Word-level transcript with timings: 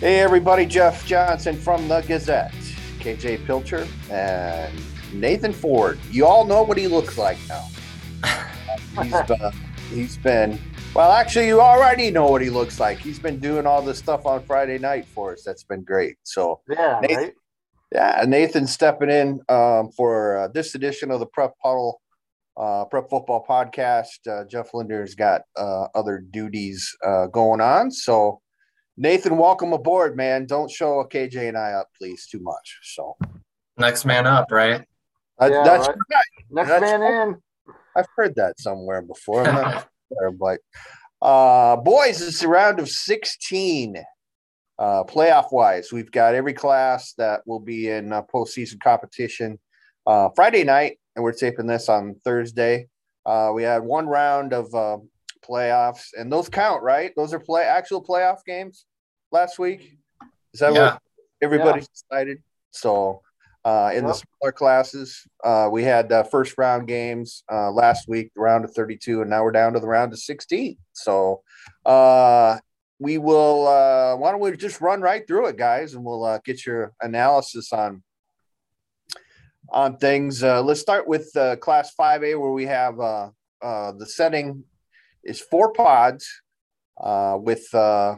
Hey, 0.00 0.20
everybody, 0.20 0.64
Jeff 0.64 1.04
Johnson 1.04 1.56
from 1.56 1.88
the 1.88 2.02
Gazette, 2.02 2.52
KJ 3.00 3.44
Pilcher, 3.44 3.84
and 4.12 4.72
Nathan 5.12 5.52
Ford. 5.52 5.98
You 6.08 6.24
all 6.24 6.44
know 6.44 6.62
what 6.62 6.78
he 6.78 6.86
looks 6.86 7.18
like 7.18 7.36
now. 7.48 7.66
he's, 9.02 9.12
uh, 9.12 9.50
he's 9.90 10.16
been, 10.16 10.56
well, 10.94 11.10
actually, 11.10 11.48
you 11.48 11.60
already 11.60 12.12
know 12.12 12.30
what 12.30 12.42
he 12.42 12.48
looks 12.48 12.78
like. 12.78 12.98
He's 12.98 13.18
been 13.18 13.40
doing 13.40 13.66
all 13.66 13.82
this 13.82 13.98
stuff 13.98 14.24
on 14.24 14.40
Friday 14.44 14.78
night 14.78 15.04
for 15.04 15.32
us. 15.32 15.42
That's 15.42 15.64
been 15.64 15.82
great. 15.82 16.14
So, 16.22 16.60
yeah, 16.68 17.00
Nathan, 17.02 17.16
right? 17.16 17.34
yeah, 17.92 18.24
Nathan's 18.24 18.72
stepping 18.72 19.10
in 19.10 19.40
um, 19.48 19.90
for 19.90 20.38
uh, 20.38 20.48
this 20.54 20.76
edition 20.76 21.10
of 21.10 21.18
the 21.18 21.26
Prep 21.26 21.54
Puddle 21.60 22.00
uh, 22.56 22.84
Prep 22.84 23.10
Football 23.10 23.44
Podcast. 23.48 24.28
Uh, 24.28 24.44
Jeff 24.44 24.74
Linder's 24.74 25.16
got 25.16 25.42
uh, 25.56 25.86
other 25.96 26.18
duties 26.18 26.94
uh, 27.04 27.26
going 27.26 27.60
on. 27.60 27.90
So, 27.90 28.40
Nathan, 29.00 29.36
welcome 29.36 29.72
aboard, 29.72 30.16
man. 30.16 30.44
Don't 30.44 30.68
show 30.68 31.04
KJ 31.04 31.46
and 31.46 31.56
I 31.56 31.70
up, 31.74 31.86
please, 31.96 32.26
too 32.26 32.40
much. 32.40 32.80
So, 32.82 33.16
next 33.76 34.04
man 34.04 34.26
up, 34.26 34.50
right? 34.50 34.84
Uh, 35.40 35.48
Yeah, 35.52 35.62
that's 35.62 35.86
right. 35.86 35.96
right. 36.10 36.44
Next 36.50 36.68
That's 36.68 36.80
man 36.80 37.00
right. 37.02 37.28
in. 37.28 37.36
I've 37.94 38.08
heard 38.16 38.34
that 38.34 38.58
somewhere 38.58 39.00
before. 39.02 39.46
I'm 39.46 39.54
not 39.54 39.88
sure, 40.12 40.32
but 40.32 40.58
uh, 41.22 41.76
boys, 41.76 42.20
it's 42.20 42.42
a 42.42 42.48
round 42.48 42.80
of 42.80 42.88
16 42.88 44.02
uh, 44.80 45.04
playoff 45.04 45.52
wise. 45.52 45.92
We've 45.92 46.10
got 46.10 46.34
every 46.34 46.52
class 46.52 47.12
that 47.18 47.42
will 47.46 47.60
be 47.60 47.90
in 47.90 48.12
uh, 48.12 48.22
postseason 48.22 48.80
competition 48.80 49.60
uh, 50.08 50.30
Friday 50.34 50.64
night, 50.64 50.98
and 51.14 51.22
we're 51.22 51.32
taping 51.34 51.68
this 51.68 51.88
on 51.88 52.16
Thursday. 52.24 52.88
Uh, 53.24 53.52
we 53.54 53.62
had 53.62 53.84
one 53.84 54.08
round 54.08 54.52
of 54.52 54.74
uh, 54.74 54.98
playoffs, 55.48 56.08
and 56.18 56.32
those 56.32 56.48
count, 56.48 56.82
right? 56.82 57.12
Those 57.14 57.32
are 57.32 57.38
play 57.38 57.62
actual 57.62 58.04
playoff 58.04 58.38
games 58.44 58.86
last 59.30 59.58
week. 59.58 59.98
Is 60.52 60.60
that 60.60 60.72
Yeah. 60.72 60.92
what 60.92 61.02
everybody's 61.42 61.88
decided? 61.88 62.42
So, 62.70 63.22
uh, 63.64 63.90
in 63.94 64.06
the 64.06 64.14
smaller 64.14 64.52
classes, 64.52 65.26
uh, 65.44 65.68
we 65.70 65.82
had 65.82 66.10
uh, 66.10 66.22
first 66.22 66.56
round 66.56 66.86
games 66.86 67.44
uh, 67.50 67.70
last 67.70 68.08
week, 68.08 68.32
the 68.34 68.40
round 68.40 68.64
of 68.64 68.72
32, 68.72 69.20
and 69.20 69.30
now 69.30 69.42
we're 69.44 69.52
down 69.52 69.72
to 69.74 69.80
the 69.80 69.86
round 69.86 70.12
of 70.12 70.18
16. 70.18 70.78
So, 70.92 71.42
uh, 71.84 72.58
we 72.98 73.18
will, 73.18 73.66
uh, 73.66 74.16
why 74.16 74.30
don't 74.30 74.40
we 74.40 74.56
just 74.56 74.80
run 74.80 75.00
right 75.00 75.26
through 75.26 75.46
it, 75.46 75.56
guys, 75.56 75.94
and 75.94 76.04
we'll 76.04 76.24
uh, 76.24 76.38
get 76.44 76.64
your 76.66 76.92
analysis 77.00 77.72
on 77.72 78.02
on 79.70 79.98
things. 79.98 80.42
Uh, 80.42 80.62
let's 80.62 80.80
start 80.80 81.06
with 81.06 81.30
uh, 81.36 81.56
Class 81.56 81.92
5A, 81.94 82.40
where 82.40 82.52
we 82.52 82.64
have 82.64 82.98
uh, 82.98 83.28
uh, 83.60 83.92
the 83.92 84.06
setting 84.06 84.64
is 85.22 85.40
four 85.40 85.72
pods 85.72 86.26
uh, 86.98 87.36
with, 87.38 87.72
uh, 87.74 88.16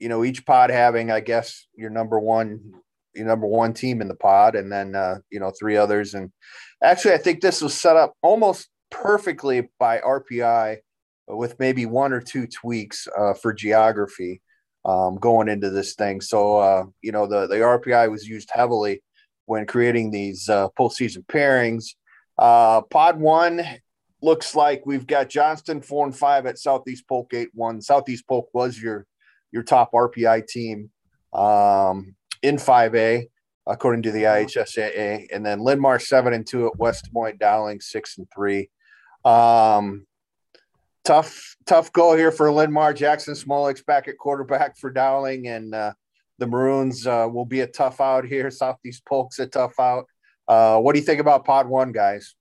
you 0.00 0.08
know, 0.08 0.24
each 0.24 0.44
pod 0.44 0.70
having, 0.70 1.10
I 1.10 1.20
guess, 1.20 1.66
your 1.76 1.90
number 1.90 2.18
one, 2.18 2.72
your 3.14 3.26
number 3.26 3.46
one 3.46 3.74
team 3.74 4.00
in 4.00 4.08
the 4.08 4.14
pod, 4.14 4.56
and 4.56 4.72
then, 4.72 4.96
uh, 4.96 5.18
you 5.30 5.38
know, 5.38 5.52
three 5.56 5.76
others. 5.76 6.14
And 6.14 6.32
actually, 6.82 7.14
I 7.14 7.18
think 7.18 7.40
this 7.40 7.60
was 7.60 7.74
set 7.74 7.96
up 7.96 8.14
almost 8.22 8.68
perfectly 8.90 9.68
by 9.78 9.98
RPI 9.98 10.78
with 11.28 11.58
maybe 11.60 11.86
one 11.86 12.12
or 12.12 12.20
two 12.20 12.46
tweaks 12.46 13.06
uh, 13.16 13.34
for 13.34 13.52
geography 13.52 14.40
um, 14.84 15.16
going 15.16 15.48
into 15.48 15.70
this 15.70 15.94
thing. 15.94 16.20
So, 16.20 16.58
uh, 16.58 16.84
you 17.02 17.12
know, 17.12 17.26
the, 17.26 17.46
the 17.46 17.56
RPI 17.56 18.10
was 18.10 18.26
used 18.26 18.50
heavily 18.52 19.02
when 19.44 19.66
creating 19.66 20.10
these 20.10 20.48
uh, 20.48 20.68
postseason 20.78 21.26
pairings. 21.26 21.94
Uh, 22.38 22.80
pod 22.82 23.20
one 23.20 23.62
looks 24.22 24.54
like 24.54 24.86
we've 24.86 25.06
got 25.06 25.28
Johnston 25.28 25.82
four 25.82 26.06
and 26.06 26.16
five 26.16 26.46
at 26.46 26.58
Southeast 26.58 27.06
Polk 27.06 27.34
eight 27.34 27.50
one. 27.52 27.82
Southeast 27.82 28.26
Polk 28.26 28.48
was 28.54 28.80
your 28.80 29.06
your 29.52 29.62
top 29.62 29.92
RPI 29.92 30.46
team 30.46 30.90
um, 31.32 32.14
in 32.42 32.58
five 32.58 32.94
A 32.94 33.28
according 33.66 34.02
to 34.02 34.10
the 34.10 34.24
IHSAA, 34.24 35.28
and 35.32 35.46
then 35.46 35.60
Linn-Mar 35.60 35.98
seven 36.00 36.32
and 36.32 36.46
two 36.46 36.66
at 36.66 36.76
West 36.78 37.04
Des 37.04 37.10
Moines, 37.12 37.38
Dowling 37.38 37.80
six 37.80 38.18
and 38.18 38.26
three. 38.34 38.68
Um, 39.24 40.06
tough 41.04 41.56
tough 41.66 41.92
go 41.92 42.16
here 42.16 42.32
for 42.32 42.50
Linn-Mar. 42.52 42.92
Jackson 42.94 43.34
Smolik's 43.34 43.82
back 43.82 44.08
at 44.08 44.18
quarterback 44.18 44.76
for 44.76 44.90
Dowling, 44.90 45.46
and 45.48 45.74
uh, 45.74 45.92
the 46.38 46.46
Maroons 46.46 47.06
uh, 47.06 47.28
will 47.30 47.46
be 47.46 47.60
a 47.60 47.66
tough 47.66 48.00
out 48.00 48.24
here. 48.24 48.50
Southeast 48.50 49.04
Polk's 49.04 49.38
a 49.38 49.46
tough 49.46 49.78
out. 49.78 50.06
Uh, 50.48 50.80
what 50.80 50.94
do 50.94 50.98
you 50.98 51.04
think 51.04 51.20
about 51.20 51.44
Pod 51.44 51.68
One, 51.68 51.92
guys? 51.92 52.34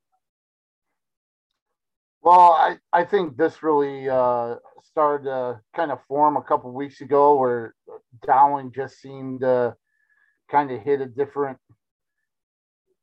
Well, 2.21 2.51
I, 2.51 2.77
I 2.91 3.05
think 3.05 3.37
this 3.37 3.63
really 3.63 4.09
uh, 4.09 4.55
started 4.83 5.25
to 5.25 5.61
kind 5.75 5.91
of 5.91 5.99
form 6.07 6.35
a 6.35 6.43
couple 6.43 6.71
weeks 6.73 7.01
ago 7.01 7.37
where 7.37 7.75
Dowling 8.25 8.71
just 8.75 8.99
seemed 8.99 9.41
to 9.41 9.75
kind 10.51 10.71
of 10.71 10.81
hit 10.81 11.01
a 11.01 11.05
different 11.05 11.57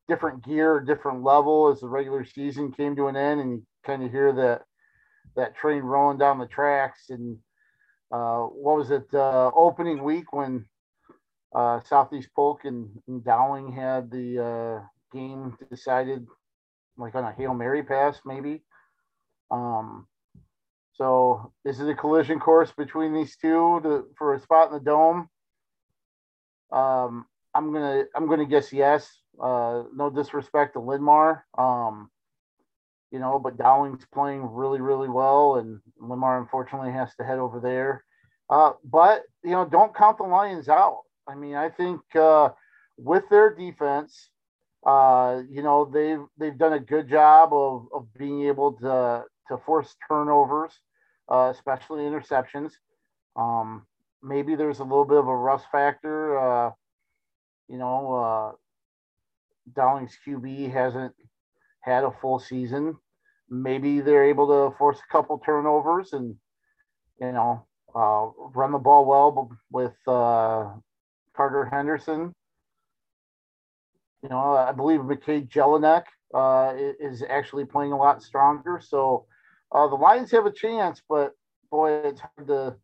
different 0.08 0.44
gear, 0.44 0.80
different 0.80 1.24
level 1.24 1.68
as 1.68 1.80
the 1.80 1.88
regular 1.88 2.24
season 2.24 2.70
came 2.72 2.94
to 2.94 3.08
an 3.08 3.16
end 3.16 3.40
and 3.40 3.52
you 3.52 3.62
kind 3.84 4.04
of 4.04 4.10
hear 4.10 4.32
that 4.32 4.62
that 5.34 5.56
train 5.56 5.82
rolling 5.82 6.18
down 6.18 6.38
the 6.38 6.46
tracks 6.46 7.10
and 7.10 7.36
uh, 8.12 8.42
what 8.42 8.76
was 8.76 8.90
it 8.90 9.06
uh, 9.14 9.50
opening 9.54 10.02
week 10.04 10.32
when 10.32 10.64
uh, 11.54 11.80
Southeast 11.82 12.28
Polk 12.36 12.64
and, 12.64 12.88
and 13.08 13.24
Dowling 13.24 13.72
had 13.72 14.10
the 14.10 14.44
uh, 14.44 14.86
game 15.12 15.56
decided 15.70 16.26
like 16.96 17.14
on 17.14 17.24
a 17.24 17.32
Hail 17.32 17.54
Mary 17.54 17.82
pass 17.82 18.20
maybe 18.24 18.62
um, 19.50 20.06
so 20.94 21.52
this 21.64 21.78
is 21.78 21.88
a 21.88 21.94
collision 21.94 22.40
course 22.40 22.72
between 22.72 23.12
these 23.12 23.36
two 23.36 23.80
to, 23.82 24.04
for 24.16 24.34
a 24.34 24.40
spot 24.40 24.68
in 24.68 24.74
the 24.74 24.80
dome? 24.80 25.28
Um, 26.72 27.26
I'm 27.54 27.72
gonna 27.72 28.04
I'm 28.14 28.28
gonna 28.28 28.46
guess 28.46 28.72
yes. 28.72 29.08
Uh, 29.40 29.84
no 29.94 30.08
disrespect 30.08 30.72
to 30.72 30.80
Linn-Mar, 30.80 31.44
um, 31.58 32.10
you 33.10 33.18
know, 33.18 33.38
but 33.38 33.58
Dowling's 33.58 34.06
playing 34.12 34.50
really 34.50 34.80
really 34.80 35.08
well, 35.08 35.56
and 35.56 35.80
Linn-Mar 36.00 36.40
unfortunately 36.40 36.92
has 36.92 37.14
to 37.16 37.24
head 37.24 37.38
over 37.38 37.60
there. 37.60 38.04
Uh, 38.48 38.72
but 38.84 39.22
you 39.44 39.50
know, 39.50 39.66
don't 39.66 39.94
count 39.94 40.18
the 40.18 40.24
Lions 40.24 40.68
out. 40.68 41.02
I 41.28 41.34
mean, 41.34 41.54
I 41.54 41.68
think 41.68 42.00
uh, 42.14 42.50
with 42.96 43.24
their 43.28 43.54
defense, 43.54 44.30
uh, 44.86 45.42
you 45.50 45.62
know, 45.62 45.84
they've 45.84 46.24
they've 46.38 46.58
done 46.58 46.74
a 46.74 46.80
good 46.80 47.08
job 47.08 47.52
of, 47.52 47.88
of 47.92 48.06
being 48.18 48.46
able 48.46 48.72
to 48.74 49.24
to 49.48 49.58
force 49.58 49.94
turnovers, 50.08 50.72
uh, 51.28 51.52
especially 51.54 52.02
interceptions. 52.04 52.72
Um, 53.36 53.86
maybe 54.22 54.54
there's 54.54 54.80
a 54.80 54.84
little 54.84 55.04
bit 55.04 55.18
of 55.18 55.28
a 55.28 55.36
rust 55.36 55.66
factor. 55.70 56.38
Uh, 56.38 56.70
you 57.68 57.78
know, 57.78 58.14
uh, 58.14 58.52
Dowling's 59.74 60.16
QB 60.26 60.72
hasn't 60.72 61.14
had 61.80 62.04
a 62.04 62.10
full 62.20 62.38
season. 62.38 62.96
Maybe 63.48 64.00
they're 64.00 64.24
able 64.24 64.46
to 64.48 64.76
force 64.76 64.98
a 64.98 65.12
couple 65.12 65.38
turnovers 65.38 66.12
and, 66.12 66.34
you 67.20 67.32
know, 67.32 67.66
uh, 67.94 68.28
run 68.54 68.72
the 68.72 68.78
ball 68.78 69.04
well 69.04 69.50
with 69.70 69.94
uh, 70.06 70.70
Carter 71.34 71.68
Henderson. 71.70 72.34
You 74.22 74.28
know, 74.28 74.54
I 74.56 74.72
believe 74.72 75.00
McKay 75.00 75.48
Jelinek 75.48 76.04
uh, 76.34 76.74
is 77.00 77.22
actually 77.28 77.64
playing 77.64 77.92
a 77.92 77.96
lot 77.96 78.22
stronger. 78.22 78.80
So 78.82 79.26
uh, 79.72 79.88
the 79.88 79.94
Lions 79.94 80.30
have 80.30 80.46
a 80.46 80.52
chance, 80.52 81.02
but 81.08 81.32
boy, 81.70 81.92
it's 82.04 82.20
hard 82.20 82.48
to 82.48 82.76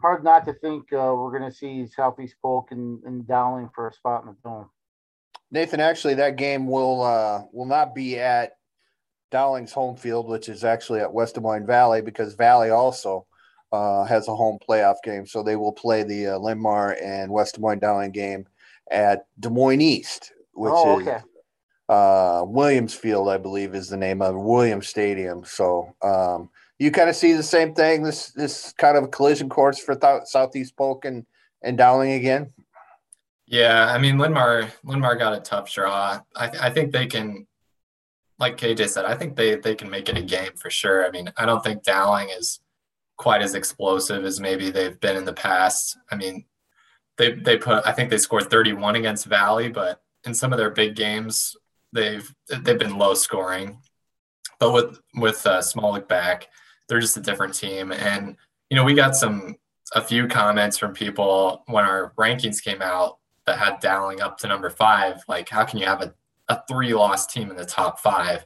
hard 0.00 0.24
not 0.24 0.44
to 0.46 0.52
think 0.54 0.92
uh, 0.92 1.14
we're 1.16 1.36
going 1.36 1.50
to 1.50 1.56
see 1.56 1.86
Southeast 1.86 2.36
Polk 2.42 2.72
and, 2.72 3.02
and 3.04 3.26
Dowling 3.26 3.70
for 3.74 3.88
a 3.88 3.92
spot 3.92 4.24
in 4.24 4.28
the 4.28 4.36
dome. 4.44 4.68
Nathan, 5.50 5.80
actually, 5.80 6.14
that 6.14 6.36
game 6.36 6.66
will 6.66 7.02
uh, 7.02 7.42
will 7.52 7.66
not 7.66 7.94
be 7.94 8.18
at 8.18 8.52
Dowling's 9.30 9.72
home 9.72 9.96
field, 9.96 10.28
which 10.28 10.48
is 10.48 10.64
actually 10.64 11.00
at 11.00 11.12
West 11.12 11.36
Des 11.36 11.40
Moines 11.40 11.66
Valley, 11.66 12.02
because 12.02 12.34
Valley 12.34 12.70
also 12.70 13.26
uh, 13.72 14.04
has 14.04 14.28
a 14.28 14.34
home 14.34 14.58
playoff 14.68 14.96
game. 15.04 15.26
So 15.26 15.42
they 15.42 15.56
will 15.56 15.72
play 15.72 16.02
the 16.02 16.28
uh, 16.28 16.38
Linn-Mar 16.38 16.96
and 17.02 17.30
West 17.30 17.54
Des 17.54 17.60
Moines 17.60 17.78
Dowling 17.78 18.12
game 18.12 18.46
at 18.90 19.26
Des 19.38 19.50
Moines 19.50 19.80
East, 19.80 20.32
which 20.54 20.72
oh, 20.74 21.00
is 21.00 21.06
okay. 21.08 21.20
Uh, 21.88 22.44
Williams 22.46 22.94
Field, 22.94 23.28
I 23.28 23.36
believe, 23.36 23.74
is 23.74 23.88
the 23.88 23.96
name 23.96 24.22
of 24.22 24.34
Williams 24.36 24.88
Stadium. 24.88 25.44
So 25.44 25.94
um, 26.02 26.48
you 26.78 26.90
kind 26.90 27.10
of 27.10 27.16
see 27.16 27.32
the 27.34 27.42
same 27.42 27.74
thing. 27.74 28.02
This 28.02 28.30
this 28.30 28.72
kind 28.78 28.96
of 28.96 29.10
collision 29.10 29.48
course 29.48 29.78
for 29.78 29.94
Th- 29.94 30.22
Southeast 30.24 30.76
Polk 30.76 31.04
and, 31.04 31.26
and 31.62 31.76
Dowling 31.76 32.12
again. 32.12 32.52
Yeah, 33.46 33.92
I 33.92 33.98
mean 33.98 34.16
Linn-Mar 34.16 34.72
Linn-Mar 34.84 35.16
got 35.16 35.36
a 35.36 35.40
tough 35.40 35.70
draw. 35.72 36.20
I 36.34 36.48
I 36.48 36.70
think 36.70 36.92
they 36.92 37.06
can 37.06 37.46
like 38.38 38.56
KJ 38.56 38.88
said, 38.88 39.04
I 39.04 39.14
think 39.14 39.36
they 39.36 39.56
they 39.56 39.74
can 39.74 39.90
make 39.90 40.08
it 40.08 40.18
a 40.18 40.22
game 40.22 40.52
for 40.56 40.70
sure. 40.70 41.06
I 41.06 41.10
mean, 41.10 41.32
I 41.36 41.46
don't 41.46 41.62
think 41.62 41.82
Dowling 41.82 42.30
is 42.30 42.60
quite 43.16 43.42
as 43.42 43.54
explosive 43.54 44.24
as 44.24 44.40
maybe 44.40 44.70
they've 44.70 44.98
been 45.00 45.16
in 45.16 45.24
the 45.24 45.32
past. 45.32 45.96
I 46.10 46.16
mean, 46.16 46.44
they 47.16 47.32
they 47.32 47.56
put 47.56 47.86
I 47.86 47.92
think 47.92 48.10
they 48.10 48.18
scored 48.18 48.50
31 48.50 48.96
against 48.96 49.26
Valley, 49.26 49.68
but 49.68 50.02
in 50.24 50.34
some 50.34 50.52
of 50.52 50.58
their 50.58 50.70
big 50.70 50.96
games, 50.96 51.56
they've 51.94 52.30
they've 52.48 52.78
been 52.78 52.98
low 52.98 53.14
scoring. 53.14 53.78
But 54.58 54.72
with 54.72 55.00
with 55.14 55.46
uh, 55.46 55.60
Smolik 55.60 56.06
back, 56.08 56.48
they're 56.88 57.00
just 57.00 57.16
a 57.16 57.20
different 57.20 57.54
team, 57.54 57.92
and 57.92 58.36
you 58.68 58.76
know 58.76 58.84
we 58.84 58.94
got 58.94 59.16
some 59.16 59.56
a 59.94 60.00
few 60.00 60.26
comments 60.26 60.76
from 60.76 60.92
people 60.92 61.62
when 61.66 61.84
our 61.84 62.12
rankings 62.18 62.62
came 62.62 62.82
out 62.82 63.18
that 63.46 63.58
had 63.58 63.80
Dowling 63.80 64.20
up 64.20 64.38
to 64.38 64.48
number 64.48 64.70
five. 64.70 65.22
Like, 65.28 65.48
how 65.48 65.64
can 65.64 65.78
you 65.78 65.86
have 65.86 66.02
a, 66.02 66.14
a 66.48 66.62
three 66.68 66.94
loss 66.94 67.26
team 67.26 67.50
in 67.50 67.56
the 67.56 67.64
top 67.64 68.00
five? 68.00 68.44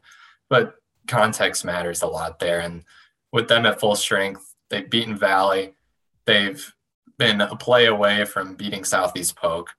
But 0.50 0.74
context 1.06 1.64
matters 1.64 2.02
a 2.02 2.06
lot 2.06 2.38
there. 2.38 2.60
And 2.60 2.84
with 3.32 3.48
them 3.48 3.66
at 3.66 3.80
full 3.80 3.96
strength, 3.96 4.54
they've 4.70 4.88
beaten 4.88 5.16
Valley. 5.16 5.74
They've 6.26 6.74
been 7.18 7.40
a 7.40 7.56
play 7.56 7.86
away 7.86 8.24
from 8.24 8.54
beating 8.54 8.84
Southeast 8.84 9.36
Polk. 9.36 9.70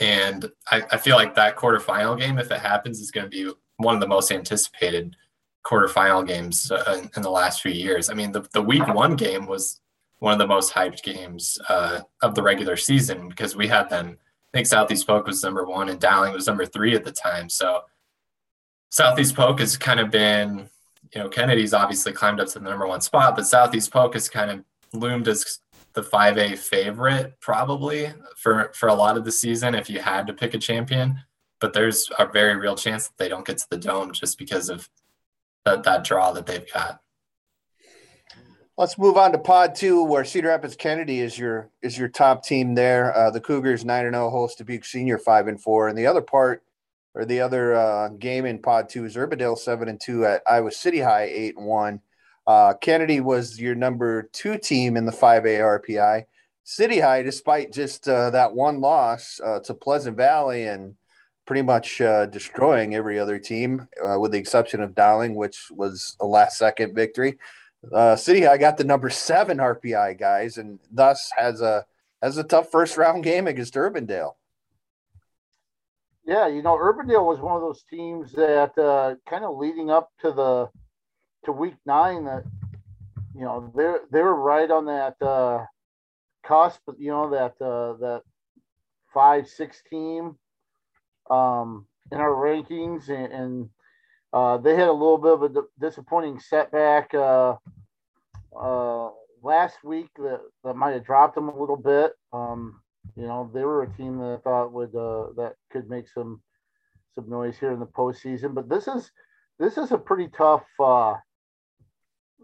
And 0.00 0.50
I, 0.70 0.82
I 0.92 0.96
feel 0.96 1.16
like 1.16 1.34
that 1.34 1.56
quarterfinal 1.56 2.18
game, 2.18 2.38
if 2.38 2.50
it 2.50 2.60
happens, 2.60 3.00
is 3.00 3.10
going 3.10 3.24
to 3.24 3.30
be 3.30 3.52
one 3.76 3.94
of 3.94 4.00
the 4.00 4.08
most 4.08 4.32
anticipated 4.32 5.16
quarterfinal 5.64 6.26
games 6.26 6.70
uh, 6.70 6.98
in, 6.98 7.10
in, 7.16 7.22
the 7.22 7.30
last 7.30 7.60
few 7.60 7.72
years. 7.72 8.08
I 8.08 8.14
mean, 8.14 8.32
the, 8.32 8.46
the 8.52 8.62
week 8.62 8.86
one 8.86 9.16
game 9.16 9.46
was 9.46 9.80
one 10.20 10.32
of 10.32 10.38
the 10.38 10.46
most 10.46 10.72
hyped 10.72 11.02
games 11.02 11.58
uh, 11.68 12.00
of 12.22 12.34
the 12.34 12.42
regular 12.42 12.76
season 12.76 13.28
because 13.28 13.56
we 13.56 13.66
had 13.66 13.90
them. 13.90 14.16
I 14.54 14.58
think 14.58 14.66
Southeast 14.66 15.06
Polk 15.06 15.26
was 15.26 15.42
number 15.42 15.64
one 15.66 15.88
and 15.88 16.00
Dowling 16.00 16.32
was 16.32 16.46
number 16.46 16.64
three 16.64 16.94
at 16.94 17.04
the 17.04 17.12
time. 17.12 17.48
So 17.48 17.82
Southeast 18.90 19.34
Polk 19.34 19.58
has 19.58 19.76
kind 19.76 20.00
of 20.00 20.10
been, 20.10 20.70
you 21.14 21.20
know, 21.20 21.28
Kennedy's 21.28 21.74
obviously 21.74 22.12
climbed 22.12 22.40
up 22.40 22.48
to 22.48 22.58
the 22.60 22.70
number 22.70 22.86
one 22.86 23.00
spot, 23.00 23.36
but 23.36 23.46
Southeast 23.46 23.90
Polk 23.90 24.14
has 24.14 24.28
kind 24.28 24.50
of 24.50 24.64
loomed 24.92 25.28
as 25.28 25.58
the 25.96 26.02
5A 26.02 26.58
favorite 26.58 27.40
probably 27.40 28.12
for 28.36 28.70
for 28.74 28.88
a 28.88 28.94
lot 28.94 29.16
of 29.16 29.24
the 29.24 29.32
season 29.32 29.74
if 29.74 29.90
you 29.90 29.98
had 29.98 30.26
to 30.28 30.34
pick 30.34 30.54
a 30.54 30.58
champion. 30.58 31.18
But 31.58 31.72
there's 31.72 32.08
a 32.18 32.26
very 32.26 32.54
real 32.54 32.76
chance 32.76 33.08
that 33.08 33.16
they 33.16 33.28
don't 33.28 33.46
get 33.46 33.58
to 33.58 33.66
the 33.70 33.78
dome 33.78 34.12
just 34.12 34.38
because 34.38 34.68
of 34.68 34.88
that 35.64 35.82
that 35.84 36.04
draw 36.04 36.32
that 36.32 36.46
they've 36.46 36.70
got. 36.72 37.00
Let's 38.76 38.98
move 38.98 39.16
on 39.16 39.32
to 39.32 39.38
Pod 39.38 39.74
Two, 39.74 40.04
where 40.04 40.22
Cedar 40.22 40.48
Rapids 40.48 40.76
Kennedy 40.76 41.20
is 41.20 41.38
your 41.38 41.70
is 41.80 41.96
your 41.96 42.08
top 42.08 42.44
team 42.44 42.74
there. 42.74 43.16
Uh, 43.16 43.30
the 43.30 43.40
Cougars 43.40 43.86
nine 43.86 44.04
and 44.04 44.14
zero 44.14 44.26
oh 44.26 44.30
host 44.30 44.58
Dubuque 44.58 44.84
Senior 44.84 45.16
five 45.16 45.48
and 45.48 45.60
four, 45.60 45.88
and 45.88 45.96
the 45.96 46.06
other 46.06 46.20
part 46.20 46.62
or 47.14 47.24
the 47.24 47.40
other 47.40 47.74
uh, 47.74 48.10
game 48.10 48.44
in 48.44 48.58
Pod 48.58 48.90
Two 48.90 49.06
is 49.06 49.16
Urbandale 49.16 49.56
seven 49.56 49.88
and 49.88 49.98
two 49.98 50.26
at 50.26 50.42
Iowa 50.46 50.70
City 50.70 51.00
High 51.00 51.24
eight 51.24 51.56
and 51.56 51.66
one. 51.66 52.02
Uh, 52.46 52.74
Kennedy 52.74 53.20
was 53.20 53.58
your 53.60 53.74
number 53.74 54.28
two 54.32 54.56
team 54.56 54.96
in 54.96 55.04
the 55.04 55.12
5A 55.12 55.82
RPI. 55.82 56.24
City 56.62 57.00
High, 57.00 57.22
despite 57.22 57.72
just 57.72 58.08
uh, 58.08 58.30
that 58.30 58.52
one 58.52 58.80
loss 58.80 59.40
uh, 59.44 59.60
to 59.60 59.74
Pleasant 59.74 60.16
Valley 60.16 60.66
and 60.66 60.96
pretty 61.46 61.62
much 61.62 62.00
uh, 62.00 62.26
destroying 62.26 62.94
every 62.94 63.18
other 63.18 63.38
team, 63.38 63.86
uh, 64.04 64.18
with 64.18 64.32
the 64.32 64.38
exception 64.38 64.80
of 64.80 64.94
Dowling, 64.94 65.36
which 65.36 65.70
was 65.70 66.16
a 66.20 66.26
last 66.26 66.58
second 66.58 66.94
victory. 66.94 67.38
Uh, 67.92 68.16
City 68.16 68.42
High 68.42 68.58
got 68.58 68.76
the 68.76 68.84
number 68.84 69.10
seven 69.10 69.58
RPI 69.58 70.18
guys, 70.18 70.58
and 70.58 70.80
thus 70.90 71.30
has 71.36 71.60
a 71.60 71.86
has 72.20 72.36
a 72.36 72.42
tough 72.42 72.70
first 72.72 72.96
round 72.96 73.22
game 73.22 73.46
against 73.46 73.74
Urbandale. 73.74 74.34
Yeah, 76.24 76.48
you 76.48 76.62
know, 76.62 76.76
Urbandale 76.76 77.24
was 77.24 77.38
one 77.38 77.54
of 77.54 77.62
those 77.62 77.84
teams 77.88 78.32
that 78.32 78.74
kind 79.28 79.44
of 79.44 79.56
leading 79.56 79.90
up 79.90 80.10
to 80.22 80.32
the 80.32 80.68
to 81.46 81.52
week 81.52 81.74
nine 81.86 82.24
that 82.24 82.44
you 83.34 83.42
know 83.42 83.72
they're 83.74 84.00
they're 84.10 84.34
right 84.34 84.70
on 84.70 84.86
that 84.86 85.20
uh, 85.22 85.64
cusp, 86.46 86.80
you 86.98 87.10
know 87.10 87.30
that 87.30 87.54
uh, 87.64 87.94
that 87.98 88.22
five 89.12 89.48
six 89.48 89.82
team 89.88 90.36
um, 91.30 91.86
in 92.12 92.18
our 92.18 92.30
rankings, 92.30 93.08
and, 93.08 93.32
and 93.32 93.70
uh, 94.32 94.58
they 94.58 94.74
had 94.74 94.88
a 94.88 94.92
little 94.92 95.18
bit 95.18 95.32
of 95.32 95.42
a 95.42 95.62
disappointing 95.80 96.38
setback 96.38 97.12
uh, 97.14 97.54
uh, 98.58 99.08
last 99.42 99.82
week 99.84 100.08
that, 100.16 100.40
that 100.64 100.74
might 100.76 100.92
have 100.92 101.04
dropped 101.04 101.34
them 101.34 101.48
a 101.48 101.58
little 101.58 101.76
bit. 101.76 102.12
Um, 102.32 102.80
you 103.16 103.26
know, 103.26 103.50
they 103.54 103.64
were 103.64 103.82
a 103.82 103.96
team 103.96 104.18
that 104.18 104.38
I 104.38 104.42
thought 104.42 104.72
would 104.72 104.94
uh, 104.94 105.28
that 105.36 105.54
could 105.70 105.88
make 105.88 106.08
some 106.08 106.40
some 107.14 107.28
noise 107.30 107.56
here 107.58 107.72
in 107.72 107.80
the 107.80 107.86
postseason. 107.86 108.54
But 108.54 108.68
this 108.68 108.88
is 108.88 109.10
this 109.58 109.78
is 109.78 109.92
a 109.92 109.98
pretty 109.98 110.28
tough 110.36 110.64
uh, 110.78 111.14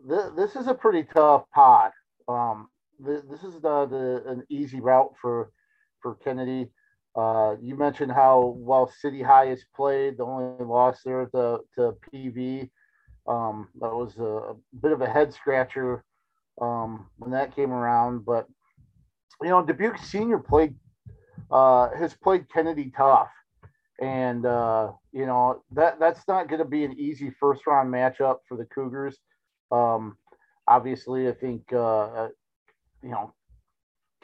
this 0.06 0.56
is 0.56 0.66
a 0.66 0.75
pretty 0.75 1.04
tough 1.14 1.44
pod. 1.54 1.93
Um, 2.28 2.69
th- 3.04 3.25
this 3.31 3.43
is 3.43 3.62
not 3.62 3.93
a, 3.93 4.28
an 4.28 4.44
easy 4.49 4.81
route 4.81 5.12
for 5.20 5.52
for 6.00 6.16
Kennedy. 6.16 6.70
Uh, 7.14 7.56
you 7.60 7.76
mentioned 7.76 8.10
how 8.10 8.54
well 8.56 8.90
City 9.00 9.22
High 9.22 9.46
has 9.46 9.64
played. 9.76 10.16
The 10.16 10.25
only 10.25 10.64
loss 10.64 11.02
there 11.04 11.26
to, 11.26 11.60
to 11.75 11.94
PV. 12.12 12.70
Um, 13.28 13.69
that 13.81 13.94
was 13.94 14.16
a, 14.19 14.22
a, 14.22 14.56
bit 14.81 14.93
of 14.93 15.00
a 15.02 15.08
head 15.08 15.32
scratcher 15.32 16.04
um, 16.60 17.06
when 17.19 17.31
that 17.32 17.54
came 17.54 17.70
around. 17.70 18.25
But 18.25 18.46
you 19.43 19.50
know, 19.50 19.64
Dubuque 19.64 19.99
Senior 19.99 20.38
played 20.38 20.75
uh, 21.50 21.90
has 21.96 22.14
played 22.14 22.50
Kennedy 22.52 22.93
tough, 22.96 23.31
and 24.00 24.46
uh, 24.46 24.93
you 25.12 25.26
know 25.26 25.62
that 25.72 26.00
that's 26.00 26.26
not 26.26 26.49
going 26.49 26.60
to 26.60 26.69
be 26.69 26.84
an 26.84 26.99
easy 26.99 27.31
first 27.38 27.66
round 27.66 27.93
matchup 27.93 28.38
for 28.49 28.56
the 28.56 28.64
Cougars. 28.64 29.19
Um, 29.73 30.19
obviously, 30.69 31.29
I 31.29 31.33
think 31.33 31.63
uh, 31.73 32.03
uh, 32.03 32.29
you 33.03 33.11
know 33.11 33.33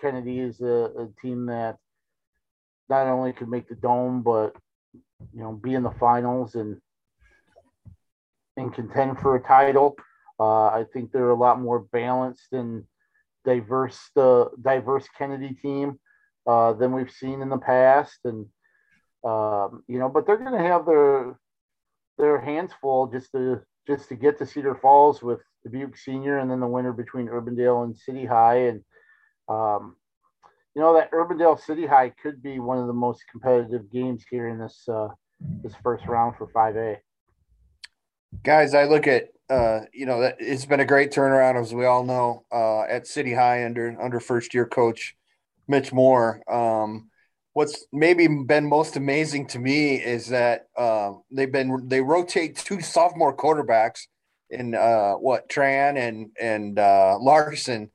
Kennedy 0.01 0.41
is 0.41 0.61
a, 0.61 0.91
a, 0.97 1.09
team 1.21 1.47
that 1.47 1.79
not 2.89 3.07
only 3.07 3.33
could 3.33 3.49
make 3.49 3.69
the 3.69 3.75
dome, 3.75 4.23
but 4.23 4.55
you 5.33 5.43
know 5.43 5.53
be 5.53 5.75
in 5.75 5.83
the 5.83 5.95
finals 5.99 6.55
and 6.55 6.81
and 8.57 8.75
contend 8.75 9.19
for 9.19 9.37
a 9.37 9.43
title. 9.43 9.97
Uh, 10.39 10.67
I 10.67 10.85
think 10.93 11.11
they're 11.11 11.31
a 11.31 11.35
lot 11.35 11.61
more 11.61 11.81
balanced 11.81 12.53
and 12.53 12.85
diverse, 13.45 14.11
the 14.15 14.23
uh, 14.23 14.49
diverse 14.61 15.09
Kennedy 15.17 15.57
team 15.61 15.99
uh, 16.47 16.75
than 16.75 16.93
we've 16.93 17.11
seen 17.11 17.41
in 17.41 17.49
the 17.49 17.59
past, 17.59 18.19
and 18.25 18.47
um, 19.25 19.83
you 19.89 19.99
know, 19.99 20.09
but 20.09 20.27
they're 20.27 20.37
going 20.37 20.53
to 20.53 20.69
have 20.69 20.87
their 20.87 21.39
their 22.19 22.41
hands 22.41 22.73
full 22.81 23.07
just 23.07 23.33
to 23.33 23.61
just 23.89 24.09
to 24.11 24.15
get 24.15 24.39
to 24.39 24.47
Cedar 24.47 24.75
Falls 24.75 25.23
with 25.23 25.41
Dubuque 25.65 25.97
Senior 25.97 26.39
and 26.39 26.51
then 26.51 26.61
the 26.61 26.67
winner 26.67 26.93
between 26.93 27.27
Urbandale 27.27 27.85
and 27.85 27.97
City 27.97 28.27
High. 28.27 28.69
And, 28.69 28.85
um, 29.49 29.97
you 30.75 30.83
know, 30.83 30.95
that 30.95 31.11
Urbandale 31.11 31.59
City 31.59 31.87
High 31.87 32.13
could 32.23 32.43
be 32.43 32.59
one 32.59 32.79
of 32.79 32.87
the 32.87 32.93
most 32.93 33.25
competitive 33.31 33.91
games 33.91 34.25
here 34.31 34.49
in 34.49 34.59
this, 34.59 34.87
uh, 34.89 35.09
this 35.63 35.73
first 35.83 36.07
round 36.07 36.37
for 36.37 36.47
5A. 36.49 36.99
Guys, 38.45 38.75
I 38.75 38.85
look 38.85 39.07
at, 39.07 39.29
uh, 39.49 39.81
you 39.95 40.05
know, 40.05 40.21
that 40.21 40.37
it's 40.39 40.67
been 40.67 40.81
a 40.81 40.85
great 40.85 41.11
turnaround, 41.11 41.59
as 41.59 41.73
we 41.73 41.87
all 41.87 42.05
know, 42.05 42.45
uh, 42.53 42.83
at 42.83 43.07
City 43.07 43.33
High 43.33 43.65
under, 43.65 43.97
under 44.01 44.21
first 44.21 44.53
year 44.53 44.67
coach 44.67 45.17
Mitch 45.67 45.95
Moore. 45.95 46.43
Um, 46.47 47.09
what's 47.59 47.87
maybe 47.93 48.29
been 48.29 48.69
most 48.69 48.95
amazing 48.95 49.45
to 49.45 49.59
me 49.59 49.97
is 49.97 50.29
that 50.29 50.69
uh, 50.77 51.11
they've 51.33 51.51
been 51.51 51.89
they 51.89 52.01
rotate 52.01 52.57
two 52.57 52.81
sophomore 52.81 53.37
quarterbacks 53.37 54.03
in 54.49 54.77
uh, 54.77 55.15
what 55.15 55.49
Tran 55.49 55.99
and 55.99 56.31
and 56.41 56.79
uh, 56.79 57.19
Larson, 57.21 57.91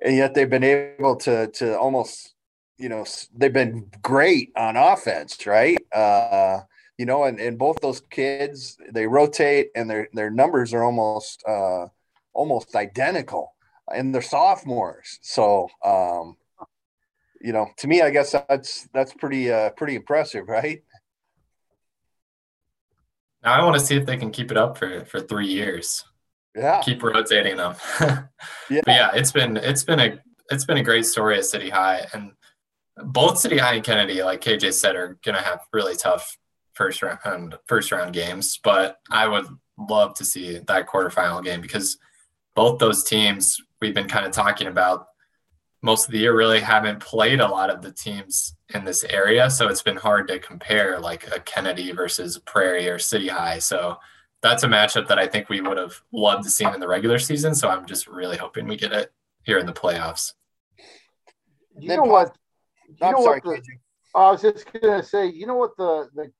and 0.00 0.14
yet 0.16 0.34
they've 0.34 0.48
been 0.48 0.62
able 0.62 1.16
to 1.26 1.48
to 1.48 1.76
almost 1.76 2.36
you 2.78 2.88
know 2.88 3.04
they've 3.36 3.52
been 3.52 3.90
great 4.00 4.52
on 4.54 4.76
offense, 4.76 5.44
right? 5.44 5.78
Uh, 5.92 6.60
you 6.96 7.04
know, 7.04 7.24
and, 7.24 7.40
and 7.40 7.58
both 7.58 7.80
those 7.80 8.02
kids 8.12 8.78
they 8.92 9.08
rotate 9.08 9.70
and 9.74 9.90
their 9.90 10.06
their 10.12 10.30
numbers 10.30 10.72
are 10.72 10.84
almost 10.84 11.42
uh, 11.48 11.86
almost 12.32 12.76
identical, 12.76 13.56
and 13.92 14.14
they're 14.14 14.22
sophomores. 14.22 15.18
So 15.20 15.68
um, 15.84 16.36
you 17.40 17.52
know, 17.52 17.68
to 17.78 17.88
me, 17.88 18.02
I 18.02 18.10
guess 18.10 18.34
that's 18.48 18.88
that's 18.92 19.14
pretty 19.14 19.50
uh, 19.50 19.70
pretty 19.70 19.96
impressive, 19.96 20.48
right? 20.48 20.82
Now 23.42 23.54
I 23.54 23.64
want 23.64 23.78
to 23.78 23.84
see 23.84 23.96
if 23.96 24.04
they 24.04 24.16
can 24.16 24.30
keep 24.30 24.50
it 24.50 24.56
up 24.56 24.76
for 24.76 25.04
for 25.06 25.20
three 25.20 25.46
years. 25.46 26.04
Yeah, 26.54 26.80
keep 26.82 27.02
rotating 27.02 27.56
them. 27.56 27.74
yeah, 28.00 28.80
but 28.84 28.88
yeah, 28.88 29.10
it's 29.14 29.32
been 29.32 29.56
it's 29.56 29.84
been 29.84 30.00
a 30.00 30.18
it's 30.50 30.64
been 30.64 30.78
a 30.78 30.84
great 30.84 31.06
story 31.06 31.38
at 31.38 31.44
City 31.44 31.70
High, 31.70 32.06
and 32.12 32.32
both 32.96 33.38
City 33.38 33.56
High 33.56 33.74
and 33.74 33.84
Kennedy, 33.84 34.22
like 34.22 34.42
KJ 34.42 34.72
said, 34.74 34.96
are 34.96 35.18
gonna 35.24 35.42
have 35.42 35.60
really 35.72 35.96
tough 35.96 36.36
first 36.74 37.02
round 37.02 37.56
first 37.66 37.92
round 37.92 38.12
games. 38.12 38.58
But 38.62 38.98
I 39.10 39.26
would 39.26 39.46
love 39.78 40.14
to 40.14 40.24
see 40.24 40.58
that 40.58 40.86
quarterfinal 40.86 41.42
game 41.42 41.62
because 41.62 41.96
both 42.54 42.78
those 42.78 43.04
teams 43.04 43.58
we've 43.80 43.94
been 43.94 44.08
kind 44.08 44.26
of 44.26 44.32
talking 44.32 44.66
about 44.66 45.06
most 45.82 46.06
of 46.06 46.12
the 46.12 46.18
year 46.18 46.36
really 46.36 46.60
haven't 46.60 47.00
played 47.00 47.40
a 47.40 47.48
lot 47.48 47.70
of 47.70 47.82
the 47.82 47.92
teams 47.92 48.54
in 48.74 48.84
this 48.84 49.04
area. 49.04 49.48
So 49.50 49.68
it's 49.68 49.82
been 49.82 49.96
hard 49.96 50.28
to 50.28 50.38
compare 50.38 50.98
like 50.98 51.34
a 51.34 51.40
Kennedy 51.40 51.92
versus 51.92 52.38
Prairie 52.38 52.88
or 52.88 52.98
City 52.98 53.28
High. 53.28 53.58
So 53.58 53.96
that's 54.42 54.62
a 54.62 54.68
matchup 54.68 55.08
that 55.08 55.18
I 55.18 55.26
think 55.26 55.48
we 55.48 55.60
would 55.60 55.78
have 55.78 56.00
loved 56.12 56.44
to 56.44 56.50
see 56.50 56.64
in 56.64 56.80
the 56.80 56.88
regular 56.88 57.18
season. 57.18 57.54
So 57.54 57.68
I'm 57.68 57.86
just 57.86 58.06
really 58.06 58.36
hoping 58.36 58.66
we 58.66 58.76
get 58.76 58.92
it 58.92 59.12
here 59.42 59.58
in 59.58 59.66
the 59.66 59.72
playoffs. 59.72 60.34
You 61.78 61.96
know 61.96 62.02
what? 62.02 62.36
You 62.88 62.96
I'm 63.00 63.12
know 63.12 63.24
sorry. 63.24 63.40
What 63.42 63.62
the, 63.62 64.18
I 64.18 64.30
was 64.30 64.42
just 64.42 64.66
gonna 64.72 65.02
say, 65.02 65.26
you 65.26 65.46
know 65.46 65.56
what 65.56 65.76
the 65.76 66.08
the 66.14 66.32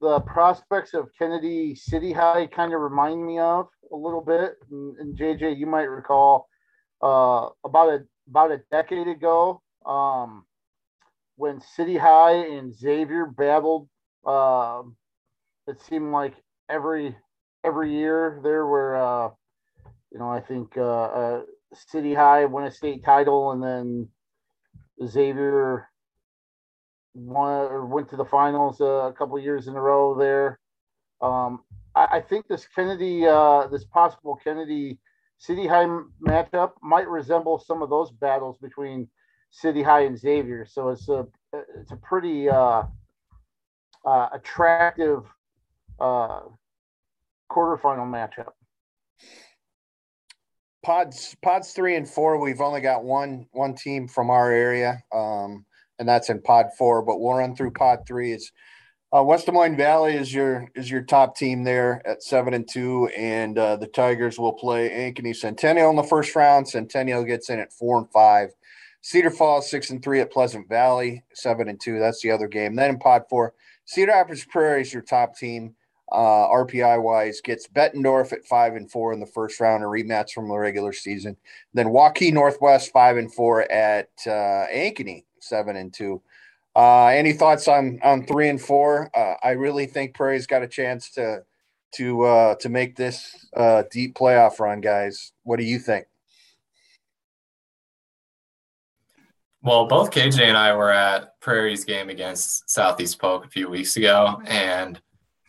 the 0.00 0.20
prospects 0.20 0.94
of 0.94 1.10
Kennedy 1.18 1.74
City 1.74 2.12
High 2.12 2.46
kind 2.46 2.72
of 2.72 2.80
remind 2.80 3.24
me 3.24 3.38
of 3.38 3.68
a 3.92 3.96
little 3.96 4.20
bit, 4.20 4.54
and, 4.70 4.96
and 4.96 5.18
JJ, 5.18 5.58
you 5.58 5.66
might 5.66 5.82
recall 5.82 6.48
uh, 7.02 7.48
about 7.64 7.88
a 7.88 8.04
about 8.28 8.52
a 8.52 8.62
decade 8.70 9.08
ago 9.08 9.62
um, 9.86 10.44
when 11.36 11.60
City 11.60 11.96
High 11.96 12.34
and 12.34 12.74
Xavier 12.74 13.26
battled. 13.26 13.88
Uh, 14.24 14.82
it 15.66 15.80
seemed 15.80 16.12
like 16.12 16.34
every 16.68 17.16
every 17.64 17.92
year 17.92 18.40
there 18.42 18.66
were, 18.66 18.96
uh, 18.96 19.30
you 20.10 20.18
know, 20.18 20.28
I 20.28 20.40
think 20.40 20.76
uh, 20.76 20.82
uh, 20.82 21.42
City 21.72 22.14
High 22.14 22.44
won 22.44 22.64
a 22.64 22.70
state 22.70 23.04
title, 23.04 23.52
and 23.52 23.62
then 23.62 24.08
Xavier 25.06 25.88
won 27.14 27.50
or 27.50 27.86
went 27.86 28.08
to 28.10 28.16
the 28.16 28.24
finals 28.24 28.80
uh, 28.80 28.84
a 28.84 29.12
couple 29.12 29.38
years 29.38 29.68
in 29.68 29.74
a 29.74 29.80
row 29.80 30.16
there. 30.18 30.58
Um, 31.20 31.60
I, 31.94 32.16
I, 32.16 32.20
think 32.20 32.48
this 32.48 32.66
Kennedy, 32.74 33.26
uh, 33.26 33.68
this 33.68 33.84
possible 33.84 34.40
Kennedy 34.42 34.98
City 35.42 35.66
High 35.66 35.86
matchup 36.24 36.74
might 36.82 37.08
resemble 37.08 37.58
some 37.58 37.82
of 37.82 37.90
those 37.90 38.12
battles 38.12 38.58
between 38.58 39.08
City 39.50 39.82
High 39.82 40.02
and 40.02 40.16
Xavier. 40.16 40.64
So 40.64 40.90
it's 40.90 41.08
a 41.08 41.26
it's 41.52 41.90
a 41.90 41.96
pretty 41.96 42.48
uh, 42.48 42.84
uh, 44.06 44.28
attractive 44.32 45.24
uh, 45.98 46.42
quarterfinal 47.50 48.06
matchup. 48.06 48.52
Pods 50.84 51.36
pods 51.42 51.72
three 51.72 51.96
and 51.96 52.08
four, 52.08 52.38
we've 52.38 52.60
only 52.60 52.80
got 52.80 53.02
one 53.02 53.46
one 53.50 53.74
team 53.74 54.06
from 54.06 54.30
our 54.30 54.52
area, 54.52 55.02
um, 55.12 55.66
and 55.98 56.08
that's 56.08 56.30
in 56.30 56.40
pod 56.40 56.66
four. 56.78 57.02
But 57.02 57.18
we'll 57.18 57.34
run 57.34 57.56
through 57.56 57.72
pod 57.72 58.06
three. 58.06 58.32
It's 58.32 58.52
uh, 59.14 59.22
West 59.22 59.46
Des 59.46 59.52
Moines 59.52 59.76
Valley 59.76 60.14
is 60.14 60.32
your 60.32 60.68
is 60.74 60.90
your 60.90 61.02
top 61.02 61.36
team 61.36 61.64
there 61.64 62.00
at 62.06 62.22
seven 62.22 62.54
and 62.54 62.68
two, 62.68 63.08
and 63.16 63.58
uh, 63.58 63.76
the 63.76 63.86
Tigers 63.86 64.38
will 64.38 64.52
play 64.52 64.88
Ankeny 64.88 65.36
Centennial 65.36 65.90
in 65.90 65.96
the 65.96 66.02
first 66.02 66.34
round. 66.34 66.68
Centennial 66.68 67.24
gets 67.24 67.50
in 67.50 67.58
at 67.58 67.72
four 67.72 67.98
and 67.98 68.10
five. 68.10 68.50
Cedar 69.02 69.30
Falls 69.30 69.68
six 69.68 69.90
and 69.90 70.02
three 70.02 70.20
at 70.20 70.32
Pleasant 70.32 70.68
Valley 70.68 71.24
seven 71.34 71.68
and 71.68 71.80
two. 71.80 71.98
That's 71.98 72.22
the 72.22 72.30
other 72.30 72.48
game. 72.48 72.74
Then 72.74 72.90
in 72.90 72.98
Pod 72.98 73.24
four, 73.28 73.54
Cedar 73.84 74.12
Rapids 74.12 74.44
Prairie 74.44 74.82
is 74.82 74.92
your 74.92 75.02
top 75.02 75.36
team 75.36 75.74
uh, 76.10 76.48
RPI 76.48 77.02
wise, 77.02 77.40
gets 77.40 77.66
Bettendorf 77.68 78.32
at 78.32 78.44
five 78.44 78.76
and 78.76 78.90
four 78.90 79.12
in 79.12 79.20
the 79.20 79.26
first 79.26 79.60
round, 79.60 79.82
a 79.82 79.86
rematch 79.86 80.32
from 80.32 80.48
the 80.48 80.56
regular 80.56 80.92
season. 80.92 81.36
Then 81.74 81.88
Waukee 81.88 82.32
Northwest 82.32 82.92
five 82.92 83.16
and 83.18 83.32
four 83.32 83.70
at 83.70 84.08
uh, 84.26 84.68
Ankeny 84.72 85.24
seven 85.40 85.76
and 85.76 85.92
two. 85.92 86.22
Uh, 86.74 87.06
any 87.06 87.32
thoughts 87.32 87.68
on 87.68 88.00
on 88.02 88.26
three 88.26 88.48
and 88.48 88.60
four? 88.60 89.10
Uh, 89.14 89.34
I 89.42 89.50
really 89.50 89.86
think 89.86 90.14
Prairie's 90.14 90.46
got 90.46 90.62
a 90.62 90.68
chance 90.68 91.10
to 91.12 91.42
to 91.96 92.22
uh, 92.22 92.54
to 92.56 92.68
make 92.68 92.96
this 92.96 93.46
uh, 93.56 93.82
deep 93.90 94.14
playoff 94.14 94.58
run, 94.58 94.80
guys. 94.80 95.32
What 95.42 95.58
do 95.58 95.64
you 95.64 95.78
think? 95.78 96.06
Well, 99.62 99.86
both 99.86 100.10
KJ 100.10 100.40
and 100.40 100.56
I 100.56 100.74
were 100.74 100.90
at 100.90 101.38
Prairie's 101.40 101.84
game 101.84 102.08
against 102.08 102.68
Southeast 102.68 103.20
Polk 103.20 103.44
a 103.44 103.48
few 103.48 103.68
weeks 103.68 103.96
ago, 103.96 104.42
and 104.46 105.00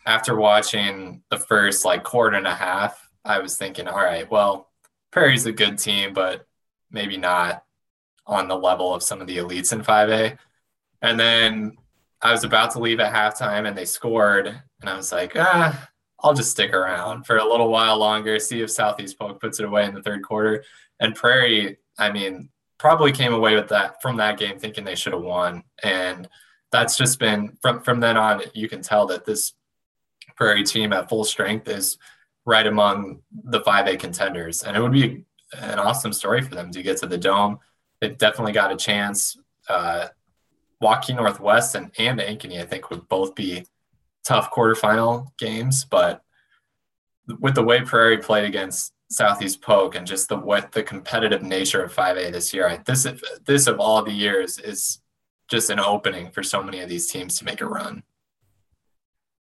after 0.06 0.36
watching 0.36 1.24
the 1.32 1.38
first 1.38 1.86
like 1.86 2.04
quarter 2.04 2.38
and 2.38 2.46
a 2.46 2.54
half, 2.54 3.10
I 3.26 3.40
was 3.40 3.58
thinking, 3.58 3.88
all 3.88 4.04
right, 4.04 4.30
well, 4.30 4.70
Prairie's 5.12 5.46
a 5.46 5.52
good 5.52 5.78
team, 5.80 6.14
but 6.14 6.46
maybe 6.92 7.18
not 7.18 7.64
on 8.28 8.48
the 8.48 8.58
level 8.58 8.94
of 8.94 9.04
some 9.04 9.22
of 9.22 9.28
the 9.28 9.38
elites 9.38 9.74
in 9.74 9.82
5A. 9.82 10.38
And 11.04 11.20
then 11.20 11.78
I 12.22 12.32
was 12.32 12.44
about 12.44 12.72
to 12.72 12.80
leave 12.80 13.00
at 13.00 13.14
halftime 13.14 13.68
and 13.68 13.78
they 13.78 13.86
scored. 13.86 14.48
And 14.48 14.90
I 14.90 14.96
was 14.96 15.12
like, 15.12 15.34
ah, 15.36 15.90
I'll 16.22 16.34
just 16.34 16.52
stick 16.52 16.74
around 16.74 17.26
for 17.26 17.38
a 17.38 17.46
little 17.46 17.70
while 17.70 17.98
longer, 17.98 18.40
see 18.40 18.62
if 18.62 18.72
Southeast 18.72 19.20
Polk 19.20 19.42
puts 19.42 19.60
it 19.60 19.66
away 19.66 19.86
in 19.86 19.94
the 19.94 20.02
third 20.02 20.24
quarter. 20.24 20.64
And 21.02 21.14
Prairie, 21.14 21.78
I 22.00 22.12
mean, 22.12 22.50
probably 22.80 23.12
came 23.12 23.34
away 23.34 23.56
with 23.56 23.68
that 23.70 24.02
from 24.02 24.18
that 24.18 24.40
game 24.40 24.58
thinking 24.58 24.86
they 24.86 24.96
should 24.96 25.14
have 25.14 25.22
won. 25.22 25.64
And 25.84 26.30
that's 26.72 26.98
just 26.98 27.20
been 27.20 27.58
from 27.62 27.82
from 27.82 28.00
then 28.00 28.18
on, 28.18 28.42
you 28.54 28.70
can 28.70 28.82
tell 28.82 29.06
that 29.08 29.26
this 29.26 29.54
Prairie 30.36 30.64
team 30.64 30.94
at 30.94 31.10
full 31.10 31.26
strength 31.26 31.68
is 31.68 31.98
right 32.46 32.66
among 32.66 33.22
the 33.44 33.62
5A 33.62 34.00
contenders. 34.00 34.64
And 34.64 34.76
it 34.76 34.82
would 34.82 34.94
be 34.94 35.26
an 35.58 35.80
awesome 35.80 36.14
story 36.14 36.42
for 36.42 36.56
them 36.56 36.72
to 36.72 36.82
get 36.82 36.98
to 36.98 37.08
the 37.08 37.18
Dome. 37.18 37.60
They've 38.00 38.18
definitely 38.18 38.54
got 38.54 38.72
a 38.72 38.78
chance. 38.78 39.38
Uh, 39.70 40.08
Waukee 40.84 41.16
Northwest 41.16 41.76
and, 41.76 41.92
and 41.98 42.20
Ankeny, 42.20 42.62
I 42.62 42.66
think, 42.66 42.90
would 42.90 43.08
both 43.08 43.34
be 43.34 43.66
tough 44.26 44.52
quarterfinal 44.52 45.28
games. 45.38 45.86
But 45.86 46.22
with 47.40 47.56
the 47.56 47.64
way 47.64 47.82
Prairie 47.82 48.18
played 48.18 48.46
against 48.46 48.94
Southeast 49.10 49.62
Polk 49.62 49.96
and 49.96 50.06
just 50.06 50.28
the 50.30 50.38
what 50.38 50.72
the 50.72 50.84
competitive 50.84 51.42
nature 51.42 51.84
of 51.84 51.96
5A 51.96 52.32
this 52.32 52.54
year, 52.54 52.68
I, 52.68 52.78
this 52.86 53.08
this 53.46 53.68
of 53.68 53.80
all 53.80 54.04
the 54.04 54.12
years 54.12 54.60
is 54.60 55.00
just 55.50 55.70
an 55.70 55.80
opening 55.80 56.32
for 56.32 56.44
so 56.44 56.62
many 56.62 56.80
of 56.82 56.90
these 56.90 57.10
teams 57.10 57.38
to 57.38 57.46
make 57.46 57.62
a 57.62 57.66
run. 57.66 58.04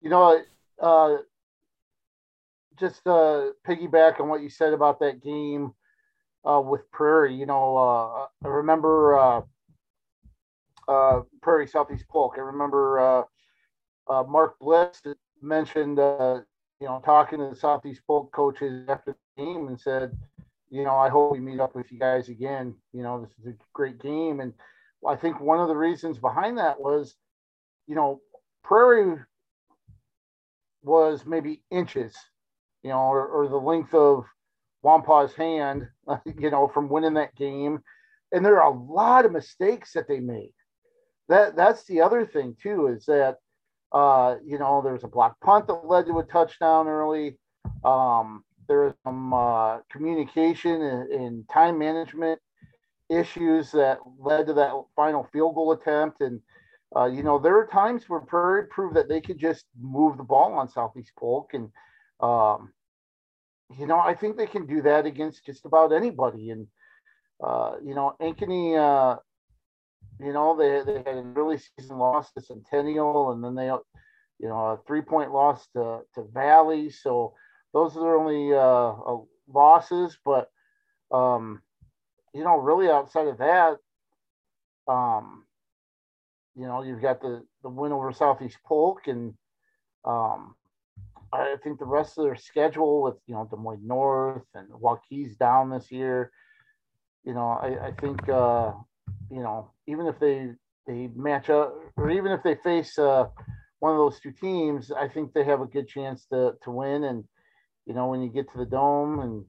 You 0.01 0.11
know, 0.11 0.43
uh, 0.81 1.17
just 2.79 3.07
uh, 3.07 3.51
piggyback 3.67 4.21
on 4.21 4.29
what 4.29 4.43
you 4.43 4.51
said 4.51 4.73
about 4.73 5.01
that 5.01 5.23
game 5.23 5.73
uh, 6.45 6.61
with 6.61 6.91
Prairie. 6.91 7.35
You 7.37 7.47
know, 7.47 7.77
uh, 7.77 8.27
I 8.45 8.49
remember 8.49 9.45
uh, 10.89 11.21
Prairie 11.43 11.67
Southeast 11.67 12.07
Polk. 12.09 12.35
I 12.37 12.41
remember 12.41 13.01
uh, 13.01 13.23
uh, 14.12 14.23
Mark 14.25 14.59
Bliss 14.61 15.01
mentioned, 15.41 15.99
uh, 15.99 16.41
you 16.81 16.87
know, 16.87 17.01
talking 17.05 17.39
to 17.39 17.51
the 17.51 17.57
Southeast 17.57 18.03
Polk 18.07 18.33
coaches 18.33 18.89
after 18.89 19.15
the 19.37 19.45
game 19.45 19.69
and 19.69 19.81
said, 19.81 20.17
you 20.71 20.85
know, 20.85 20.97
I 20.97 21.09
hope 21.09 21.33
we 21.33 21.41
meet 21.41 21.61
up 21.61 21.75
with 21.75 21.93
you 21.93 21.99
guys 21.99 22.29
again. 22.29 22.75
You 22.93 23.03
know, 23.03 23.21
this 23.21 23.33
is 23.39 23.55
a 23.55 23.57
great 23.75 24.01
game. 24.01 24.41
And 24.41 24.55
I 25.07 25.17
think 25.17 25.41
one 25.41 25.61
of 25.61 25.69
the 25.69 25.77
reasons 25.77 26.19
behind 26.19 26.59
that 26.59 26.81
was, 26.81 27.15
you 27.87 27.95
know, 27.95 28.21
Prairie 28.65 29.17
was 30.83 31.27
maybe 31.27 31.62
inches, 31.71 32.17
you 32.83 32.91
know, 32.91 32.99
or, 32.99 33.27
or 33.27 33.49
the 33.49 33.57
length 33.57 33.95
of 33.95 34.25
Wampaugh's 34.83 35.35
hand, 35.35 35.89
you 36.39 36.51
know, 36.51 36.69
from 36.69 36.89
winning 36.89 37.15
that 37.15 37.35
game. 37.37 37.81
And 38.33 38.45
there 38.45 38.61
are 38.62 38.73
a 38.73 38.77
lot 38.77 39.25
of 39.27 39.33
mistakes 39.33 39.93
that 39.93 40.09
they 40.09 40.21
made. 40.21 40.55
That 41.33 41.57
that's 41.57 41.85
the 41.85 42.01
other 42.03 42.27
thing 42.27 42.57
too 42.62 42.89
is 42.89 43.07
that 43.07 43.39
uh, 43.93 44.37
you 44.45 44.59
know 44.59 44.83
there's 44.83 45.05
a 45.05 45.09
block 45.09 45.41
punt 45.41 45.67
that 45.67 45.87
led 45.87 46.07
to 46.07 46.19
a 46.19 46.25
touchdown 46.25 46.89
early. 46.89 47.39
Um, 47.85 48.45
there 48.69 48.85
was 48.85 48.95
some 49.05 49.33
uh, 49.33 49.79
communication 49.91 50.83
and, 50.83 51.11
and 51.11 51.49
time 51.49 51.79
management 51.79 52.39
issues 53.11 53.73
that 53.73 53.99
led 54.19 54.47
to 54.47 54.55
that 54.55 54.73
final 54.95 55.25
field 55.33 55.55
goal 55.55 55.73
attempt 55.73 56.21
and 56.21 56.41
uh, 56.95 57.07
you 57.07 57.23
know, 57.23 57.39
there 57.39 57.57
are 57.57 57.67
times 57.67 58.09
where 58.09 58.21
Prairie 58.21 58.67
proved 58.67 58.97
that 58.97 59.09
they 59.09 59.21
could 59.21 59.39
just 59.39 59.65
move 59.81 60.17
the 60.17 60.23
ball 60.23 60.53
on 60.53 60.69
Southeast 60.69 61.12
Polk. 61.19 61.55
And, 61.55 61.71
um, 62.21 62.73
you 63.79 63.87
know, 63.87 63.99
I 63.99 64.15
think 64.15 64.37
they 64.37 64.47
can 64.47 64.67
do 64.67 64.83
that 64.83 65.07
against 65.07 65.47
just 65.47 65.65
about 65.65 65.93
anybody. 65.93 66.51
And, 66.51 66.67
uh, 67.43 67.77
you 67.83 67.95
know, 67.95 68.15
Ankeny, 68.21 68.77
uh, 68.77 69.17
you 70.21 70.33
know, 70.33 70.57
they, 70.57 70.83
they 70.85 70.99
had 70.99 71.19
an 71.19 71.35
early 71.37 71.59
season 71.59 71.99
loss 71.99 72.33
to 72.33 72.40
Centennial, 72.40 73.33
and 73.33 73.42
then 73.42 73.54
they, 73.54 73.66
you 73.66 74.49
know, 74.49 74.59
a 74.59 74.78
three 74.87 75.02
point 75.02 75.33
loss 75.33 75.66
to, 75.75 76.00
to 76.14 76.25
Valley. 76.33 76.90
So 76.90 77.35
those 77.73 77.97
are 77.97 78.00
their 78.00 78.16
only 78.16 78.52
uh, 78.52 78.59
uh, 78.59 79.21
losses. 79.49 80.16
But, 80.25 80.50
um, 81.11 81.62
you 82.35 82.45
know, 82.45 82.57
really 82.57 82.88
outside 82.88 83.28
of 83.28 83.38
that, 83.38 83.76
um, 84.88 85.45
you 86.54 86.66
know, 86.66 86.83
you've 86.83 87.02
got 87.02 87.21
the 87.21 87.42
the 87.62 87.69
win 87.69 87.92
over 87.92 88.12
Southeast 88.12 88.59
Polk, 88.66 89.07
and 89.07 89.35
um, 90.04 90.54
I 91.33 91.57
think 91.62 91.78
the 91.78 91.87
rest 91.87 92.19
of 92.19 92.25
their 92.25 92.37
schedule 92.37 93.02
with 93.02 93.16
you 93.26 93.35
know 93.35 93.49
Des 93.50 93.57
Moines 93.57 93.87
North 93.87 94.47
and 94.54 94.69
Waukee's 94.69 95.37
down 95.37 95.71
this 95.71 95.90
year. 95.90 96.31
You 97.25 97.35
know, 97.35 97.49
I, 97.49 97.87
I 97.87 97.92
think 97.92 98.28
uh, 98.28 98.73
you 99.31 99.42
know 99.42 99.72
even 99.87 100.07
if 100.07 100.19
they 100.19 100.51
they 100.87 101.09
match 101.15 101.49
up, 101.51 101.75
or 101.97 102.11
even 102.11 102.33
if 102.33 102.43
they 102.43 102.57
face 102.57 102.99
uh, 102.99 103.27
one 103.79 103.93
of 103.93 103.99
those 103.99 104.21
two 104.21 104.33
teams, 104.33 104.91
I 104.91 105.09
think 105.09 105.33
they 105.33 105.45
have 105.45 105.61
a 105.61 105.67
good 105.67 105.89
chance 105.89 106.27
to 106.33 106.55
to 106.62 106.71
win. 106.71 107.05
And 107.05 107.25
you 107.87 107.95
know, 107.95 108.07
when 108.07 108.23
you 108.23 108.29
get 108.29 108.51
to 108.53 108.59
the 108.59 108.67
dome, 108.67 109.21
and 109.21 109.45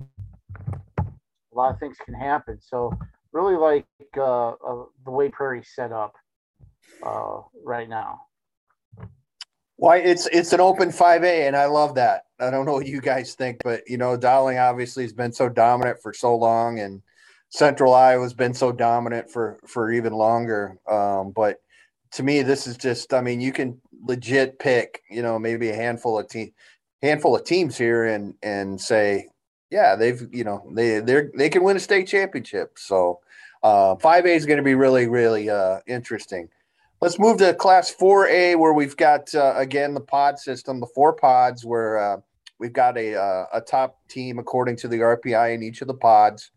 a 1.08 1.56
lot 1.56 1.74
of 1.74 1.80
things 1.80 1.98
can 2.04 2.14
happen. 2.14 2.60
So 2.62 2.98
really 3.32 3.56
like 3.56 3.86
uh, 4.18 4.50
uh 4.50 4.86
the 5.06 5.12
way 5.12 5.30
Prairie 5.30 5.64
set 5.64 5.92
up 5.92 6.14
uh, 7.06 7.42
right 7.64 7.90
now. 7.90 8.22
Why 9.76 9.98
it's 9.98 10.28
it's 10.28 10.54
an 10.54 10.62
open 10.62 10.90
5A 10.90 11.48
and 11.48 11.56
I 11.56 11.66
love 11.66 11.96
that. 11.96 12.26
I 12.40 12.50
don't 12.52 12.66
know 12.66 12.74
what 12.74 12.86
you 12.86 13.02
guys 13.02 13.34
think, 13.34 13.62
but 13.64 13.82
you 13.88 13.98
know, 13.98 14.16
Dowling 14.16 14.58
obviously 14.58 15.04
has 15.04 15.14
been 15.14 15.32
so 15.32 15.50
dominant 15.50 16.00
for 16.02 16.14
so 16.14 16.36
long 16.36 16.80
and 16.80 17.02
Central 17.54 17.94
Iowa's 17.94 18.34
been 18.34 18.54
so 18.56 18.72
dominant 18.72 19.30
for 19.30 19.60
for 19.68 19.92
even 19.92 20.14
longer. 20.14 20.78
Um, 20.90 21.32
but 21.32 21.62
to 22.14 22.24
me, 22.24 22.42
this 22.42 22.66
is 22.68 22.78
just 22.78 23.14
I 23.14 23.22
mean, 23.22 23.42
you 23.42 23.52
can 23.54 23.80
legit 24.06 24.58
pick, 24.60 25.02
you 25.10 25.22
know, 25.22 25.38
maybe 25.40 25.70
a 25.70 25.76
handful 25.76 26.18
of 26.20 26.28
team 26.28 26.52
handful 27.02 27.36
of 27.36 27.44
teams 27.44 27.78
here 27.78 28.06
and 28.06 28.34
and 28.42 28.82
say, 28.82 29.28
yeah, 29.70 29.96
they've 29.96 30.22
you 30.32 30.44
know, 30.44 30.68
they 30.74 31.00
they 31.00 31.30
they 31.38 31.50
can 31.50 31.64
win 31.64 31.78
a 31.78 31.80
state 31.80 32.08
championship. 32.08 32.78
So 32.80 33.20
Uh, 33.64 33.96
5A 33.96 34.36
is 34.36 34.46
going 34.46 34.58
to 34.58 34.64
be 34.64 34.76
really, 34.76 35.08
really 35.08 35.50
uh, 35.50 35.80
interesting. 35.88 36.50
Let's 37.02 37.18
move 37.18 37.38
to 37.38 37.54
Class 37.54 37.96
4A, 37.96 38.58
where 38.58 38.74
we've 38.74 38.98
got 38.98 39.34
uh, 39.36 39.54
again 39.56 39.94
the 39.94 40.02
pod 40.02 40.38
system, 40.40 40.80
the 40.80 40.88
four 40.96 41.14
pods, 41.14 41.64
where 41.64 41.98
uh, 41.98 42.18
we've 42.60 42.74
got 42.74 42.98
a 42.98 43.16
uh, 43.16 43.46
a 43.54 43.62
top 43.62 44.00
team 44.10 44.40
according 44.40 44.76
to 44.78 44.88
the 44.90 45.00
RPI 45.00 45.56
in 45.56 45.64
each 45.64 45.82
of 45.82 45.88
the 45.88 45.94
pods. 45.94 46.52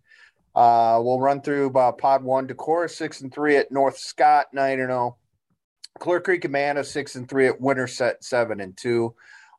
Uh, 0.56 0.98
we'll 1.02 1.20
run 1.20 1.42
through 1.42 1.70
uh, 1.74 1.92
pod 1.92 2.24
one, 2.24 2.48
Decorah 2.48 2.90
six 2.90 3.20
and 3.20 3.32
three 3.32 3.58
at 3.58 3.70
North 3.70 3.98
Scott 3.98 4.46
nine 4.54 4.80
and 4.80 4.88
zero. 4.88 5.18
Clear 5.98 6.20
Creek 6.20 6.46
Amana 6.46 6.82
six 6.82 7.14
and 7.14 7.28
three 7.28 7.46
at 7.46 7.60
Winterset 7.60 8.24
seven 8.24 8.60
and 8.62 8.74
two. 8.74 9.14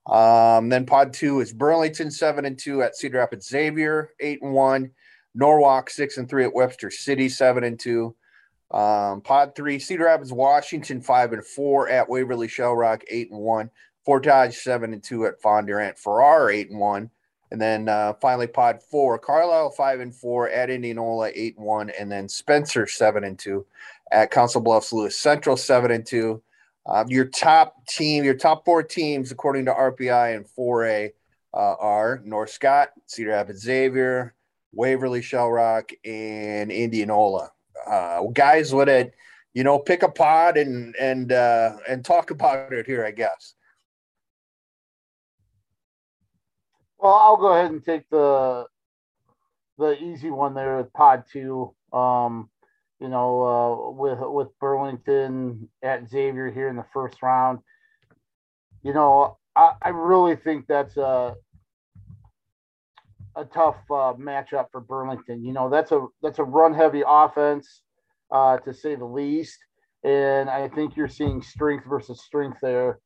Um, 0.08 0.70
then 0.70 0.88
pod 0.88 1.14
two 1.14 1.40
is 1.40 1.54
Burlington 1.54 2.10
seven 2.10 2.46
and 2.46 2.58
two 2.58 2.82
at 2.82 2.96
Cedar 2.96 3.20
Rapids 3.20 3.48
Xavier 3.48 4.10
eight 4.20 4.42
and 4.42 4.54
one, 4.54 4.92
Norwalk 5.36 5.92
six 5.92 6.18
and 6.18 6.28
three 6.28 6.46
at 6.46 6.54
Webster 6.54 6.90
City 6.90 7.30
seven 7.30 7.64
and 7.64 7.80
two. 7.80 8.16
Um, 8.72 9.22
pod 9.22 9.56
three, 9.56 9.78
Cedar 9.78 10.06
Rapids 10.06 10.34
Washington 10.34 11.02
five 11.02 11.32
and 11.32 11.46
four 11.46 11.90
at 11.90 12.10
Waverly 12.10 12.48
Shell 12.48 12.74
Rock 12.74 13.04
eight 13.08 13.30
and 13.30 13.40
one, 13.40 13.70
Fort 14.04 14.24
Dodge 14.24 14.56
seven 14.56 14.94
and 14.94 15.04
two 15.04 15.28
at 15.28 15.42
Bondurant 15.44 16.00
Farrar 16.00 16.50
eight 16.50 16.72
and 16.72 16.80
one, 16.80 17.12
and 17.52 17.62
then 17.62 17.88
uh, 17.90 18.14
finally 18.22 18.48
pod 18.48 18.82
four, 18.84 19.18
Carlisle 19.18 19.72
five 19.72 20.00
and 20.00 20.14
four 20.14 20.50
at 20.50 20.70
Indianola 20.70 21.32
eight 21.34 21.58
and 21.58 21.66
one, 21.66 21.90
and 21.92 22.12
then 22.12 22.28
Spencer 22.28 22.88
seven 22.88 23.24
and 23.24 23.38
two 23.38 23.66
at 24.12 24.32
Council 24.32 24.62
Bluffs 24.62 24.94
Lewis 24.94 25.18
Central 25.18 25.58
seven 25.58 25.92
and 25.92 26.06
two. 26.06 26.42
Uh, 26.86 27.04
your 27.08 27.26
top 27.26 27.86
team, 27.86 28.24
your 28.24 28.34
top 28.34 28.64
four 28.64 28.82
teams, 28.82 29.32
according 29.32 29.66
to 29.66 29.74
RPI 29.74 30.36
and 30.38 30.46
4A, 30.58 31.12
uh, 31.54 31.76
are 31.80 32.22
North 32.24 32.50
Scott, 32.50 32.92
Cedar 33.08 33.32
Rapids 33.32 33.62
Xavier, 33.62 34.34
Waverly 34.72 35.22
Shell 35.22 35.52
Rock, 35.52 35.92
and 36.06 36.72
Indianola. 36.72 37.52
Uh, 37.86 38.24
guys, 38.34 38.74
would 38.74 38.88
it, 38.88 39.14
you 39.54 39.64
know, 39.64 39.80
pick 39.80 40.04
a 40.04 40.10
pod 40.10 40.56
and 40.56 40.96
and 40.96 41.32
uh, 41.32 41.78
and 41.90 42.06
talk 42.06 42.32
about 42.32 42.72
it 42.72 42.86
here, 42.86 43.06
I 43.06 43.12
guess. 43.12 43.56
Well, 47.00 47.14
I'll 47.14 47.38
go 47.38 47.54
ahead 47.54 47.72
and 47.72 47.84
take 47.84 48.10
the 48.10 48.66
the 49.78 50.02
easy 50.02 50.32
one 50.32 50.54
there 50.54 50.78
with 50.78 50.92
pod 50.94 51.26
two. 51.32 51.74
Um, 51.94 52.50
you 53.00 53.10
know, 53.10 53.44
uh, 53.44 53.92
with 53.92 54.20
with 54.22 54.48
Burlington 54.60 55.70
at 55.84 56.10
Xavier 56.10 56.52
here 56.52 56.70
in 56.70 56.76
the 56.76 56.86
first 56.94 57.22
round. 57.22 57.60
You 58.84 58.94
know, 58.94 59.38
I, 59.56 59.74
I 59.82 59.90
really 59.90 60.36
think 60.36 60.66
that's 60.68 60.98
a 60.98 61.36
a 63.36 63.46
tough 63.46 63.78
uh, 63.92 64.14
matchup 64.18 64.68
for 64.72 64.82
Burlington. 64.82 65.46
You 65.46 65.54
know, 65.54 65.70
that's 65.70 65.92
a 65.92 66.08
that's 66.24 66.40
a 66.40 66.44
run 66.44 66.74
heavy 66.74 67.04
offense, 67.08 67.82
uh, 68.32 68.58
to 68.58 68.74
say 68.74 68.96
the 68.96 69.06
least. 69.06 69.60
And 70.04 70.50
I 70.50 70.68
think 70.70 70.96
you're 70.96 71.08
seeing 71.08 71.42
strength 71.42 71.86
versus 71.88 72.22
strength 72.24 72.58
there, 72.62 73.00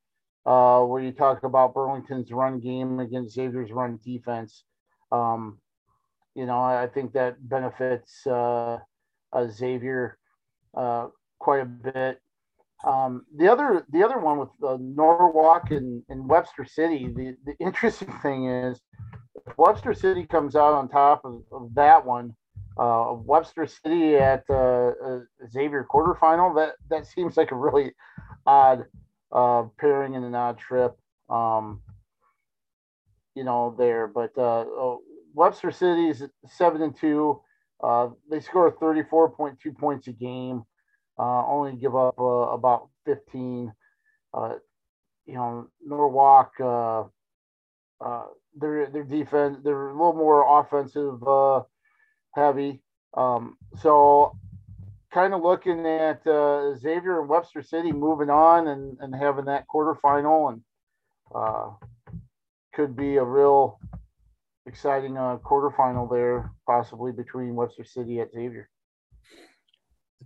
uh, 0.46 0.82
where 0.82 1.02
you 1.02 1.12
talk 1.12 1.44
about 1.44 1.74
Burlington's 1.74 2.32
run 2.32 2.60
game 2.60 3.00
against 3.00 3.36
Xavier's 3.36 3.72
run 3.72 4.00
defense. 4.04 4.64
Um, 5.12 5.60
you 6.36 6.46
know, 6.46 6.60
I 6.60 6.88
think 6.88 7.14
that 7.14 7.48
benefits 7.48 8.26
uh, 8.26 8.78
uh, 9.34 9.48
Xavier 9.50 10.18
uh, 10.76 11.08
quite 11.40 11.62
a 11.62 11.66
bit. 11.66 12.22
Um, 12.84 13.26
the 13.36 13.52
other 13.52 13.86
the 13.92 14.04
other 14.04 14.18
one 14.18 14.40
with 14.40 14.50
uh, 14.66 14.78
Norwalk 14.80 15.70
and, 15.72 16.02
and 16.10 16.28
Webster 16.28 16.66
City, 16.66 17.12
the, 17.16 17.36
the 17.46 17.54
interesting 17.60 18.12
thing 18.24 18.48
is 18.48 18.82
if 19.46 19.58
Webster 19.58 19.94
City 19.94 20.26
comes 20.26 20.56
out 20.56 20.74
on 20.74 20.90
top 20.90 21.24
of, 21.24 21.44
of 21.52 21.74
that 21.76 22.06
one, 22.06 22.36
uh, 22.78 23.14
Webster 23.14 23.68
City 23.68 24.16
at 24.16 24.44
uh, 24.50 24.92
uh, 25.06 25.20
Xavier 25.52 25.86
quarterfinal, 25.92 26.56
that 26.56 26.76
that 26.90 27.06
seems 27.06 27.38
like 27.38 27.52
a 27.52 27.56
really 27.56 27.92
odd 28.46 28.86
uh, 29.32 29.64
pairing 29.80 30.14
in 30.16 30.24
an 30.24 30.36
odd 30.36 30.58
trip. 30.58 30.98
Um, 31.30 31.82
you 33.36 33.44
know 33.44 33.76
there, 33.78 34.08
but 34.08 34.32
uh, 34.38 34.66
oh, 34.68 35.02
Webster 35.34 35.72
City 35.72 36.10
is 36.10 36.24
seven 36.48 36.82
and 36.82 36.96
two. 36.96 37.42
Uh, 37.84 38.10
they 38.30 38.40
score 38.40 38.72
34.2 38.72 39.76
points 39.78 40.08
a 40.08 40.12
game, 40.12 40.64
uh, 41.18 41.46
only 41.48 41.76
give 41.76 41.96
up 41.96 42.20
uh, 42.20 42.24
about 42.24 42.90
15. 43.06 43.74
Uh, 44.34 44.56
you 45.26 45.34
know, 45.34 45.68
Norwalk, 45.84 46.52
uh, 46.60 47.04
uh, 48.04 48.26
their 48.56 48.88
their 48.88 49.04
defense, 49.04 49.58
they're 49.64 49.90
a 49.90 49.94
little 49.94 50.14
more 50.14 50.60
offensive 50.60 51.22
heavy. 52.36 52.82
Um, 53.16 53.58
so, 53.82 54.38
kind 55.22 55.36
of 55.36 55.44
looking 55.44 55.86
at 55.86 56.24
Xavier 56.24 57.20
and 57.20 57.30
Webster 57.30 57.62
City 57.62 57.92
moving 57.92 58.32
on 58.32 58.70
and, 58.70 58.98
and 59.02 59.14
having 59.14 59.46
that 59.46 59.66
quarterfinal 59.72 60.52
and 60.52 61.78
could 62.74 62.96
be 62.96 63.18
a 63.18 63.24
real 63.24 63.80
exciting 64.66 65.18
uh, 65.18 65.38
quarterfinal 65.46 66.10
there, 66.10 66.52
possibly 66.66 67.12
between 67.12 67.54
Webster 67.54 67.84
City 67.84 68.20
at 68.20 68.32
Xavier. 68.32 68.68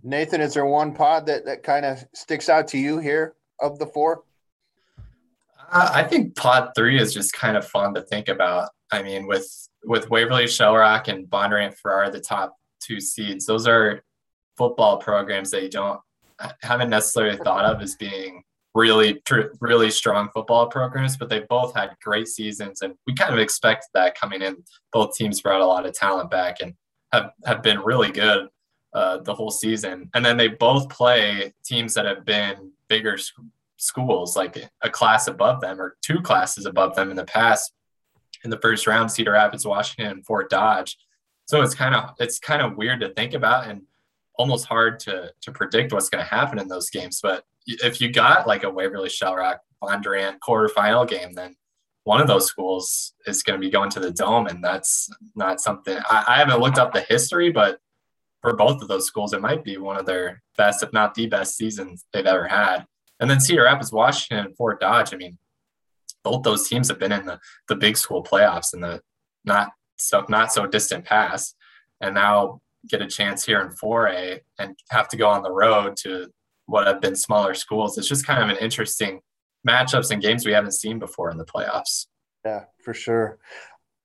Nathan, 0.02 0.40
is 0.40 0.54
there 0.54 0.64
one 0.64 0.94
pod 0.94 1.26
that, 1.26 1.44
that 1.44 1.62
kind 1.62 1.84
of 1.84 2.02
sticks 2.14 2.48
out 2.48 2.66
to 2.68 2.78
you 2.78 2.96
here 2.96 3.34
of 3.60 3.78
the 3.78 3.86
four? 3.86 4.22
Uh, 5.70 5.90
I 5.92 6.04
think 6.04 6.36
pod 6.36 6.70
three 6.74 6.98
is 6.98 7.12
just 7.12 7.34
kind 7.34 7.58
of 7.58 7.68
fun 7.68 7.92
to 7.94 8.00
think 8.00 8.28
about. 8.28 8.70
I 8.90 9.02
mean, 9.02 9.26
with 9.26 9.46
with 9.84 10.08
Waverly 10.08 10.46
Shell 10.46 10.74
Rock 10.74 11.08
and 11.08 11.26
Bondurant 11.26 11.76
Farrar, 11.76 12.10
the 12.10 12.20
top 12.20 12.56
two 12.80 12.98
seeds, 12.98 13.44
those 13.44 13.66
are 13.66 14.02
football 14.56 14.98
programs 14.98 15.50
that 15.50 15.62
you 15.62 15.70
don't 15.70 16.00
haven't 16.62 16.90
necessarily 16.90 17.36
thought 17.38 17.64
of 17.64 17.80
as 17.80 17.94
being 17.96 18.42
really 18.74 19.22
really 19.60 19.90
strong 19.90 20.28
football 20.34 20.66
programs 20.66 21.16
but 21.16 21.30
they 21.30 21.40
both 21.48 21.74
had 21.74 21.96
great 22.02 22.28
seasons 22.28 22.82
and 22.82 22.94
we 23.06 23.14
kind 23.14 23.32
of 23.32 23.40
expected 23.40 23.88
that 23.94 24.18
coming 24.18 24.42
in. 24.42 24.56
Both 24.92 25.16
teams 25.16 25.40
brought 25.40 25.62
a 25.62 25.66
lot 25.66 25.86
of 25.86 25.94
talent 25.94 26.30
back 26.30 26.58
and 26.60 26.74
have, 27.12 27.30
have 27.46 27.62
been 27.62 27.80
really 27.80 28.10
good 28.10 28.48
uh, 28.92 29.18
the 29.18 29.34
whole 29.34 29.50
season. 29.50 30.10
And 30.14 30.24
then 30.24 30.36
they 30.36 30.48
both 30.48 30.88
play 30.88 31.52
teams 31.64 31.94
that 31.94 32.06
have 32.06 32.24
been 32.24 32.72
bigger 32.88 33.18
sc- 33.18 33.34
schools 33.76 34.36
like 34.36 34.56
a 34.82 34.90
class 34.90 35.28
above 35.28 35.60
them 35.60 35.80
or 35.80 35.96
two 36.02 36.20
classes 36.20 36.66
above 36.66 36.94
them 36.96 37.10
in 37.10 37.16
the 37.16 37.24
past. 37.24 37.72
In 38.44 38.50
the 38.50 38.58
first 38.58 38.86
round 38.86 39.10
cedar 39.10 39.32
rapids 39.32 39.66
washington 39.66 40.18
and 40.18 40.26
fort 40.26 40.50
dodge. 40.50 40.96
So 41.46 41.62
it's 41.62 41.74
kind 41.74 41.94
of 41.94 42.10
it's 42.20 42.38
kind 42.38 42.62
of 42.62 42.76
weird 42.76 43.00
to 43.00 43.08
think 43.10 43.34
about 43.34 43.68
and 43.68 43.82
almost 44.38 44.66
hard 44.66 45.00
to 45.00 45.30
to 45.40 45.52
predict 45.52 45.92
what's 45.92 46.08
going 46.08 46.22
to 46.22 46.30
happen 46.30 46.58
in 46.58 46.68
those 46.68 46.90
games 46.90 47.20
but 47.22 47.44
if 47.66 48.00
you 48.00 48.10
got 48.10 48.46
like 48.46 48.64
a 48.64 48.70
Waverly 48.70 49.08
Shell 49.08 49.36
Rock 49.36 49.60
Bondurant 49.82 50.38
quarterfinal 50.38 51.08
game, 51.08 51.32
then 51.34 51.56
one 52.04 52.20
of 52.20 52.28
those 52.28 52.46
schools 52.46 53.14
is 53.26 53.42
going 53.42 53.60
to 53.60 53.64
be 53.64 53.70
going 53.70 53.90
to 53.90 54.00
the 54.00 54.12
dome, 54.12 54.46
and 54.46 54.62
that's 54.62 55.10
not 55.34 55.60
something 55.60 55.98
I, 56.08 56.24
I, 56.28 56.38
haven't 56.38 56.60
looked 56.60 56.78
up 56.78 56.92
the 56.92 57.00
history, 57.00 57.50
but 57.50 57.80
for 58.42 58.54
both 58.54 58.80
of 58.80 58.88
those 58.88 59.06
schools, 59.06 59.32
it 59.32 59.40
might 59.40 59.64
be 59.64 59.76
one 59.76 59.98
of 59.98 60.06
their 60.06 60.42
best, 60.56 60.82
if 60.82 60.92
not 60.92 61.14
the 61.14 61.26
best 61.26 61.56
seasons 61.56 62.04
they've 62.12 62.24
ever 62.24 62.46
had. 62.46 62.86
And 63.18 63.28
then 63.28 63.40
Cedar 63.40 63.64
Rapids, 63.64 63.92
Washington, 63.92 64.46
and 64.46 64.56
Fort 64.56 64.80
Dodge. 64.80 65.12
I 65.12 65.16
mean, 65.16 65.36
both 66.22 66.44
those 66.44 66.68
teams 66.68 66.88
have 66.88 67.00
been 67.00 67.12
in 67.12 67.26
the 67.26 67.40
the 67.68 67.76
big 67.76 67.96
school 67.96 68.22
playoffs 68.22 68.72
in 68.72 68.80
the 68.80 69.00
not 69.44 69.70
so 69.96 70.24
not 70.28 70.52
so 70.52 70.66
distant 70.66 71.04
past, 71.04 71.56
and 72.00 72.14
now 72.14 72.60
get 72.88 73.02
a 73.02 73.06
chance 73.06 73.44
here 73.44 73.60
in 73.60 73.68
4A 73.68 74.40
and 74.58 74.76
have 74.90 75.08
to 75.08 75.16
go 75.16 75.28
on 75.28 75.42
the 75.42 75.50
road 75.50 75.96
to 75.98 76.30
what 76.66 76.86
have 76.86 77.00
been 77.00 77.16
smaller 77.16 77.54
schools. 77.54 77.96
It's 77.98 78.08
just 78.08 78.26
kind 78.26 78.42
of 78.42 78.56
an 78.56 78.62
interesting 78.62 79.20
matchups 79.66 80.10
and 80.10 80.22
games 80.22 80.46
we 80.46 80.52
haven't 80.52 80.72
seen 80.72 80.98
before 80.98 81.30
in 81.30 81.38
the 81.38 81.44
playoffs. 81.44 82.06
Yeah, 82.44 82.64
for 82.82 82.94
sure. 82.94 83.38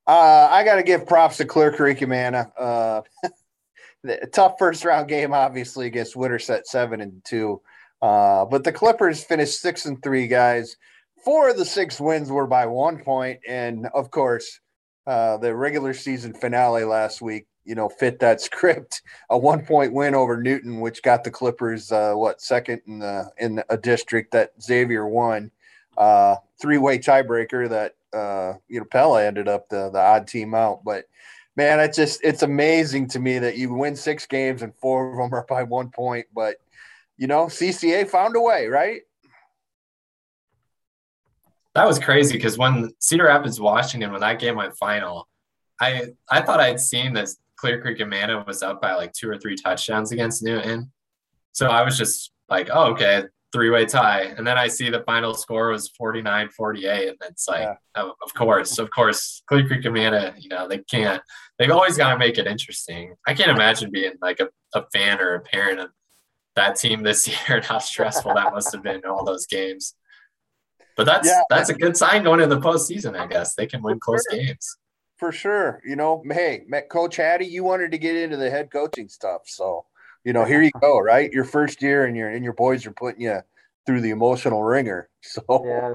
Uh, 0.07 0.47
I 0.49 0.63
got 0.63 0.75
to 0.75 0.83
give 0.83 1.05
props 1.05 1.37
to 1.37 1.45
Clear 1.45 1.71
Creek, 1.71 2.01
Amana. 2.01 2.51
Uh, 2.57 3.01
tough 4.33 4.55
first 4.57 4.83
round 4.83 5.07
game, 5.07 5.33
obviously, 5.33 5.87
against 5.87 6.15
Winterset 6.15 6.67
seven 6.67 7.01
and 7.01 7.23
two. 7.23 7.61
Uh, 8.01 8.45
but 8.45 8.63
the 8.63 8.71
Clippers 8.71 9.23
finished 9.23 9.61
six 9.61 9.85
and 9.85 10.01
three, 10.01 10.27
guys. 10.27 10.75
Four 11.23 11.49
of 11.49 11.57
the 11.57 11.65
six 11.65 11.99
wins 11.99 12.31
were 12.31 12.47
by 12.47 12.65
one 12.65 12.97
point, 12.97 13.39
and 13.47 13.87
of 13.93 14.09
course, 14.09 14.59
uh, 15.05 15.37
the 15.37 15.55
regular 15.55 15.93
season 15.93 16.33
finale 16.33 16.83
last 16.83 17.21
week 17.21 17.45
you 17.65 17.75
know, 17.75 17.89
fit 17.89 18.19
that 18.19 18.41
script. 18.49 19.01
A 19.29 19.37
one 19.37 19.65
point 19.65 19.93
win 19.93 20.15
over 20.15 20.41
Newton, 20.41 20.79
which 20.79 21.03
got 21.03 21.23
the 21.23 21.31
Clippers 21.31 21.91
uh, 21.91 22.13
what 22.13 22.41
second 22.41 22.81
in 22.87 22.99
the 22.99 23.31
in 23.37 23.63
a 23.69 23.77
district 23.77 24.31
that 24.31 24.51
Xavier 24.61 25.07
won. 25.07 25.51
Uh, 25.97 26.35
three 26.59 26.77
way 26.77 26.97
tiebreaker 26.97 27.69
that 27.69 27.95
uh, 28.17 28.57
you 28.67 28.79
know 28.79 28.85
Pella 28.85 29.23
ended 29.25 29.47
up 29.47 29.69
the 29.69 29.89
the 29.91 29.99
odd 29.99 30.27
team 30.27 30.53
out, 30.53 30.83
but 30.83 31.05
man, 31.55 31.79
it's 31.79 31.97
just 31.97 32.21
it's 32.23 32.43
amazing 32.43 33.07
to 33.09 33.19
me 33.19 33.39
that 33.39 33.57
you 33.57 33.73
win 33.73 33.95
six 33.95 34.25
games 34.25 34.61
and 34.61 34.75
four 34.75 35.11
of 35.11 35.17
them 35.17 35.37
are 35.37 35.45
by 35.47 35.63
one 35.63 35.89
point. 35.89 36.27
But 36.33 36.55
you 37.17 37.27
know, 37.27 37.45
CCA 37.45 38.09
found 38.09 38.35
a 38.35 38.41
way, 38.41 38.67
right? 38.67 39.01
That 41.73 41.87
was 41.87 41.99
crazy 41.99 42.33
because 42.33 42.57
when 42.57 42.91
Cedar 42.99 43.25
Rapids, 43.25 43.59
Washington, 43.59 44.11
when 44.11 44.21
that 44.21 44.39
game 44.39 44.55
went 44.55 44.75
final, 44.77 45.27
I 45.79 46.07
I 46.29 46.41
thought 46.41 46.59
I'd 46.59 46.79
seen 46.79 47.13
this 47.13 47.37
Clear 47.61 47.79
Creek 47.79 48.01
Amana 48.01 48.43
was 48.47 48.63
up 48.63 48.81
by 48.81 48.95
like 48.95 49.13
two 49.13 49.29
or 49.29 49.37
three 49.37 49.55
touchdowns 49.55 50.11
against 50.11 50.41
Newton. 50.41 50.91
So 51.51 51.67
I 51.67 51.83
was 51.83 51.95
just 51.95 52.31
like, 52.49 52.69
oh, 52.73 52.85
okay, 52.93 53.25
three 53.53 53.69
way 53.69 53.85
tie. 53.85 54.33
And 54.35 54.47
then 54.47 54.57
I 54.57 54.67
see 54.67 54.89
the 54.89 55.03
final 55.03 55.35
score 55.35 55.69
was 55.69 55.89
49 55.89 56.49
48. 56.49 57.09
And 57.09 57.17
it's 57.29 57.47
like, 57.47 57.61
yeah. 57.61 57.75
oh, 57.97 58.15
of 58.23 58.33
course, 58.33 58.79
of 58.79 58.89
course, 58.89 59.43
Clear 59.45 59.67
Creek 59.67 59.85
Amana, 59.85 60.33
you 60.39 60.49
know, 60.49 60.67
they 60.67 60.79
can't, 60.79 61.21
they've 61.59 61.69
always 61.69 61.97
got 61.97 62.11
to 62.11 62.17
make 62.17 62.39
it 62.39 62.47
interesting. 62.47 63.13
I 63.27 63.35
can't 63.35 63.51
imagine 63.51 63.91
being 63.91 64.13
like 64.23 64.39
a, 64.39 64.49
a 64.73 64.83
fan 64.91 65.21
or 65.21 65.35
a 65.35 65.41
parent 65.41 65.81
of 65.81 65.91
that 66.55 66.77
team 66.77 67.03
this 67.03 67.27
year 67.47 67.57
and 67.57 67.65
how 67.65 67.77
stressful 67.77 68.33
that 68.33 68.53
must 68.53 68.73
have 68.73 68.81
been 68.81 68.95
in 68.95 69.05
all 69.05 69.23
those 69.23 69.45
games. 69.45 69.93
But 70.97 71.05
that's 71.05 71.27
yeah. 71.27 71.41
that's 71.49 71.69
a 71.69 71.75
good 71.75 71.95
sign 71.95 72.23
going 72.23 72.41
into 72.41 72.55
the 72.55 72.61
postseason, 72.61 73.17
I 73.17 73.27
guess. 73.27 73.53
They 73.53 73.67
can 73.67 73.81
win 73.81 73.99
close 73.99 74.25
games. 74.29 74.77
For 75.21 75.31
sure. 75.31 75.83
You 75.85 75.95
know, 75.95 76.23
hey, 76.31 76.63
Coach 76.89 77.17
Hattie, 77.17 77.45
you 77.45 77.63
wanted 77.63 77.91
to 77.91 77.99
get 77.99 78.15
into 78.15 78.37
the 78.37 78.49
head 78.49 78.71
coaching 78.71 79.07
stuff. 79.07 79.43
So 79.45 79.85
you 80.23 80.33
know, 80.33 80.45
here 80.45 80.63
you 80.63 80.71
go, 80.81 80.97
right? 80.97 81.31
Your 81.31 81.45
first 81.45 81.83
year, 81.83 82.05
and 82.05 82.17
your 82.17 82.27
and 82.27 82.43
your 82.43 82.53
boys 82.53 82.87
are 82.87 82.91
putting 82.91 83.21
you 83.21 83.39
through 83.85 84.01
the 84.01 84.09
emotional 84.09 84.63
wringer. 84.63 85.09
So 85.21 85.63
yeah, 85.63 85.93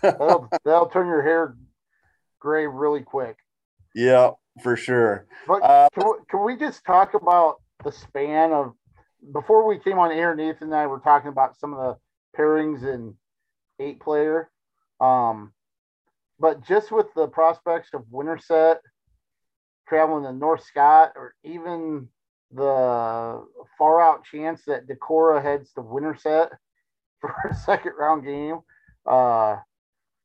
that'll, 0.00 0.48
that'll 0.64 0.86
turn 0.86 1.06
your 1.06 1.22
hair 1.22 1.54
gray 2.40 2.66
really 2.66 3.02
quick. 3.02 3.36
Yeah, 3.94 4.30
for 4.62 4.74
sure. 4.74 5.26
But 5.46 5.62
uh, 5.62 5.88
can, 5.92 6.04
we, 6.06 6.12
can 6.30 6.42
we 6.42 6.56
just 6.56 6.82
talk 6.86 7.12
about 7.12 7.56
the 7.84 7.92
span 7.92 8.52
of 8.52 8.72
before 9.34 9.68
we 9.68 9.78
came 9.80 9.98
on 9.98 10.10
air? 10.10 10.34
Nathan 10.34 10.68
and 10.68 10.74
I 10.74 10.86
were 10.86 11.00
talking 11.00 11.28
about 11.28 11.58
some 11.58 11.74
of 11.74 11.78
the 11.78 12.40
pairings 12.40 12.82
in 12.82 13.16
eight 13.78 14.00
player. 14.00 14.50
Um, 14.98 15.52
but 16.42 16.66
just 16.66 16.90
with 16.90 17.06
the 17.14 17.28
prospects 17.28 17.90
of 17.94 18.04
Winterset 18.10 18.80
traveling 19.88 20.24
to 20.24 20.32
North 20.32 20.64
Scott 20.64 21.12
or 21.14 21.36
even 21.44 22.08
the 22.50 23.46
far 23.78 24.02
out 24.02 24.24
chance 24.24 24.64
that 24.66 24.88
Decorah 24.88 25.40
heads 25.40 25.72
to 25.74 25.82
Winterset 25.82 26.50
for 27.20 27.32
a 27.48 27.54
second 27.54 27.92
round 27.96 28.24
game. 28.24 28.58
Uh, 29.06 29.56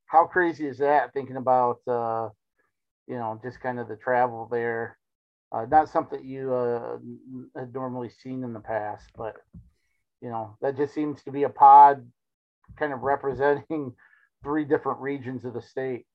how 0.08 0.26
crazy 0.26 0.66
is 0.66 0.80
that? 0.80 1.14
Thinking 1.14 1.38
about 1.38 1.82
uh, 1.88 2.30
you 3.08 3.16
know 3.16 3.40
just 3.44 3.62
kind 3.62 3.80
of 3.80 3.88
the 3.88 3.96
travel 3.96 4.48
there. 4.52 4.98
Uh, 5.52 5.66
not 5.70 5.88
something 5.88 6.26
you 6.26 6.52
uh, 6.52 6.98
had 7.56 7.74
normally 7.76 8.10
seen 8.10 8.44
in 8.44 8.54
the 8.54 8.60
past, 8.60 9.06
but 9.16 9.36
you 10.22 10.30
know 10.30 10.58
that 10.62 10.78
just 10.78 10.96
seems 10.96 11.22
to 11.24 11.32
be 11.32 11.44
a 11.44 11.50
pod 11.50 12.04
kind 12.76 12.92
of 12.92 13.02
representing 13.02 13.94
three 14.44 14.66
different 14.66 15.00
regions 15.00 15.46
of 15.46 15.54
the 15.54 15.62
state. 15.62 16.06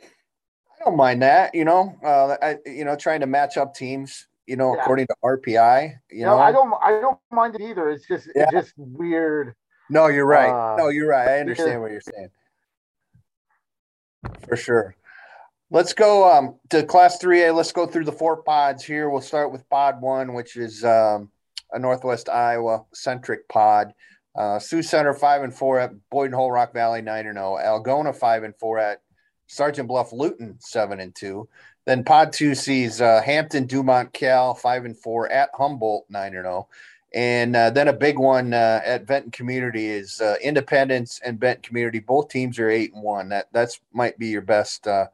I 0.00 0.84
don't 0.84 0.96
mind 0.96 1.22
that, 1.22 1.54
you 1.54 1.64
know. 1.64 1.96
Uh, 2.04 2.36
I, 2.42 2.58
you 2.66 2.84
know, 2.84 2.96
trying 2.96 3.20
to 3.20 3.26
match 3.26 3.56
up 3.56 3.74
teams 3.74 4.26
you 4.46 4.56
know, 4.56 4.74
yeah. 4.74 4.82
according 4.82 5.06
to 5.08 5.14
RPI. 5.24 5.98
You 6.10 6.24
no, 6.24 6.36
know, 6.36 6.38
I 6.38 6.52
don't 6.52 6.74
I 6.82 7.00
don't 7.00 7.18
mind 7.30 7.54
it 7.56 7.62
either. 7.62 7.90
It's 7.90 8.06
just 8.06 8.28
yeah. 8.34 8.44
it's 8.44 8.52
just 8.52 8.72
weird. 8.76 9.54
No, 9.90 10.06
you're 10.08 10.26
right. 10.26 10.50
Uh, 10.50 10.76
no, 10.76 10.88
you're 10.88 11.08
right. 11.08 11.28
I 11.28 11.40
understand 11.40 11.80
what 11.80 11.92
you're 11.92 12.00
saying. 12.00 12.30
For 14.48 14.56
sure. 14.56 14.96
Let's 15.70 15.92
go 15.92 16.32
um, 16.32 16.56
to 16.70 16.84
class 16.84 17.20
3A. 17.22 17.54
Let's 17.54 17.72
go 17.72 17.86
through 17.86 18.04
the 18.04 18.12
four 18.12 18.42
pods 18.42 18.84
here. 18.84 19.10
We'll 19.10 19.20
start 19.20 19.52
with 19.52 19.68
pod 19.68 20.00
one, 20.00 20.32
which 20.32 20.56
is 20.56 20.84
um, 20.84 21.30
a 21.72 21.78
Northwest 21.78 22.28
Iowa 22.28 22.84
centric 22.94 23.48
pod. 23.48 23.92
Uh, 24.36 24.58
Sioux 24.58 24.82
Center 24.82 25.14
five 25.14 25.42
and 25.42 25.54
four 25.54 25.80
at 25.80 25.92
Boyden 26.10 26.34
Hull 26.34 26.50
Rock 26.50 26.74
Valley 26.74 27.00
nine 27.00 27.26
and 27.26 27.36
zero. 27.36 27.56
Oh. 27.58 27.80
Algona 27.80 28.14
five 28.14 28.42
and 28.42 28.54
four 28.56 28.78
at 28.78 29.00
Sergeant 29.46 29.88
Bluff 29.88 30.12
Luton 30.12 30.56
seven 30.60 31.00
and 31.00 31.14
two. 31.14 31.48
Then 31.86 32.04
Pod 32.04 32.32
Two 32.32 32.54
sees 32.54 33.00
uh, 33.00 33.22
Hampton, 33.22 33.66
Dumont, 33.66 34.12
Cal 34.12 34.54
five 34.54 34.84
and 34.84 34.96
four 34.96 35.30
at 35.30 35.50
Humboldt 35.54 36.04
nine 36.10 36.34
and 36.34 36.44
zero, 36.44 36.68
oh. 36.68 36.74
and 37.14 37.56
uh, 37.56 37.70
then 37.70 37.88
a 37.88 37.92
big 37.92 38.18
one 38.18 38.52
uh, 38.52 38.80
at 38.84 39.06
Benton 39.06 39.30
Community 39.30 39.86
is 39.86 40.20
uh, 40.20 40.34
Independence 40.42 41.20
and 41.24 41.40
Benton 41.40 41.62
Community. 41.62 42.00
Both 42.00 42.28
teams 42.28 42.58
are 42.58 42.68
eight 42.68 42.92
and 42.92 43.02
one. 43.02 43.30
That 43.30 43.46
that's 43.52 43.80
might 43.92 44.18
be 44.18 44.26
your 44.26 44.42
best 44.42 44.86
uh, 44.86 45.06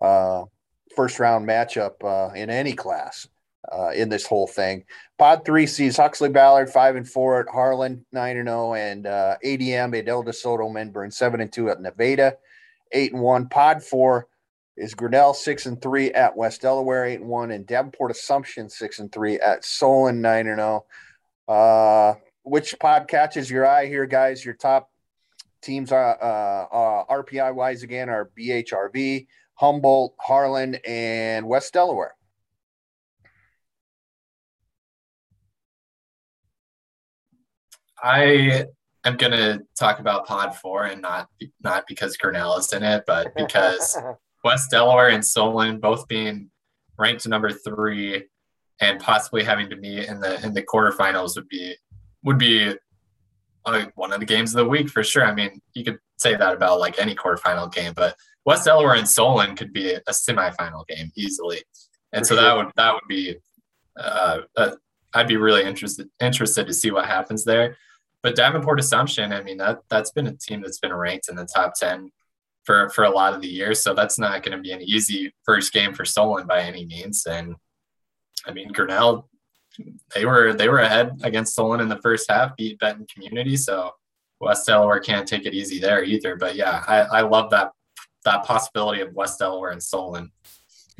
uh, 0.00 0.44
first 0.96 1.18
round 1.18 1.46
matchup 1.46 2.34
in 2.34 2.48
any 2.48 2.72
class. 2.72 3.28
In 3.94 4.08
this 4.08 4.26
whole 4.26 4.46
thing, 4.46 4.84
Pod 5.18 5.44
three 5.44 5.66
sees 5.66 5.96
Huxley 5.96 6.28
Ballard 6.28 6.70
five 6.70 6.96
and 6.96 7.08
four 7.08 7.40
at 7.40 7.48
Harlan 7.48 8.04
nine 8.12 8.36
and 8.36 8.48
zero, 8.48 8.74
and 8.74 9.04
ADM 9.04 9.98
Adel 9.98 10.24
DeSoto 10.24 10.70
Minburn 10.70 11.12
seven 11.12 11.40
and 11.40 11.52
two 11.52 11.70
at 11.70 11.80
Nevada 11.80 12.36
eight 12.92 13.12
and 13.12 13.22
one. 13.22 13.48
Pod 13.48 13.82
four 13.82 14.26
is 14.76 14.94
Grinnell 14.94 15.34
six 15.34 15.66
and 15.66 15.80
three 15.80 16.10
at 16.12 16.36
West 16.36 16.62
Delaware 16.62 17.04
eight 17.04 17.20
and 17.20 17.28
one, 17.28 17.50
and 17.50 17.66
Davenport 17.66 18.10
Assumption 18.10 18.68
six 18.68 18.98
and 18.98 19.12
three 19.12 19.38
at 19.38 19.64
Solon 19.64 20.20
nine 20.20 20.46
and 20.46 20.58
zero. 20.58 20.84
Oh. 21.48 21.52
Uh, 21.52 22.14
which 22.42 22.78
pod 22.78 23.06
catches 23.06 23.50
your 23.50 23.66
eye 23.66 23.86
here, 23.86 24.06
guys? 24.06 24.44
Your 24.44 24.54
top 24.54 24.90
teams 25.62 25.92
are 25.92 26.16
uh, 26.22 26.74
uh, 26.74 27.22
RPI 27.22 27.54
wise 27.54 27.82
again 27.82 28.08
are 28.08 28.30
BHRV, 28.38 29.26
Humboldt, 29.54 30.14
Harlan, 30.18 30.76
and 30.86 31.46
West 31.46 31.72
Delaware. 31.72 32.14
I 38.02 38.66
am 39.04 39.16
going 39.16 39.32
to 39.32 39.62
talk 39.78 39.98
about 40.00 40.26
Pod 40.26 40.56
Four, 40.56 40.86
and 40.86 41.02
not 41.02 41.28
not 41.62 41.84
because 41.88 42.16
Grinnell 42.16 42.56
is 42.56 42.72
in 42.72 42.82
it, 42.82 43.04
but 43.06 43.34
because 43.36 43.96
West 44.44 44.70
Delaware 44.70 45.10
and 45.10 45.24
Solon 45.24 45.80
both 45.80 46.08
being 46.08 46.50
ranked 46.98 47.26
number 47.26 47.50
three 47.50 48.24
and 48.80 49.00
possibly 49.00 49.44
having 49.44 49.68
to 49.70 49.76
meet 49.76 50.08
in 50.08 50.20
the 50.20 50.44
in 50.44 50.54
the 50.54 50.62
quarterfinals 50.62 51.36
would 51.36 51.48
be 51.48 51.74
would 52.24 52.38
be 52.38 52.74
uh, 53.66 53.84
one 53.94 54.12
of 54.12 54.20
the 54.20 54.26
games 54.26 54.54
of 54.54 54.58
the 54.58 54.68
week 54.68 54.88
for 54.88 55.02
sure. 55.02 55.24
I 55.24 55.34
mean, 55.34 55.60
you 55.74 55.84
could 55.84 55.98
say 56.18 56.34
that 56.34 56.54
about 56.54 56.80
like 56.80 56.98
any 56.98 57.14
quarterfinal 57.14 57.72
game, 57.72 57.92
but 57.94 58.16
West 58.44 58.64
Delaware 58.64 58.94
and 58.94 59.08
Solon 59.08 59.54
could 59.54 59.72
be 59.72 59.92
a 59.92 60.10
semifinal 60.10 60.86
game 60.86 61.10
easily, 61.14 61.62
and 62.12 62.22
for 62.22 62.34
so 62.34 62.34
sure. 62.36 62.44
that 62.44 62.56
would 62.56 62.72
that 62.76 62.94
would 62.94 63.08
be 63.08 63.36
uh, 63.98 64.38
uh, 64.56 64.70
I'd 65.14 65.28
be 65.28 65.36
really 65.36 65.64
interested 65.64 66.08
interested 66.20 66.66
to 66.66 66.74
see 66.74 66.90
what 66.90 67.06
happens 67.06 67.44
there. 67.44 67.76
But 68.22 68.36
Davenport 68.36 68.80
Assumption, 68.80 69.32
I 69.32 69.42
mean 69.42 69.56
that 69.58 69.80
that's 69.88 70.10
been 70.10 70.26
a 70.26 70.36
team 70.36 70.60
that's 70.62 70.78
been 70.78 70.92
ranked 70.92 71.28
in 71.28 71.36
the 71.36 71.46
top 71.46 71.74
ten 71.74 72.10
for 72.64 72.90
for 72.90 73.04
a 73.04 73.10
lot 73.10 73.34
of 73.34 73.40
the 73.40 73.48
years. 73.48 73.82
So 73.82 73.94
that's 73.94 74.18
not 74.18 74.42
going 74.42 74.56
to 74.56 74.62
be 74.62 74.72
an 74.72 74.82
easy 74.82 75.34
first 75.44 75.72
game 75.72 75.94
for 75.94 76.04
Solon 76.04 76.46
by 76.46 76.60
any 76.60 76.84
means. 76.84 77.26
And 77.26 77.56
I 78.46 78.52
mean, 78.52 78.68
Grinnell, 78.68 79.28
they 80.14 80.26
were 80.26 80.52
they 80.52 80.68
were 80.68 80.80
ahead 80.80 81.20
against 81.22 81.54
Solon 81.54 81.80
in 81.80 81.88
the 81.88 82.00
first 82.00 82.30
half, 82.30 82.56
beat 82.56 82.78
Benton 82.78 83.06
Community. 83.12 83.56
So 83.56 83.92
West 84.40 84.66
Delaware 84.66 85.00
can't 85.00 85.28
take 85.28 85.46
it 85.46 85.54
easy 85.54 85.78
there 85.78 86.02
either. 86.02 86.36
But 86.36 86.56
yeah, 86.56 86.84
I, 86.86 87.00
I 87.00 87.20
love 87.22 87.50
that 87.50 87.72
that 88.24 88.44
possibility 88.44 89.00
of 89.00 89.14
West 89.14 89.38
Delaware 89.38 89.70
and 89.70 89.82
Solon 89.82 90.30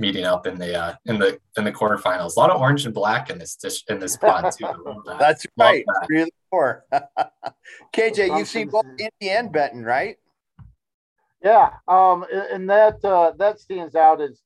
meeting 0.00 0.24
up 0.24 0.46
in 0.46 0.58
the 0.58 0.74
uh, 0.74 0.94
in 1.06 1.18
the 1.18 1.38
in 1.56 1.64
the 1.64 1.72
quarterfinals. 1.72 2.36
A 2.36 2.40
lot 2.40 2.50
of 2.50 2.60
orange 2.60 2.84
and 2.86 2.94
black 2.94 3.30
in 3.30 3.38
this 3.38 3.54
dish, 3.56 3.84
in 3.88 4.00
this 4.00 4.16
pod 4.16 4.52
too. 4.52 4.66
That. 5.06 5.16
That's 5.20 5.46
right. 5.56 5.84
That. 5.86 6.06
Three 6.06 6.22
of 6.22 6.26
the 6.26 6.32
four. 6.50 6.84
KJ, 7.94 8.38
you've 8.38 8.48
seen 8.48 8.68
both 8.68 8.86
Indy 8.98 9.30
and 9.30 9.52
Benton, 9.52 9.84
right? 9.84 10.16
Yeah, 11.42 11.70
um, 11.88 12.24
and 12.32 12.68
that 12.68 13.04
uh, 13.04 13.32
that 13.38 13.60
stands 13.60 13.94
out 13.94 14.20
as 14.20 14.40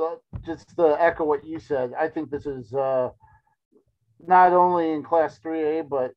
uh, 0.00 0.16
just 0.44 0.74
to 0.76 0.96
echo 1.00 1.24
what 1.24 1.44
you 1.44 1.60
said. 1.60 1.92
I 1.98 2.08
think 2.08 2.30
this 2.30 2.46
is 2.46 2.72
uh, 2.72 3.10
not 4.26 4.52
only 4.52 4.92
in 4.92 5.02
Class 5.02 5.38
3A, 5.44 5.88
but 5.88 6.12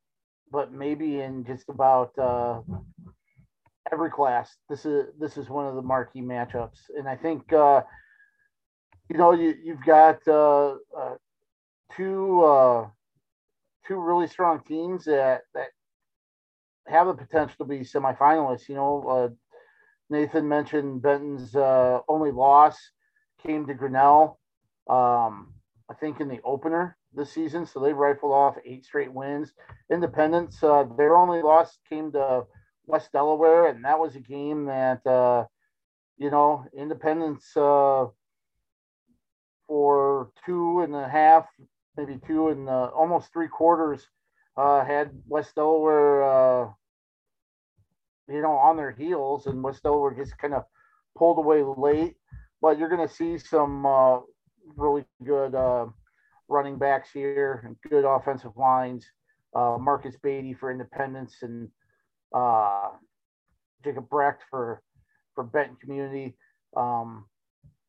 but 0.51 0.71
maybe 0.71 1.19
in 1.21 1.43
just 1.45 1.69
about 1.69 2.17
uh, 2.17 2.61
every 3.91 4.09
class. 4.09 4.55
This 4.69 4.85
is 4.85 5.07
this 5.19 5.37
is 5.37 5.49
one 5.49 5.67
of 5.67 5.75
the 5.75 5.81
marquee 5.81 6.21
matchups, 6.21 6.79
and 6.97 7.07
I 7.07 7.15
think 7.15 7.51
uh, 7.53 7.81
you 9.09 9.17
know 9.17 9.33
you 9.33 9.55
you've 9.63 9.83
got 9.85 10.25
uh, 10.27 10.75
uh, 10.97 11.15
two 11.95 12.43
uh, 12.43 12.87
two 13.87 13.99
really 13.99 14.27
strong 14.27 14.61
teams 14.67 15.05
that 15.05 15.41
that 15.53 15.67
have 16.87 17.07
the 17.07 17.13
potential 17.13 17.55
to 17.59 17.65
be 17.65 17.79
semifinalists. 17.79 18.67
You 18.69 18.75
know, 18.75 19.03
uh, 19.07 19.29
Nathan 20.09 20.47
mentioned 20.47 21.01
Benton's 21.01 21.55
uh, 21.55 21.99
only 22.07 22.31
loss 22.31 22.77
came 23.45 23.65
to 23.67 23.73
Grinnell, 23.73 24.39
um, 24.89 25.53
I 25.89 25.93
think 25.99 26.19
in 26.19 26.27
the 26.27 26.41
opener 26.43 26.97
this 27.13 27.31
season. 27.31 27.65
So 27.65 27.79
they 27.79 27.93
rifled 27.93 28.33
off 28.33 28.55
eight 28.65 28.85
straight 28.85 29.13
wins. 29.13 29.53
Independence, 29.91 30.63
uh, 30.63 30.85
their 30.97 31.15
only 31.15 31.41
loss 31.41 31.77
came 31.89 32.11
to 32.13 32.43
West 32.85 33.11
Delaware, 33.11 33.67
and 33.67 33.83
that 33.85 33.99
was 33.99 34.15
a 34.15 34.19
game 34.19 34.65
that, 34.65 35.01
you 36.17 36.31
know, 36.31 36.65
Independence 36.77 37.55
for 39.67 40.31
two 40.45 40.81
and 40.81 40.95
a 40.95 41.07
half, 41.07 41.45
maybe 41.97 42.19
two 42.27 42.49
and 42.49 42.69
uh, 42.69 42.89
almost 42.95 43.31
three 43.31 43.47
quarters 43.47 44.07
uh, 44.57 44.85
had 44.85 45.11
West 45.27 45.55
Delaware 45.55 46.23
uh, 46.23 46.69
you 48.29 48.41
know, 48.41 48.51
on 48.51 48.77
their 48.77 48.91
heels, 48.91 49.47
and 49.47 49.63
West 49.63 49.83
Delaware 49.83 50.15
just 50.15 50.37
kind 50.37 50.53
of 50.53 50.63
pulled 51.17 51.37
away 51.37 51.63
late. 51.63 52.15
But 52.61 52.77
you're 52.77 52.89
going 52.89 53.05
to 53.05 53.13
see 53.13 53.37
some 53.37 53.85
uh, 53.85 54.19
really 54.77 55.03
good 55.25 55.53
uh, 55.53 55.87
running 56.47 56.77
backs 56.77 57.09
here 57.11 57.63
and 57.65 57.75
good 57.89 58.05
offensive 58.05 58.55
lines. 58.55 59.05
Uh, 59.53 59.77
Marcus 59.79 60.15
Beatty 60.23 60.53
for 60.53 60.71
Independence 60.71 61.35
and 61.41 61.69
Jacob 63.83 64.09
Brecht 64.09 64.43
for 64.49 64.81
for 65.35 65.43
Benton 65.43 65.75
Community. 65.81 66.35
Um, 66.75 67.25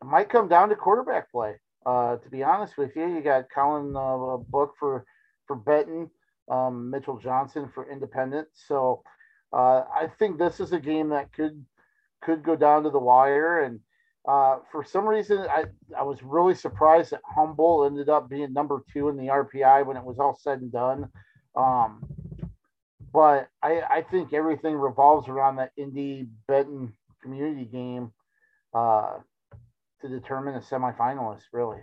it 0.03 0.07
might 0.07 0.29
come 0.29 0.49
down 0.49 0.69
to 0.71 0.77
quarterback 0.77 1.31
play. 1.31 1.55
Uh, 1.87 2.17
to 2.17 2.29
be 2.31 2.43
honest 2.43 2.79
with 2.79 2.97
you, 2.97 3.07
you 3.07 3.21
got 3.21 3.51
Colin 3.55 3.95
uh, 3.97 4.37
Book 4.49 4.75
for 4.79 5.05
for 5.47 5.57
Benton, 5.57 6.11
um, 6.51 6.91
Mitchell 6.91 7.19
Johnson 7.19 7.71
for 7.75 7.91
Independent. 7.91 8.49
So 8.55 9.03
uh, 9.53 9.83
I 9.95 10.09
think 10.19 10.39
this 10.39 10.61
is 10.61 10.73
a 10.73 10.81
game 10.81 11.11
that 11.11 11.33
could 11.33 11.65
could 12.23 12.43
go 12.43 12.57
down 12.57 12.85
to 12.85 12.91
the 12.91 12.99
wire. 12.99 13.61
And 13.61 13.81
uh, 14.27 14.59
for 14.73 14.83
some 14.85 15.07
reason, 15.07 15.39
I 15.41 15.65
I 15.97 16.03
was 16.03 16.23
really 16.23 16.55
surprised 16.55 17.13
that 17.13 17.21
Humboldt 17.25 17.91
ended 17.91 18.09
up 18.09 18.29
being 18.29 18.53
number 18.53 18.83
two 18.93 19.09
in 19.09 19.17
the 19.17 19.29
RPI 19.29 19.85
when 19.87 19.97
it 19.97 20.05
was 20.05 20.19
all 20.19 20.39
said 20.41 20.61
and 20.61 20.73
done. 20.73 21.11
Um, 21.55 22.03
but 23.13 23.49
I, 23.63 23.81
I 23.89 24.03
think 24.11 24.33
everything 24.33 24.75
revolves 24.75 25.29
around 25.29 25.57
that 25.57 25.71
Indy 25.77 26.27
Benton 26.49 26.93
community 27.23 27.65
game 27.65 28.13
uh, 28.75 29.19
to 30.03 30.09
determine 30.09 30.55
a 30.55 30.61
semifinalist, 30.61 31.43
really. 31.53 31.81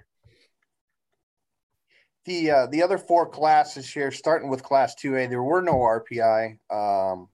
The 2.25 2.51
uh, 2.51 2.67
the 2.67 2.83
other 2.83 2.99
four 2.99 3.27
classes 3.27 3.91
here, 3.91 4.11
starting 4.11 4.49
with 4.49 4.61
Class 4.61 4.93
Two 4.93 5.17
A, 5.17 5.25
there 5.25 5.41
were 5.41 5.61
no 5.61 5.73
RPI 5.73 6.57
um, 6.69 7.29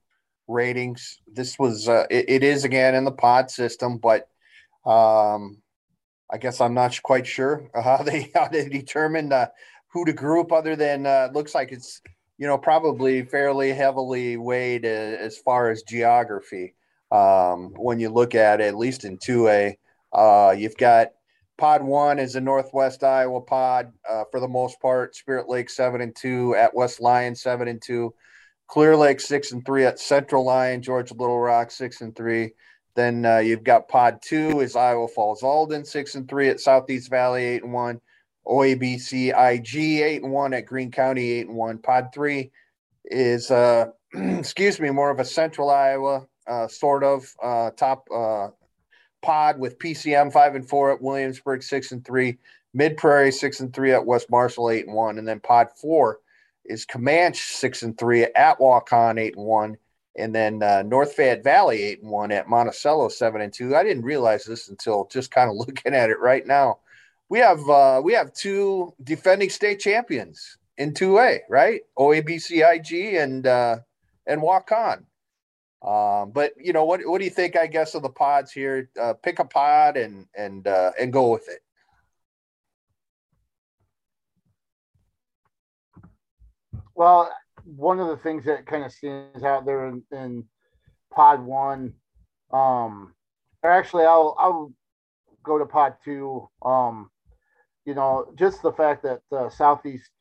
ratings. 0.47 1.19
This 1.27 1.59
was 1.59 1.89
uh, 1.89 2.05
it, 2.09 2.29
it 2.29 2.43
is 2.43 2.63
again 2.63 2.95
in 2.95 3.03
the 3.03 3.11
pod 3.11 3.51
system, 3.51 3.97
but 3.97 4.29
um, 4.85 5.61
I 6.31 6.37
guess 6.37 6.61
I'm 6.61 6.73
not 6.73 7.01
quite 7.03 7.27
sure 7.27 7.69
how 7.75 7.97
they 7.97 8.31
how 8.33 8.47
they 8.47 8.69
determined 8.69 9.33
uh, 9.33 9.47
who 9.89 10.05
to 10.05 10.13
group. 10.13 10.53
Other 10.53 10.77
than 10.77 11.05
uh, 11.05 11.29
looks 11.33 11.53
like 11.53 11.73
it's 11.73 12.01
you 12.37 12.47
know 12.47 12.57
probably 12.57 13.23
fairly 13.23 13.73
heavily 13.73 14.37
weighed 14.37 14.85
uh, 14.85 14.87
as 14.87 15.37
far 15.37 15.69
as 15.69 15.83
geography. 15.83 16.75
Um, 17.11 17.73
when 17.77 17.99
you 17.99 18.09
look 18.09 18.35
at 18.35 18.59
it, 18.59 18.65
at 18.65 18.77
least 18.77 19.05
in 19.05 19.17
2A, 19.17 19.75
uh, 20.17 20.55
you've 20.57 20.77
got 20.77 21.09
pod 21.59 21.83
one 21.83 22.17
is 22.17 22.35
a 22.35 22.41
Northwest 22.41 23.03
Iowa 23.03 23.39
pod 23.39 23.93
uh, 24.09 24.23
for 24.31 24.39
the 24.39 24.47
most 24.47 24.81
part. 24.81 25.15
Spirit 25.15 25.47
Lake 25.47 25.69
seven 25.69 26.01
and 26.01 26.15
two 26.15 26.55
at 26.55 26.73
West 26.73 26.99
Lyon 26.99 27.35
seven 27.35 27.67
and 27.67 27.79
two, 27.79 28.15
Clear 28.67 28.97
Lake 28.97 29.19
six 29.19 29.51
and 29.51 29.63
three 29.63 29.85
at 29.85 29.99
Central 29.99 30.43
Lyon, 30.43 30.81
George 30.81 31.11
Little 31.11 31.39
Rock 31.39 31.69
six 31.69 32.01
and 32.01 32.15
three. 32.15 32.53
Then 32.95 33.25
uh, 33.27 33.37
you've 33.37 33.63
got 33.63 33.87
pod 33.87 34.19
two 34.23 34.59
is 34.59 34.75
Iowa 34.75 35.07
Falls 35.07 35.43
Alden 35.43 35.85
six 35.85 36.15
and 36.15 36.27
three 36.27 36.49
at 36.49 36.59
Southeast 36.59 37.11
Valley 37.11 37.45
eight 37.45 37.63
and 37.63 37.71
one, 37.71 38.01
OABC 38.47 39.29
IG 39.29 39.75
eight 40.01 40.23
and 40.23 40.31
one 40.31 40.55
at 40.55 40.65
Greene 40.65 40.91
County 40.91 41.29
eight 41.29 41.47
and 41.47 41.55
one. 41.55 41.77
Pod 41.77 42.09
three 42.11 42.51
is 43.05 43.51
uh, 43.51 43.85
excuse 44.13 44.79
me 44.79 44.89
more 44.89 45.11
of 45.11 45.19
a 45.19 45.25
Central 45.25 45.69
Iowa 45.69 46.25
uh, 46.47 46.67
sort 46.67 47.03
of 47.03 47.31
uh, 47.43 47.69
top 47.71 48.07
uh, 48.11 48.47
pod 49.21 49.59
with 49.59 49.79
PCM 49.79 50.31
five 50.31 50.55
and 50.55 50.67
four 50.67 50.91
at 50.91 51.01
Williamsburg 51.01 51.63
six 51.63 51.91
and 51.91 52.05
three, 52.05 52.37
Mid 52.73 52.97
Prairie 52.97 53.31
six 53.31 53.59
and 53.59 53.73
three 53.73 53.91
at 53.91 54.05
West 54.05 54.29
Marshall 54.29 54.69
eight 54.69 54.85
and 54.85 54.95
one, 54.95 55.17
and 55.17 55.27
then 55.27 55.39
pod 55.39 55.67
four 55.79 56.19
is 56.65 56.85
Camanche 56.85 57.41
six 57.41 57.83
and 57.83 57.97
three 57.97 58.23
at 58.23 58.59
Waukon 58.59 59.19
eight 59.19 59.35
and 59.35 59.45
one, 59.45 59.77
and 60.17 60.33
then 60.33 60.61
uh, 60.61 60.83
North 60.83 61.13
Fayette 61.13 61.43
Valley 61.43 61.81
eight 61.81 62.01
and 62.01 62.11
one 62.11 62.31
at 62.31 62.49
Monticello 62.49 63.09
seven 63.09 63.41
and 63.41 63.53
two. 63.53 63.75
I 63.75 63.83
didn't 63.83 64.03
realize 64.03 64.45
this 64.45 64.69
until 64.69 65.07
just 65.11 65.31
kind 65.31 65.49
of 65.49 65.55
looking 65.67 65.93
at 65.93 66.09
it 66.09 66.19
right 66.19 66.45
now. 66.45 66.79
We 67.29 67.39
have 67.39 67.67
uh, 67.69 68.01
we 68.03 68.13
have 68.13 68.33
two 68.33 68.93
defending 69.03 69.49
state 69.49 69.79
champions 69.79 70.57
in 70.77 70.93
two 70.93 71.19
A, 71.19 71.41
right? 71.49 71.81
OABCIG 71.97 73.21
and 73.21 73.47
uh, 73.47 73.77
and 74.25 74.41
Waukon. 74.41 75.03
Um, 75.81 76.31
but 76.31 76.53
you 76.57 76.73
know, 76.73 76.85
what 76.85 77.01
what 77.05 77.19
do 77.19 77.25
you 77.25 77.31
think? 77.31 77.55
I 77.55 77.67
guess 77.67 77.93
of 77.93 78.01
the 78.01 78.09
pods 78.09 78.51
here. 78.51 78.89
Uh, 78.99 79.13
pick 79.13 79.39
a 79.39 79.45
pod 79.45 79.95
and 79.95 80.25
and 80.35 80.67
uh, 80.67 80.91
and 80.99 81.13
go 81.13 81.31
with 81.31 81.47
it. 81.47 81.59
Well, 86.95 87.31
one 87.63 87.99
of 87.99 88.07
the 88.07 88.17
things 88.17 88.45
that 88.45 88.65
kind 88.65 88.83
of 88.83 88.91
stands 88.91 89.43
out 89.43 89.65
there 89.65 89.87
in, 89.87 90.01
in 90.11 90.45
pod 91.13 91.45
one, 91.45 91.93
um, 92.51 93.13
or 93.61 93.69
actually, 93.69 94.05
I'll 94.05 94.35
I'll 94.39 94.73
go 95.43 95.59
to 95.59 95.65
pod 95.65 95.95
two. 96.03 96.49
Um, 96.63 97.11
you 97.85 97.93
know, 97.93 98.33
just 98.35 98.63
the 98.63 98.73
fact 98.73 99.03
that 99.03 99.21
uh, 99.31 99.49
Southeast 99.49 100.11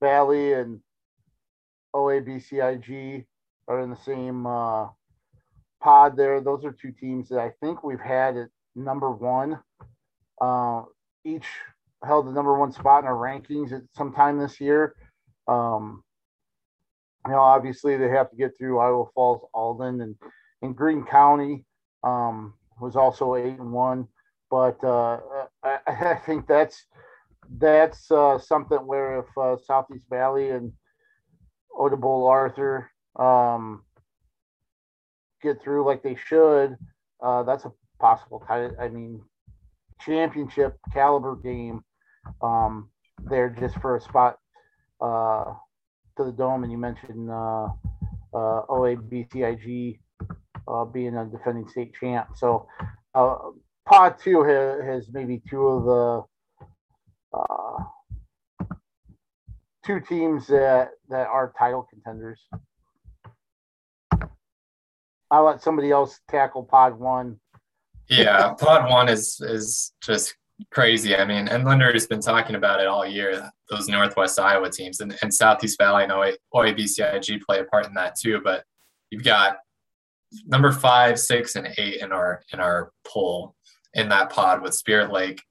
Valley 0.00 0.54
and 0.54 0.80
OABCIG 1.94 3.26
are 3.68 3.80
in 3.80 3.90
the 3.90 3.96
same 4.04 4.46
uh, 4.46 4.88
pod 5.80 6.16
there. 6.16 6.40
Those 6.40 6.64
are 6.64 6.72
two 6.72 6.92
teams 6.92 7.28
that 7.28 7.38
I 7.38 7.50
think 7.60 7.82
we've 7.82 8.00
had 8.00 8.36
at 8.36 8.48
number 8.74 9.10
one. 9.10 9.58
Uh, 10.40 10.82
each 11.24 11.46
held 12.04 12.26
the 12.26 12.32
number 12.32 12.58
one 12.58 12.72
spot 12.72 13.02
in 13.02 13.08
our 13.08 13.14
rankings 13.14 13.72
at 13.72 13.82
some 13.96 14.12
time 14.12 14.38
this 14.38 14.60
year. 14.60 14.94
Um, 15.46 16.02
you 17.26 17.32
know, 17.32 17.38
obviously 17.38 17.96
they 17.96 18.08
have 18.08 18.30
to 18.30 18.36
get 18.36 18.56
through 18.58 18.78
Iowa 18.78 19.04
Falls, 19.14 19.48
Alden, 19.54 20.00
and 20.00 20.16
in 20.62 20.72
Greene 20.72 21.04
County 21.04 21.64
um, 22.02 22.54
was 22.80 22.96
also 22.96 23.36
eight 23.36 23.58
and 23.58 23.72
one. 23.72 24.08
But 24.50 24.82
uh, 24.82 25.20
I, 25.62 25.78
I, 25.86 26.14
think 26.26 26.46
that's 26.46 26.84
that's 27.58 28.10
uh, 28.10 28.38
something 28.38 28.78
where 28.78 29.20
if 29.20 29.38
uh, 29.38 29.56
Southeast 29.64 30.04
Valley 30.10 30.50
and 30.50 30.72
Odebolt 31.78 32.28
Arthur 32.28 32.90
um, 33.16 33.82
get 35.42 35.62
through 35.62 35.86
like 35.86 36.02
they 36.02 36.16
should, 36.16 36.76
uh, 37.22 37.42
that's 37.42 37.64
a 37.64 37.72
possible 38.00 38.42
title. 38.46 38.76
I 38.80 38.88
mean, 38.88 39.22
championship 40.00 40.76
caliber 40.92 41.36
game. 41.36 41.82
Um, 42.40 42.88
there 43.24 43.50
just 43.50 43.76
for 43.80 43.96
a 43.96 44.00
spot 44.00 44.38
uh, 45.00 45.54
to 46.16 46.24
the 46.24 46.32
dome, 46.32 46.62
and 46.62 46.72
you 46.72 46.78
mentioned 46.78 47.30
uh, 47.30 47.66
uh, 48.34 48.62
OABCIG 48.68 49.98
uh, 50.68 50.84
being 50.84 51.16
a 51.16 51.24
defending 51.26 51.68
state 51.68 51.92
champ. 51.94 52.28
So, 52.36 52.68
uh, 53.14 53.38
Pod 53.84 54.16
two 54.20 54.44
has, 54.44 54.80
has 54.84 55.08
maybe 55.12 55.42
two 55.50 55.66
of 55.66 55.84
the 55.84 57.36
uh, 57.36 57.84
two 59.84 60.00
teams 60.00 60.46
that 60.46 60.90
that 61.08 61.26
are 61.26 61.52
title 61.58 61.86
contenders. 61.90 62.40
I'll 65.32 65.46
let 65.46 65.62
somebody 65.62 65.90
else 65.90 66.20
tackle 66.28 66.62
pod 66.62 67.00
one. 67.00 67.40
Yeah, 68.08 68.52
pod 68.52 68.90
one 68.90 69.08
is 69.08 69.40
is 69.40 69.94
just 70.02 70.36
crazy. 70.70 71.16
I 71.16 71.24
mean, 71.24 71.48
and 71.48 71.64
Linder 71.64 71.90
has 71.90 72.06
been 72.06 72.20
talking 72.20 72.54
about 72.54 72.80
it 72.80 72.86
all 72.86 73.06
year. 73.06 73.50
Those 73.70 73.88
Northwest 73.88 74.38
Iowa 74.38 74.68
teams 74.70 75.00
and, 75.00 75.16
and 75.22 75.32
Southeast 75.32 75.78
Valley 75.78 76.04
and 76.04 76.12
OABCIG 76.12 77.40
play 77.40 77.60
a 77.60 77.64
part 77.64 77.86
in 77.86 77.94
that 77.94 78.14
too. 78.14 78.42
But 78.44 78.64
you've 79.10 79.24
got 79.24 79.56
number 80.44 80.70
five, 80.70 81.18
six, 81.18 81.56
and 81.56 81.66
eight 81.78 82.02
in 82.02 82.12
our 82.12 82.42
in 82.52 82.60
our 82.60 82.92
poll 83.06 83.54
in 83.94 84.10
that 84.10 84.28
pod 84.28 84.60
with 84.60 84.74
Spirit 84.74 85.10
Lake 85.10 85.42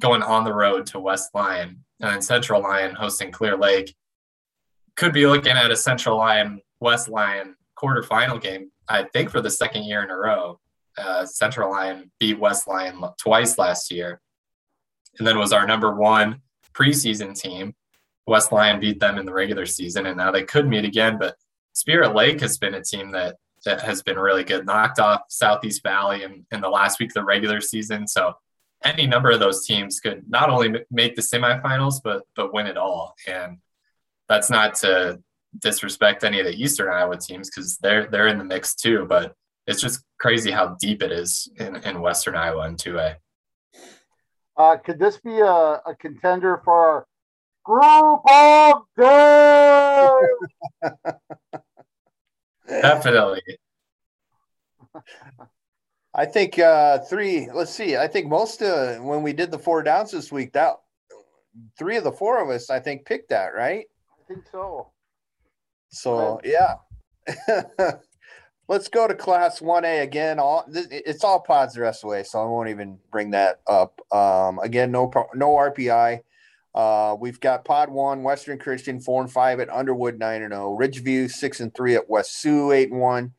going 0.00 0.22
on 0.22 0.42
the 0.42 0.54
road 0.54 0.86
to 0.86 0.98
West 0.98 1.30
Lyon 1.32 1.84
and 2.00 2.24
Central 2.24 2.60
Lyon 2.60 2.96
hosting 2.96 3.30
Clear 3.30 3.56
Lake. 3.56 3.94
Could 4.96 5.12
be 5.12 5.28
looking 5.28 5.52
at 5.52 5.70
a 5.70 5.76
Central 5.76 6.18
Lyon 6.18 6.60
West 6.80 7.08
Lyon 7.08 7.54
quarterfinal 7.80 8.42
game 8.42 8.72
I 8.88 9.04
think 9.04 9.30
for 9.30 9.40
the 9.40 9.50
second 9.50 9.84
year 9.84 10.02
in 10.02 10.10
a 10.10 10.16
row. 10.16 10.60
Uh, 10.96 11.24
Central 11.24 11.70
Lyon 11.70 12.10
beat 12.18 12.40
West 12.40 12.66
Lyon 12.66 13.00
twice 13.18 13.56
last 13.56 13.92
year, 13.92 14.20
and 15.18 15.26
then 15.26 15.38
was 15.38 15.52
our 15.52 15.66
number 15.66 15.94
one 15.94 16.40
preseason 16.74 17.38
team. 17.38 17.74
West 18.26 18.50
Lyon 18.50 18.80
beat 18.80 18.98
them 18.98 19.16
in 19.16 19.24
the 19.24 19.32
regular 19.32 19.64
season, 19.64 20.06
and 20.06 20.16
now 20.16 20.32
they 20.32 20.42
could 20.42 20.66
meet 20.66 20.84
again. 20.84 21.16
But 21.18 21.36
Spirit 21.72 22.14
Lake 22.14 22.40
has 22.40 22.58
been 22.58 22.74
a 22.74 22.82
team 22.82 23.12
that 23.12 23.36
that 23.64 23.80
has 23.82 24.02
been 24.02 24.18
really 24.18 24.42
good. 24.42 24.66
Knocked 24.66 24.98
off 24.98 25.22
Southeast 25.28 25.82
Valley 25.84 26.24
in, 26.24 26.44
in 26.50 26.60
the 26.60 26.68
last 26.68 26.98
week 26.98 27.10
of 27.10 27.14
the 27.14 27.24
regular 27.24 27.60
season, 27.60 28.08
so 28.08 28.34
any 28.84 29.06
number 29.06 29.30
of 29.30 29.40
those 29.40 29.66
teams 29.66 30.00
could 30.00 30.28
not 30.28 30.50
only 30.50 30.84
make 30.90 31.14
the 31.16 31.22
semifinals 31.22 32.00
but 32.02 32.22
but 32.34 32.52
win 32.52 32.66
it 32.66 32.76
all. 32.76 33.14
And 33.26 33.58
that's 34.28 34.50
not 34.50 34.74
to 34.76 35.20
disrespect 35.58 36.24
any 36.24 36.40
of 36.40 36.46
the 36.46 36.54
Eastern 36.54 36.92
Iowa 36.92 37.16
teams 37.16 37.50
because 37.50 37.78
they're 37.78 38.06
they're 38.06 38.28
in 38.28 38.38
the 38.38 38.44
mix 38.44 38.74
too. 38.74 39.06
But 39.08 39.34
it's 39.66 39.80
just 39.80 40.04
crazy 40.18 40.50
how 40.50 40.76
deep 40.80 41.02
it 41.02 41.12
is 41.12 41.50
in, 41.56 41.76
in 41.76 42.00
Western 42.00 42.36
Iowa 42.36 42.66
in 42.68 42.76
two 42.76 42.98
A. 42.98 43.16
Uh, 44.56 44.76
could 44.76 44.98
this 44.98 45.18
be 45.18 45.38
a, 45.38 45.46
a 45.46 45.94
contender 46.00 46.60
for 46.64 46.74
our 46.74 47.06
group 47.64 48.20
of 48.28 48.82
death? 50.82 51.14
Definitely. 52.68 53.42
I 56.14 56.26
think 56.26 56.58
uh, 56.58 56.98
three. 56.98 57.48
Let's 57.52 57.72
see. 57.72 57.96
I 57.96 58.08
think 58.08 58.26
most 58.26 58.62
uh, 58.62 58.96
when 58.96 59.22
we 59.22 59.32
did 59.32 59.50
the 59.50 59.58
four 59.58 59.82
downs 59.82 60.10
this 60.10 60.32
week, 60.32 60.52
that 60.54 60.74
three 61.78 61.96
of 61.96 62.04
the 62.04 62.12
four 62.12 62.42
of 62.42 62.50
us, 62.50 62.70
I 62.70 62.80
think, 62.80 63.06
picked 63.06 63.30
that, 63.30 63.54
right? 63.54 63.86
I 64.12 64.32
think 64.32 64.44
so. 64.50 64.90
So 65.90 66.40
yeah. 66.44 66.74
Let's 68.68 68.88
go 68.88 69.08
to 69.08 69.14
class 69.14 69.60
1A 69.60 70.02
again. 70.02 70.38
All 70.38 70.66
it's 70.70 71.24
all 71.24 71.40
pods 71.40 71.72
the 71.72 71.80
rest 71.80 72.04
of 72.04 72.08
the 72.08 72.12
way, 72.12 72.22
so 72.22 72.42
I 72.42 72.44
won't 72.44 72.68
even 72.68 72.98
bring 73.10 73.30
that 73.30 73.60
up. 73.66 73.98
Um, 74.12 74.58
again, 74.58 74.92
no 74.92 75.10
no 75.34 75.52
RPI. 75.52 76.20
Uh, 76.74 77.16
we've 77.18 77.40
got 77.40 77.64
Pod 77.64 77.88
One, 77.88 78.22
Western 78.22 78.58
Christian 78.58 79.00
four 79.00 79.22
and 79.22 79.32
five 79.32 79.58
at 79.58 79.70
Underwood 79.70 80.18
nine 80.18 80.42
and 80.42 80.52
zero, 80.52 80.76
Ridgeview 80.78 81.30
six 81.30 81.60
and 81.60 81.74
three 81.74 81.94
at 81.94 82.10
West 82.10 82.40
Sioux 82.40 82.72
eight 82.72 82.90
and 82.90 83.00
one. 83.00 83.32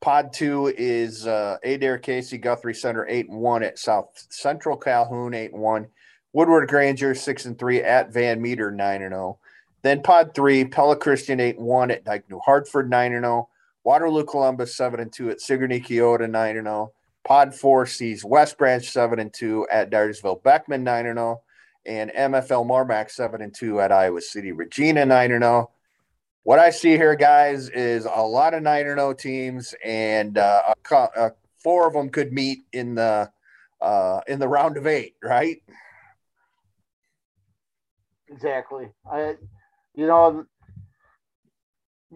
Pod 0.00 0.32
Two 0.32 0.74
is 0.76 1.28
uh, 1.28 1.58
Adair 1.62 1.98
Casey 1.98 2.36
Guthrie 2.36 2.74
Center 2.74 3.06
eight 3.08 3.28
and 3.28 3.38
one 3.38 3.62
at 3.62 3.78
South 3.78 4.08
Central 4.30 4.76
Calhoun 4.76 5.32
eight 5.32 5.52
and 5.52 5.62
one, 5.62 5.86
Woodward 6.32 6.68
Granger 6.68 7.14
six 7.14 7.44
and 7.44 7.56
three 7.56 7.82
at 7.82 8.12
Van 8.12 8.42
Meter 8.42 8.72
nine 8.72 9.02
and 9.02 9.12
zero. 9.12 9.38
Then 9.82 10.02
Pod 10.02 10.34
Three, 10.34 10.64
Pella 10.64 10.96
Christian 10.96 11.40
eight 11.40 11.58
one 11.58 11.90
at 11.90 12.04
Dike 12.04 12.28
New 12.28 12.40
Hartford 12.40 12.90
nine 12.90 13.12
and 13.12 13.24
zero. 13.24 13.48
Waterloo 13.82 14.24
Columbus 14.24 14.74
seven 14.76 15.00
and 15.00 15.12
two 15.12 15.30
at 15.30 15.40
Sigourney 15.40 15.80
Keota 15.80 16.28
nine 16.28 16.56
and 16.56 16.66
zero. 16.66 16.92
Pod 17.24 17.54
Four 17.54 17.86
sees 17.86 18.24
West 18.24 18.58
Branch 18.58 18.86
seven 18.86 19.18
and 19.18 19.32
two 19.32 19.66
at 19.70 19.90
Dyersville 19.90 20.42
Beckman 20.42 20.84
nine 20.84 21.06
and 21.06 21.18
zero, 21.18 21.42
and 21.86 22.10
MFL 22.10 22.66
Marmac 22.66 23.10
seven 23.10 23.40
and 23.40 23.54
two 23.54 23.80
at 23.80 23.92
Iowa 23.92 24.20
City 24.20 24.52
Regina 24.52 25.06
nine 25.06 25.32
and 25.32 25.42
zero. 25.42 25.70
What 26.42 26.58
I 26.58 26.70
see 26.70 26.90
here, 26.90 27.16
guys, 27.16 27.68
is 27.68 28.06
a 28.06 28.22
lot 28.22 28.54
of 28.54 28.62
nine 28.62 28.86
and 28.86 28.98
zero 28.98 29.14
teams, 29.14 29.74
and 29.84 30.36
uh, 30.36 30.74
a, 30.90 30.94
a, 30.94 31.32
four 31.62 31.86
of 31.86 31.92
them 31.94 32.08
could 32.10 32.32
meet 32.32 32.60
in 32.72 32.94
the 32.94 33.30
uh, 33.80 34.20
in 34.26 34.38
the 34.38 34.48
round 34.48 34.76
of 34.76 34.86
eight, 34.86 35.16
right? 35.22 35.62
Exactly. 38.28 38.88
I, 39.10 39.36
you 39.94 40.06
know, 40.06 40.44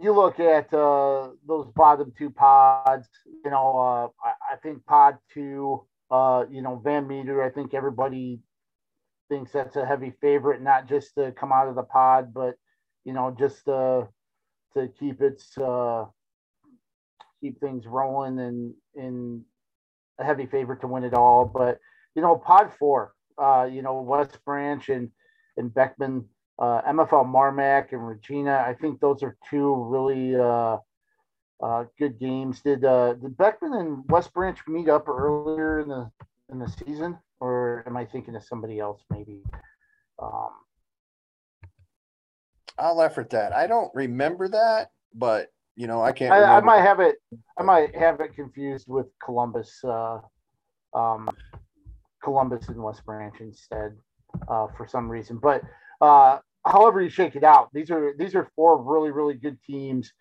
you 0.01 0.13
look 0.13 0.41
at 0.41 0.73
uh, 0.75 1.29
those 1.47 1.69
bottom 1.75 2.13
two 2.19 2.31
pods, 2.31 3.09
you 3.45 3.51
know, 3.51 4.13
uh, 4.25 4.27
I, 4.27 4.55
I, 4.55 4.57
think 4.57 4.85
pod 4.87 5.19
two, 5.33 5.85
uh, 6.11 6.45
you 6.51 6.63
know, 6.63 6.81
Van 6.83 7.07
Meter, 7.07 7.43
I 7.43 7.51
think 7.51 7.75
everybody 7.75 8.41
thinks 9.29 9.53
that's 9.53 9.77
a 9.77 9.87
heavy 9.87 10.13
favorite, 10.21 10.63
not 10.63 10.89
just 10.89 11.15
to 11.17 11.33
come 11.33 11.53
out 11.53 11.69
of 11.69 11.77
the 11.77 11.85
pod, 11.85 12.35
but, 12.35 12.57
you 13.05 13.13
know, 13.13 13.35
just 13.39 13.69
uh, 13.69 14.03
to 14.75 14.89
keep 14.99 15.21
its, 15.21 15.57
uh, 15.59 16.07
keep 17.41 17.61
things 17.61 17.87
rolling 17.87 18.41
and, 18.41 18.75
and 18.97 19.43
a 20.19 20.25
heavy 20.25 20.47
favorite 20.47 20.81
to 20.81 20.89
win 20.89 21.05
it 21.05 21.15
all. 21.15 21.45
But, 21.45 21.79
you 22.17 22.23
know, 22.23 22.37
pod 22.37 22.73
four, 22.79 23.13
uh, 23.39 23.69
you 23.71 23.83
know, 23.83 24.01
West 24.01 24.39
Branch 24.45 24.89
and, 24.89 25.11
and 25.57 25.73
Beckman, 25.73 26.25
uh, 26.59 26.83
MFL 26.83 27.27
Marmac 27.27 27.93
and 27.93 28.07
Regina. 28.07 28.65
I 28.67 28.75
think 28.75 29.01
those 29.01 29.23
are 29.23 29.37
two 29.51 29.75
really 29.75 30.37
uh, 30.37 30.79
uh, 31.63 31.85
good 31.99 32.19
games. 32.19 32.61
Did 32.61 32.85
uh, 32.85 33.15
did 33.15 33.37
Beckman 33.37 33.75
and 33.75 34.05
West 34.09 34.33
Branch 34.33 34.59
meet 34.69 34.89
up 34.89 35.09
earlier 35.09 35.81
in 35.81 35.89
the 35.89 36.11
in 36.51 36.59
the 36.59 36.69
season, 36.69 37.19
or 37.41 37.85
am 37.87 37.97
I 37.97 38.05
thinking 38.05 38.37
of 38.37 38.45
somebody 38.45 38.79
else 38.79 39.03
maybe? 39.11 39.43
Um, 40.23 40.51
I'll 42.79 43.03
effort 43.03 43.31
that. 43.31 43.53
I 43.53 43.67
don't 43.67 43.91
remember 43.95 44.49
that, 44.49 44.91
but 45.15 45.53
you 45.77 45.87
know 45.87 46.03
I 46.03 46.13
can't. 46.13 46.33
I, 46.33 46.59
I, 46.59 46.61
might 46.61 46.83
have 46.83 47.01
it. 47.01 47.17
I 47.59 47.63
might 47.63 47.95
have 47.97 48.21
it 48.21 48.35
confused 48.35 48.87
with 48.89 49.07
Columbus. 49.25 49.83
Uh, 49.83 50.19
um, 50.95 51.29
Columbus 52.23 52.69
and 52.69 52.83
West 52.83 53.05
Branch 53.05 53.35
instead 53.41 53.97
uh, 54.49 54.67
for 54.77 54.87
some 54.89 55.09
reason, 55.11 55.39
but 55.39 55.63
uh, 56.01 56.39
however 56.65 57.01
you 57.01 57.09
shake 57.09 57.37
it 57.37 57.45
out, 57.45 57.71
these 57.73 57.91
are 57.91 58.15
these 58.17 58.35
are 58.35 58.51
four 58.57 58.83
really 58.83 59.11
really 59.11 59.35
good 59.35 59.59
teams. 59.63 60.13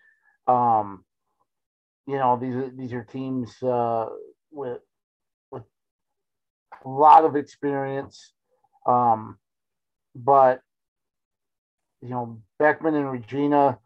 Um, 0.47 1.03
you 2.07 2.17
know 2.17 2.37
these 2.39 2.55
are 2.55 2.69
these 2.69 2.93
are 2.93 3.03
teams 3.03 3.61
uh, 3.63 4.07
with 4.51 4.79
with 5.51 5.63
a 6.83 6.89
lot 6.89 7.25
of 7.25 7.35
experience, 7.35 8.33
um, 8.85 9.37
but 10.15 10.61
you 12.01 12.09
know 12.09 12.41
Beckman 12.59 12.95
and 12.95 13.09
Regina, 13.09 13.79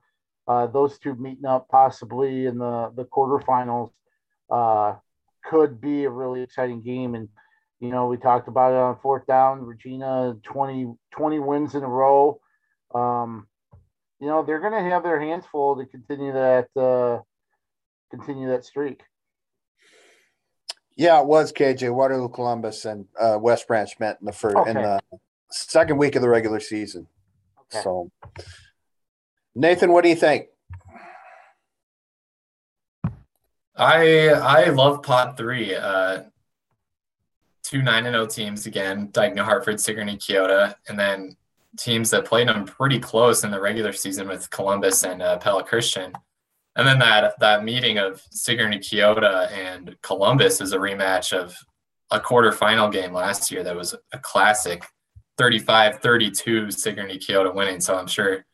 uh, 0.48 0.68
those 0.68 0.98
two 1.00 1.16
meeting 1.16 1.46
up 1.46 1.68
possibly 1.70 2.46
in 2.48 2.58
the 2.58 2.92
the 2.96 3.06
quarterfinals 3.06 3.92
uh, 4.50 4.96
could 5.46 5.80
be 5.80 6.06
a 6.06 6.10
really 6.10 6.42
exciting 6.42 6.82
game 6.82 7.16
and 7.16 7.30
you 7.80 7.90
know, 7.90 8.08
we 8.08 8.18
talked 8.18 8.48
about 8.48 8.74
it 8.74 8.78
on 8.78 8.98
fourth 9.02 9.26
down. 9.28 9.62
Regina 9.62 10.36
20, 10.44 10.94
20 11.12 11.40
wins 11.40 11.76
in 11.76 11.84
a 11.84 11.88
row. 11.88 12.40
Um, 12.94 13.48
you 14.20 14.28
know, 14.28 14.44
they're 14.44 14.60
going 14.60 14.74
to 14.74 14.90
have 14.90 15.04
their 15.04 15.20
hands 15.20 15.46
full 15.52 15.78
to 15.78 15.86
continue 15.86 16.34
that 16.34 16.68
uh, 16.76 17.22
continue 18.10 18.50
that 18.50 18.66
streak. 18.66 19.02
Yeah, 20.96 21.22
it 21.22 21.28
was 21.28 21.54
KJ 21.54 21.94
Waterloo, 21.94 22.30
Columbus, 22.30 22.86
and 22.86 23.06
uh, 23.20 23.38
West 23.40 23.68
Branch 23.68 23.90
met 24.00 24.18
in 24.20 24.26
the 24.26 24.32
first 24.32 24.56
okay. 24.56 24.72
in 24.72 24.78
the 24.78 25.00
second 25.52 25.98
week 25.98 26.16
of 26.16 26.24
the 26.24 26.30
regular 26.30 26.60
season. 26.60 27.08
Okay. 27.72 27.84
So, 27.84 28.10
Nathan, 29.54 29.92
what 29.92 30.04
do 30.04 30.10
you 30.10 30.16
think? 30.16 30.48
I 33.76 34.30
I 34.30 34.70
love 34.70 35.04
Pod 35.04 35.38
Three. 35.38 35.76
Uh, 35.76 36.24
two 37.68 37.82
nine 37.82 38.06
and 38.06 38.14
zero 38.14 38.24
oh 38.24 38.28
teams 38.28 38.66
again: 38.66 39.10
Dike 39.12 39.36
New 39.36 39.44
Hartford, 39.44 39.80
Sigourney, 39.80 40.16
Keota, 40.16 40.74
and 40.88 40.98
then 40.98 41.36
teams 41.78 42.10
that 42.12 42.26
played 42.26 42.48
them 42.48 42.66
pretty 42.66 43.00
close 43.00 43.44
in 43.44 43.52
the 43.52 43.60
regular 43.60 43.92
season 43.92 44.28
with 44.28 44.50
Columbus 44.50 45.04
and 45.04 45.22
uh, 45.22 45.38
Pella 45.38 45.64
Christian. 45.64 46.14
And 46.78 46.88
then 46.88 47.00
that 47.00 47.38
that 47.40 47.66
meeting 47.66 47.98
of 47.98 48.22
Sigourney, 48.32 48.80
Keota, 48.80 49.52
and 49.52 49.96
Columbus 50.02 50.62
is 50.62 50.72
a 50.72 50.78
rematch 50.78 51.38
of 51.38 51.56
a 52.10 52.20
quarterfinal 52.20 52.92
game 52.92 53.12
last 53.12 53.52
year 53.52 53.64
that 53.64 53.76
was 53.76 53.94
a 54.14 54.20
classic 54.20 54.86
35-32 55.38 56.74
Sigourney 56.74 57.18
Keota 57.18 57.54
winning. 57.54 57.82
So 57.82 57.98
I'm 57.98 58.08
sure 58.08 58.46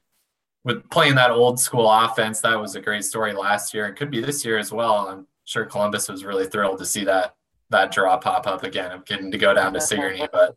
with 0.64 0.90
playing 0.90 1.16
that 1.16 1.30
old 1.30 1.60
school 1.60 1.90
offense, 1.90 2.42
that 2.42 2.60
was 2.60 2.76
a 2.76 2.82
great 2.82 3.04
story 3.04 3.34
last 3.34 3.76
year. 3.76 3.86
It 3.86 3.96
could 3.96 4.10
be 4.10 4.22
this 4.22 4.44
year 4.44 4.58
as 4.58 4.72
well. 4.72 5.08
I'm 5.08 5.28
sure 5.46 5.66
Columbus 5.66 6.10
was 6.10 6.26
really 6.26 6.48
thrilled 6.48 6.80
to 6.80 6.86
see 6.86 7.04
that 7.04 7.36
that 7.74 7.92
draw 7.92 8.18
pop 8.18 8.48
up 8.48 8.64
again 8.64 8.92
of 8.92 9.06
getting 9.06 9.32
to 9.32 9.38
go 9.38 9.54
down 9.54 9.74
to 9.74 9.82
Sigourney. 9.82 10.28
But 10.32 10.56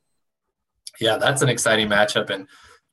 yeah, 1.00 1.18
that's 1.18 1.42
an 1.42 1.48
exciting 1.48 1.88
matchup. 1.88 2.31
And 2.31 2.46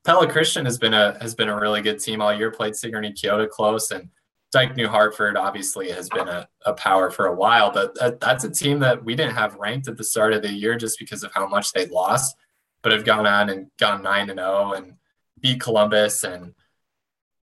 Pella 0.03 0.29
Christian 0.29 0.65
has 0.65 0.77
been 0.77 0.93
a 0.93 1.17
has 1.21 1.36
been 1.36 1.49
a 1.49 1.59
really 1.59 1.81
good 1.81 1.99
team 1.99 2.21
all 2.21 2.33
year. 2.33 2.51
Played 2.51 2.75
Sigourney 2.75 3.13
Keota 3.13 3.47
close, 3.47 3.91
and 3.91 4.09
Dike 4.51 4.75
New 4.75 4.88
Hartford 4.88 5.38
obviously 5.38 5.91
has 5.91 6.09
been 6.09 6.27
a, 6.27 6.47
a 6.65 6.73
power 6.73 7.09
for 7.09 7.27
a 7.27 7.36
while. 7.36 7.71
But 7.71 7.95
that, 7.99 8.19
that's 8.19 8.43
a 8.43 8.49
team 8.49 8.79
that 8.79 9.03
we 9.03 9.15
didn't 9.15 9.36
have 9.36 9.55
ranked 9.55 9.88
at 9.88 9.97
the 9.97 10.03
start 10.03 10.33
of 10.33 10.41
the 10.41 10.51
year 10.51 10.75
just 10.75 10.99
because 10.99 11.23
of 11.23 11.31
how 11.33 11.47
much 11.47 11.71
they 11.71 11.86
lost, 11.86 12.36
but 12.81 12.91
have 12.91 13.05
gone 13.05 13.25
on 13.25 13.49
and 13.49 13.67
gone 13.79 14.01
nine 14.01 14.29
and 14.29 14.39
zero 14.39 14.73
and 14.73 14.95
beat 15.39 15.62
Columbus, 15.62 16.23
and 16.23 16.53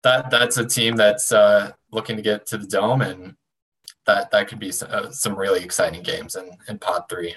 that 0.02 0.30
that's 0.30 0.56
a 0.56 0.64
team 0.64 0.96
that's 0.96 1.32
uh, 1.32 1.72
looking 1.92 2.16
to 2.16 2.22
get 2.22 2.46
to 2.46 2.58
the 2.58 2.66
dome 2.66 3.02
and 3.02 3.34
that 4.06 4.30
that 4.30 4.48
could 4.48 4.58
be 4.58 4.72
some, 4.72 4.88
uh, 4.90 5.10
some 5.10 5.36
really 5.36 5.62
exciting 5.62 6.02
games 6.02 6.36
in, 6.36 6.50
in 6.68 6.78
pod 6.78 7.04
three. 7.08 7.34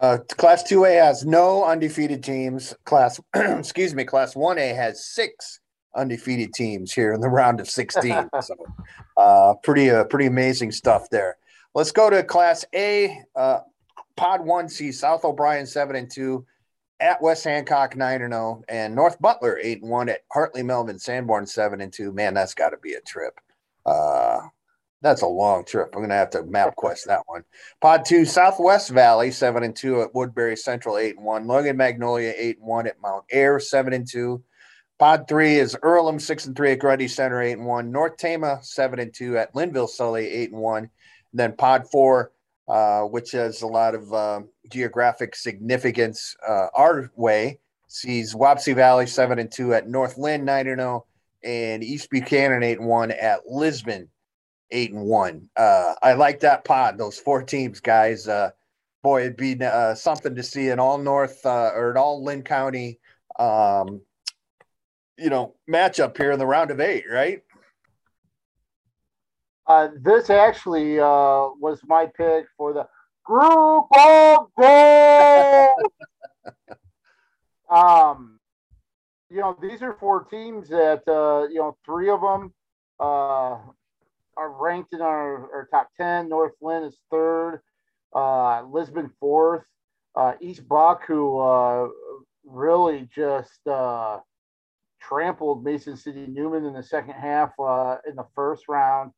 Uh, 0.00 0.18
class 0.36 0.62
2A 0.64 1.02
has 1.02 1.24
no 1.24 1.64
undefeated 1.64 2.22
teams. 2.22 2.74
Class, 2.84 3.18
excuse 3.34 3.94
me, 3.94 4.04
Class 4.04 4.34
1A 4.34 4.76
has 4.76 5.06
six 5.06 5.60
undefeated 5.94 6.52
teams 6.52 6.92
here 6.92 7.14
in 7.14 7.20
the 7.20 7.28
round 7.28 7.60
of 7.60 7.68
16. 7.68 8.28
so, 8.42 8.54
uh, 9.16 9.54
pretty, 9.62 9.90
uh, 9.90 10.04
pretty 10.04 10.26
amazing 10.26 10.70
stuff 10.70 11.08
there. 11.10 11.38
Let's 11.74 11.92
go 11.92 12.10
to 12.10 12.22
Class 12.22 12.64
A. 12.74 13.22
Uh, 13.34 13.60
Pod 14.16 14.40
1C, 14.40 14.94
South 14.94 15.24
O'Brien 15.24 15.66
7 15.66 15.94
and 15.94 16.10
2, 16.10 16.44
at 17.00 17.20
West 17.20 17.44
Hancock 17.44 17.96
9 17.96 18.22
and 18.22 18.32
0, 18.32 18.62
and 18.68 18.94
North 18.94 19.20
Butler 19.20 19.58
8 19.62 19.82
and 19.82 19.90
1, 19.90 20.08
at 20.08 20.20
Hartley 20.32 20.62
Melvin 20.62 20.98
Sanborn 20.98 21.46
7 21.46 21.80
and 21.80 21.92
2. 21.92 22.12
Man, 22.12 22.32
that's 22.32 22.54
got 22.54 22.70
to 22.70 22.78
be 22.78 22.94
a 22.94 23.00
trip. 23.02 23.38
Uh, 23.84 24.40
that's 25.02 25.22
a 25.22 25.26
long 25.26 25.64
trip. 25.64 25.90
I'm 25.92 26.00
going 26.00 26.10
to 26.10 26.16
have 26.16 26.30
to 26.30 26.42
map 26.44 26.74
quest 26.76 27.06
that 27.06 27.22
one. 27.26 27.44
Pod 27.80 28.04
two, 28.04 28.24
Southwest 28.24 28.90
Valley 28.90 29.30
seven 29.30 29.62
and 29.62 29.76
two 29.76 30.00
at 30.02 30.14
Woodbury 30.14 30.56
Central 30.56 30.98
eight 30.98 31.16
and 31.16 31.24
one. 31.24 31.46
Logan 31.46 31.76
Magnolia 31.76 32.32
eight 32.36 32.58
and 32.58 32.66
one 32.66 32.86
at 32.86 33.00
Mount 33.00 33.24
Ayr, 33.30 33.60
seven 33.60 33.92
and 33.92 34.08
two. 34.08 34.42
Pod 34.98 35.28
three 35.28 35.56
is 35.56 35.76
Earlham 35.82 36.18
six 36.18 36.46
and 36.46 36.56
three 36.56 36.72
at 36.72 36.78
Grundy 36.78 37.08
Center 37.08 37.42
eight 37.42 37.52
and 37.52 37.66
one. 37.66 37.90
North 37.92 38.16
Tama 38.16 38.58
seven 38.62 38.98
and 38.98 39.12
two 39.12 39.36
at 39.36 39.52
Lynnville 39.54 39.88
Sully 39.88 40.26
eight 40.26 40.50
and 40.52 40.60
one. 40.60 40.84
And 40.84 40.90
then 41.34 41.56
Pod 41.56 41.90
four, 41.90 42.32
uh, 42.66 43.02
which 43.02 43.32
has 43.32 43.60
a 43.62 43.66
lot 43.66 43.94
of 43.94 44.12
uh, 44.12 44.40
geographic 44.72 45.36
significance 45.36 46.34
uh, 46.46 46.68
our 46.74 47.10
way, 47.14 47.60
sees 47.88 48.34
Wapsie 48.34 48.74
Valley 48.74 49.06
seven 49.06 49.38
and 49.38 49.52
two 49.52 49.74
at 49.74 49.88
North 49.88 50.16
Linn 50.16 50.46
nine 50.46 50.66
and 50.66 50.80
zero, 50.80 51.04
oh, 51.04 51.48
and 51.48 51.84
East 51.84 52.08
Buchanan 52.08 52.62
eight 52.62 52.78
and 52.78 52.88
one 52.88 53.10
at 53.10 53.46
Lisbon 53.46 54.08
eight 54.70 54.92
and 54.92 55.04
one. 55.04 55.48
Uh, 55.56 55.94
I 56.02 56.14
like 56.14 56.40
that 56.40 56.64
pod. 56.64 56.98
Those 56.98 57.18
four 57.18 57.42
teams, 57.42 57.80
guys. 57.80 58.28
Uh, 58.28 58.50
boy, 59.02 59.22
it'd 59.22 59.36
be 59.36 59.56
uh, 59.62 59.94
something 59.94 60.34
to 60.34 60.42
see 60.42 60.68
an 60.70 60.80
all 60.80 60.98
North 60.98 61.44
uh, 61.46 61.70
or 61.74 61.90
an 61.90 61.96
all 61.96 62.24
Linn 62.24 62.42
County, 62.42 62.98
um, 63.38 64.00
you 65.16 65.30
know, 65.30 65.54
matchup 65.70 66.16
here 66.16 66.32
in 66.32 66.38
the 66.38 66.46
round 66.46 66.70
of 66.70 66.80
eight, 66.80 67.04
right? 67.10 67.42
Uh, 69.66 69.88
this 70.00 70.30
actually 70.30 70.98
uh, 70.98 71.50
was 71.60 71.80
my 71.86 72.06
pick 72.16 72.46
for 72.56 72.72
the 72.72 72.86
group 73.24 73.86
of 73.96 74.48
gold. 74.58 75.92
um, 77.70 78.38
you 79.28 79.40
know, 79.40 79.56
these 79.60 79.82
are 79.82 79.96
four 79.98 80.24
teams 80.24 80.68
that 80.68 81.02
uh, 81.08 81.48
you 81.48 81.58
know, 81.58 81.76
three 81.84 82.10
of 82.10 82.20
them 82.20 82.52
uh, 83.00 83.56
are 84.36 84.50
ranked 84.50 84.92
in 84.92 85.00
our, 85.00 85.50
our 85.52 85.68
top 85.70 85.88
ten. 85.96 86.28
North 86.28 86.52
Linn 86.60 86.84
is 86.84 86.98
third, 87.10 87.60
uh, 88.14 88.62
Lisbon 88.62 89.10
fourth, 89.20 89.64
uh, 90.14 90.34
East 90.40 90.66
Buck, 90.68 91.04
who 91.06 91.38
uh, 91.38 91.88
really 92.44 93.08
just 93.14 93.66
uh, 93.66 94.18
trampled 95.00 95.64
Mason 95.64 95.96
City 95.96 96.26
Newman 96.26 96.64
in 96.64 96.74
the 96.74 96.82
second 96.82 97.14
half 97.14 97.50
uh, 97.58 97.96
in 98.08 98.16
the 98.16 98.26
first 98.34 98.64
round 98.68 99.12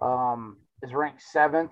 um, 0.00 0.58
is 0.82 0.92
ranked 0.92 1.22
seventh. 1.22 1.70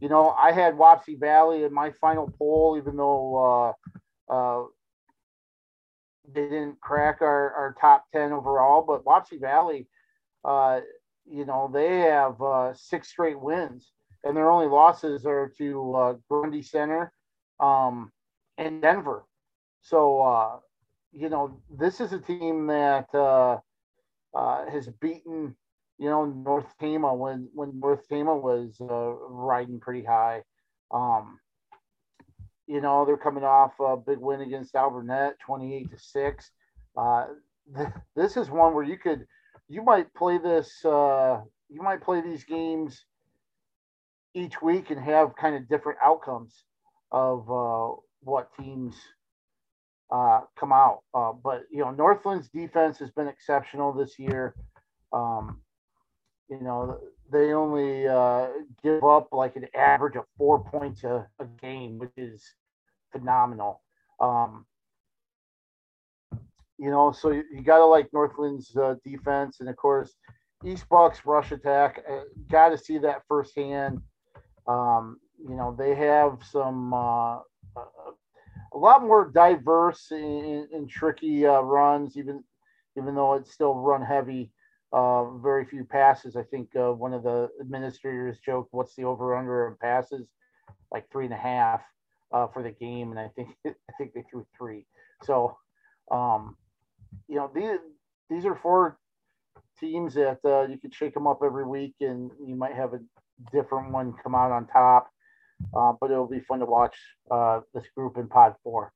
You 0.00 0.08
know, 0.08 0.30
I 0.30 0.52
had 0.52 0.74
Wapsie 0.74 1.18
Valley 1.18 1.64
in 1.64 1.72
my 1.72 1.92
final 2.00 2.30
poll, 2.38 2.76
even 2.76 2.96
though 2.96 3.74
uh, 4.28 4.64
they 6.32 6.42
didn't 6.42 6.80
crack 6.80 7.18
our, 7.20 7.52
our 7.52 7.76
top 7.80 8.04
10 8.12 8.32
overall. 8.32 8.82
But 8.82 9.04
Wapsie 9.04 9.40
Valley, 9.40 9.86
uh, 10.44 10.80
you 11.30 11.44
know, 11.44 11.70
they 11.72 11.98
have 12.00 12.40
uh, 12.42 12.74
six 12.74 13.08
straight 13.08 13.40
wins, 13.40 13.92
and 14.24 14.36
their 14.36 14.50
only 14.50 14.66
losses 14.66 15.26
are 15.26 15.52
to 15.58 15.94
uh, 15.94 16.14
Grundy 16.28 16.62
Center 16.62 17.12
um, 17.60 18.12
and 18.58 18.82
Denver. 18.82 19.24
So, 19.82 20.22
uh, 20.22 20.58
you 21.12 21.28
know, 21.28 21.60
this 21.70 22.00
is 22.00 22.12
a 22.12 22.18
team 22.18 22.66
that 22.66 23.14
uh, 23.14 23.58
uh, 24.34 24.70
has 24.70 24.88
beaten 25.00 25.54
you 25.98 26.10
know, 26.10 26.24
North 26.24 26.66
Tama 26.80 27.14
when 27.14 27.48
when 27.54 27.78
North 27.78 28.08
Tama 28.08 28.36
was 28.36 28.76
uh, 28.80 29.10
riding 29.28 29.78
pretty 29.80 30.02
high. 30.04 30.42
Um, 30.90 31.38
you 32.66 32.80
know, 32.80 33.04
they're 33.04 33.16
coming 33.16 33.44
off 33.44 33.72
a 33.78 33.96
big 33.96 34.18
win 34.18 34.40
against 34.40 34.74
Alburnett, 34.74 35.38
twenty-eight 35.38 35.90
to 35.90 35.98
six. 35.98 36.50
Uh, 36.96 37.26
th- 37.76 37.88
this 38.16 38.36
is 38.36 38.50
one 38.50 38.74
where 38.74 38.84
you 38.84 38.98
could, 38.98 39.26
you 39.68 39.82
might 39.82 40.12
play 40.14 40.38
this, 40.38 40.84
uh, 40.84 41.40
you 41.68 41.82
might 41.82 42.02
play 42.02 42.20
these 42.20 42.44
games 42.44 43.04
each 44.34 44.60
week 44.62 44.90
and 44.90 45.00
have 45.00 45.36
kind 45.36 45.54
of 45.54 45.68
different 45.68 45.98
outcomes 46.02 46.64
of 47.12 47.50
uh, 47.50 47.94
what 48.20 48.50
teams 48.60 48.96
uh, 50.10 50.40
come 50.58 50.72
out. 50.72 51.00
Uh, 51.14 51.32
but 51.32 51.64
you 51.70 51.80
know, 51.80 51.90
North 51.90 52.24
Linn's 52.26 52.48
defense 52.48 52.98
has 52.98 53.10
been 53.10 53.28
exceptional 53.28 53.92
this 53.92 54.18
year. 54.18 54.54
Um, 55.12 55.60
you 56.48 56.60
know, 56.60 56.98
they 57.32 57.52
only 57.52 58.06
uh, 58.06 58.48
give 58.82 59.02
up 59.04 59.28
like 59.32 59.56
an 59.56 59.66
average 59.74 60.16
of 60.16 60.24
four 60.36 60.62
points 60.64 61.04
a, 61.04 61.26
a 61.38 61.46
game, 61.60 61.98
which 61.98 62.12
is 62.16 62.44
phenomenal. 63.12 63.80
Um, 64.20 64.66
you 66.78 66.90
know, 66.90 67.12
so 67.12 67.30
you, 67.30 67.44
you 67.52 67.62
got 67.62 67.78
to 67.78 67.86
like 67.86 68.12
North 68.12 68.32
Linn's 68.38 68.74
uh, 68.76 68.94
defense, 69.04 69.60
and 69.60 69.68
of 69.68 69.76
course, 69.76 70.14
East 70.64 70.88
Bucks 70.88 71.20
rush 71.24 71.52
attack. 71.52 72.02
Uh, 72.10 72.20
got 72.50 72.70
to 72.70 72.78
see 72.78 72.98
that 72.98 73.22
firsthand. 73.28 74.00
Um, 74.66 75.18
you 75.38 75.56
know, 75.56 75.74
they 75.76 75.94
have 75.94 76.38
some 76.42 76.92
uh, 76.94 77.38
a 78.74 78.78
lot 78.78 79.02
more 79.02 79.30
diverse 79.30 80.10
and, 80.10 80.88
tricky 80.88 81.46
uh, 81.46 81.60
runs, 81.60 82.16
even 82.16 82.42
even 82.96 83.14
though 83.14 83.34
it's 83.34 83.52
still 83.52 83.74
run 83.74 84.02
heavy 84.02 84.50
uh, 84.92 85.24
very 85.38 85.64
few 85.64 85.84
passes. 85.84 86.36
I 86.36 86.44
think 86.44 86.68
uh, 86.76 86.92
one 86.92 87.12
of 87.12 87.22
the 87.22 87.48
administrators 87.60 88.38
joked, 88.44 88.72
"What's 88.72 88.94
the 88.94 89.04
over 89.04 89.36
under 89.36 89.66
of 89.66 89.78
passes?" 89.80 90.28
Like 90.92 91.10
three 91.10 91.24
and 91.24 91.34
a 91.34 91.38
half 91.38 91.82
uh, 92.32 92.46
for 92.48 92.62
the 92.62 92.70
game, 92.70 93.10
and 93.10 93.18
I 93.18 93.28
think 93.28 93.48
I 93.66 93.92
think 93.98 94.12
they 94.14 94.24
threw 94.30 94.46
three. 94.56 94.86
So, 95.22 95.56
um, 96.10 96.56
you 97.28 97.36
know, 97.36 97.50
these 97.54 97.78
these 98.30 98.44
are 98.44 98.54
four 98.54 98.98
teams 99.78 100.14
that 100.14 100.38
uh, 100.44 100.62
you 100.62 100.78
could 100.78 100.94
shake 100.94 101.14
them 101.14 101.26
up 101.26 101.40
every 101.44 101.66
week, 101.66 101.94
and 102.00 102.30
you 102.46 102.54
might 102.54 102.74
have 102.74 102.94
a 102.94 103.00
different 103.52 103.92
one 103.92 104.14
come 104.22 104.34
out 104.34 104.52
on 104.52 104.66
top. 104.66 105.10
Uh, 105.74 105.92
but 106.00 106.10
it'll 106.10 106.26
be 106.26 106.40
fun 106.40 106.58
to 106.58 106.66
watch 106.66 106.96
uh, 107.30 107.60
this 107.72 107.84
group 107.96 108.16
in 108.16 108.28
Pod 108.28 108.54
Four. 108.62 108.92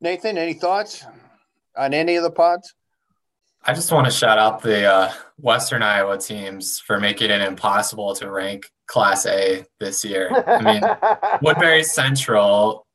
Nathan, 0.00 0.38
any 0.38 0.54
thoughts 0.54 1.04
on 1.76 1.92
any 1.92 2.16
of 2.16 2.22
the 2.22 2.30
pods? 2.30 2.74
I 3.64 3.74
just 3.74 3.92
want 3.92 4.06
to 4.06 4.10
shout 4.10 4.38
out 4.38 4.62
the 4.62 4.86
uh, 4.86 5.12
Western 5.36 5.82
Iowa 5.82 6.16
teams 6.16 6.80
for 6.80 7.00
making 7.00 7.30
it 7.30 7.42
impossible 7.42 8.14
to 8.14 8.30
rank 8.30 8.70
Class 8.86 9.26
A 9.26 9.64
this 9.78 10.04
year. 10.04 10.30
I 10.46 10.62
mean, 10.62 10.82
Woodbury 11.42 11.82
Central 11.82 12.86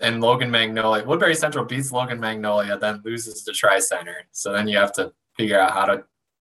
and 0.00 0.20
Logan 0.20 0.50
Magnolia. 0.50 1.04
Woodbury 1.04 1.34
Central 1.34 1.64
beats 1.64 1.92
Logan 1.92 2.20
Magnolia, 2.20 2.78
then 2.78 3.02
loses 3.04 3.42
to 3.44 3.52
Tri 3.52 3.78
Center. 3.78 4.26
So 4.32 4.52
then 4.52 4.68
you 4.68 4.76
have 4.76 4.92
to 4.94 5.12
figure 5.36 5.58
out 5.58 5.72
how 5.72 5.84
to 5.86 6.04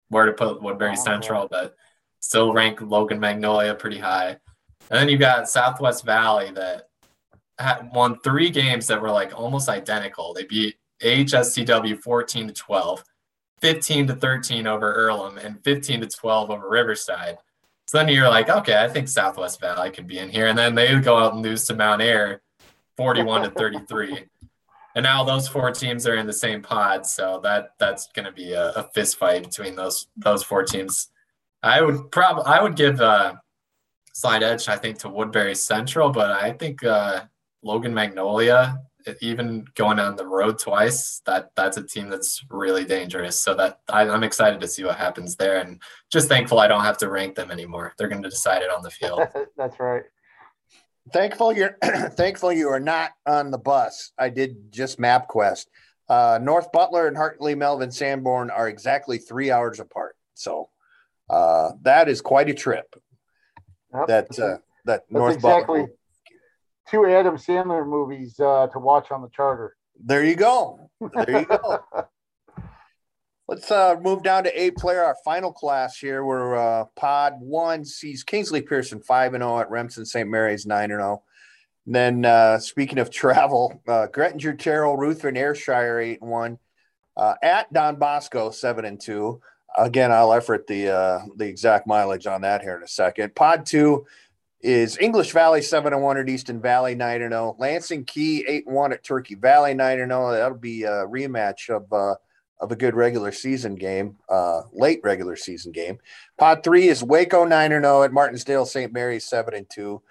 where 0.09 0.25
to 0.25 0.33
put 0.33 0.61
Woodbury 0.61 0.95
oh, 0.97 1.03
Central, 1.03 1.47
but 1.49 1.75
still 2.19 2.53
rank 2.53 2.81
Logan 2.81 3.19
Magnolia 3.19 3.75
pretty 3.75 3.99
high. 3.99 4.37
And 4.89 4.99
then 4.99 5.09
you've 5.09 5.19
got 5.19 5.49
Southwest 5.49 6.03
Valley 6.03 6.51
that 6.51 6.89
had 7.59 7.89
won 7.93 8.19
three 8.19 8.49
games 8.49 8.87
that 8.87 9.01
were 9.01 9.11
like 9.11 9.37
almost 9.37 9.69
identical. 9.69 10.33
They 10.33 10.45
beat 10.45 10.75
AHSTW 11.03 12.01
14 12.01 12.47
to 12.47 12.53
12. 12.53 13.03
15 13.61 14.07
to 14.07 14.15
13 14.15 14.67
over 14.67 14.93
Earlham 14.93 15.37
and 15.37 15.61
15 15.63 16.01
to 16.01 16.07
12 16.07 16.49
over 16.49 16.69
Riverside. 16.69 17.37
So 17.87 17.97
then 17.97 18.07
you're 18.07 18.29
like, 18.29 18.49
okay, 18.49 18.81
I 18.81 18.87
think 18.87 19.07
Southwest 19.07 19.59
Valley 19.59 19.91
could 19.91 20.07
be 20.07 20.19
in 20.19 20.29
here. 20.29 20.47
And 20.47 20.57
then 20.57 20.75
they 20.75 20.97
go 20.99 21.17
out 21.17 21.33
and 21.33 21.41
lose 21.41 21.65
to 21.65 21.75
Mount 21.75 22.01
Ayr 22.01 22.41
41 22.99 23.43
to 23.43 23.49
33. 23.57 24.25
And 24.95 25.03
now 25.03 25.23
those 25.23 25.47
four 25.47 25.71
teams 25.71 26.05
are 26.05 26.15
in 26.15 26.27
the 26.27 26.33
same 26.33 26.61
pod. 26.61 27.05
So 27.05 27.39
that 27.43 27.71
that's 27.79 28.09
going 28.13 28.25
to 28.25 28.31
be 28.31 28.51
a, 28.51 28.71
a, 28.71 28.83
fist 28.93 29.17
fight 29.17 29.43
between 29.43 29.75
those 29.75 30.07
those 30.17 30.43
four 30.43 30.63
teams. 30.63 31.09
I 31.63 31.81
would 31.81 32.11
probably 32.11 32.43
I 32.45 32.61
would 32.61 32.75
give 32.75 32.99
uh, 32.99 33.35
slight 34.13 34.43
edge, 34.43 34.67
I 34.67 34.75
think, 34.75 34.97
to 34.99 35.09
Woodbury 35.09 35.55
Central, 35.55 36.09
but 36.09 36.31
I 36.31 36.51
think 36.51 36.83
uh, 36.83 37.21
Logan 37.63 37.93
Magnolia 37.93 38.81
even 39.21 39.65
going 39.75 39.99
on 39.99 40.15
the 40.15 40.25
road 40.25 40.59
twice, 40.59 41.21
that 41.25 41.51
that's 41.55 41.77
a 41.77 41.83
team 41.83 42.09
that's 42.09 42.43
really 42.49 42.85
dangerous. 42.85 43.39
So 43.39 43.53
that 43.55 43.79
I, 43.87 44.03
am 44.03 44.23
excited 44.23 44.59
to 44.61 44.67
see 44.67 44.83
what 44.83 44.97
happens 44.97 45.35
there, 45.35 45.59
and 45.59 45.81
just 46.11 46.27
thankful 46.27 46.59
I 46.59 46.67
don't 46.67 46.83
have 46.83 46.97
to 46.99 47.09
rank 47.09 47.35
them 47.35 47.51
anymore. 47.51 47.93
They're 47.97 48.07
going 48.07 48.23
to 48.23 48.29
decide 48.29 48.61
it 48.61 48.71
on 48.71 48.83
the 48.83 48.91
field. 48.91 49.21
that's 49.57 49.79
right. 49.79 50.03
Thankful 51.11 51.53
you're 51.53 51.77
thankful 51.83 52.51
you 52.51 52.69
are 52.69 52.79
not 52.79 53.11
on 53.25 53.51
the 53.51 53.57
bus. 53.57 54.11
I 54.17 54.29
did 54.29 54.71
just 54.71 54.99
MapQuest. 54.99 55.65
Uh, 56.07 56.39
North 56.41 56.71
Butler 56.71 57.07
and 57.07 57.15
Hartley 57.15 57.55
Melvin 57.55 57.91
Sanborn 57.91 58.49
are 58.49 58.67
exactly 58.67 59.17
three 59.17 59.51
hours 59.51 59.79
apart. 59.79 60.15
So 60.33 60.69
uh, 61.29 61.71
that 61.83 62.09
is 62.09 62.21
quite 62.21 62.49
a 62.49 62.53
trip. 62.53 62.95
Yep. 63.93 64.07
That 64.07 64.39
uh, 64.39 64.57
that 64.85 65.03
North 65.09 65.35
exactly. 65.35 65.81
Butler 65.81 65.95
two 66.89 67.05
Adam 67.05 67.35
Sandler 67.35 67.87
movies 67.87 68.39
uh, 68.39 68.67
to 68.67 68.79
watch 68.79 69.11
on 69.11 69.21
the 69.21 69.29
charter. 69.29 69.75
There 70.03 70.23
you 70.23 70.35
go. 70.35 70.89
There 71.13 71.41
you 71.41 71.45
go. 71.45 71.79
Let's 73.49 73.71
uh, 73.71 73.95
move 73.99 74.21
down 74.21 74.43
to 74.43 74.61
eight 74.61 74.75
player, 74.75 75.03
our 75.03 75.15
final 75.25 75.51
class 75.51 75.97
here, 75.97 76.23
where 76.23 76.55
uh, 76.55 76.85
Pod 76.95 77.33
One 77.39 77.83
sees 77.83 78.23
Kingsley 78.23 78.61
Pierson 78.61 79.01
five 79.01 79.33
and 79.33 79.41
zero 79.41 79.55
oh 79.55 79.59
at 79.59 79.71
Remsen 79.71 80.05
St. 80.05 80.29
Mary's 80.29 80.67
nine 80.67 80.91
and 80.91 80.99
zero. 80.99 81.23
Oh. 81.23 81.23
Then 81.87 82.25
uh, 82.25 82.59
speaking 82.59 82.99
of 82.99 83.09
travel, 83.09 83.81
uh, 83.87 84.05
Graettinger 84.13 84.55
Terril, 84.55 84.95
Ruthven 84.95 85.35
Ayrshire 85.35 85.99
eight 85.99 86.21
and 86.21 86.29
one. 86.29 86.59
Uh, 87.17 87.33
at 87.41 87.73
Don 87.73 87.95
Bosco 87.95 88.51
seven 88.51 88.85
and 88.85 89.01
two. 89.01 89.41
Again, 89.75 90.11
I'll 90.11 90.31
effort 90.31 90.67
the 90.67 90.89
uh, 90.89 91.19
the 91.35 91.47
exact 91.47 91.87
mileage 91.87 92.27
on 92.27 92.41
that 92.41 92.61
here 92.61 92.75
in 92.75 92.83
a 92.83 92.87
second. 92.87 93.33
Pod 93.33 93.65
two, 93.65 94.05
is 94.61 94.95
English 94.99 95.31
Valley 95.31 95.63
seven 95.63 95.91
and 95.91 96.03
one 96.03 96.19
at 96.19 96.29
Easton 96.29 96.61
Valley 96.61 96.93
nine 96.93 97.23
and 97.23 97.31
zero. 97.31 97.55
Oh. 97.57 97.61
Lansing 97.61 98.05
Kee 98.05 98.45
eight 98.47 98.67
and 98.67 98.75
one 98.75 98.93
at 98.93 99.03
Turkey 99.03 99.33
Valley 99.33 99.73
nine 99.73 99.99
and 99.99 100.11
zero. 100.11 100.33
That'll 100.33 100.55
be 100.55 100.83
a 100.83 101.07
rematch 101.07 101.75
of 101.75 101.91
uh, 101.91 102.13
of 102.59 102.71
a 102.71 102.75
good 102.75 102.95
regular 102.95 103.31
season 103.31 103.75
game, 103.75 104.17
uh, 104.27 104.63
late 104.73 104.99
regular 105.03 105.35
season 105.35 105.71
game. 105.71 105.99
Pod 106.37 106.63
three 106.63 106.87
is 106.87 107.03
Waco 107.03 107.45
nine 107.45 107.71
and 107.71 107.85
zero 107.85 108.03
at 108.03 108.11
Martensdale 108.11 108.67
St. 108.67 108.91
Mary's 108.91 109.25
seven 109.25 109.53
and 109.53 109.69
two. 109.69 110.01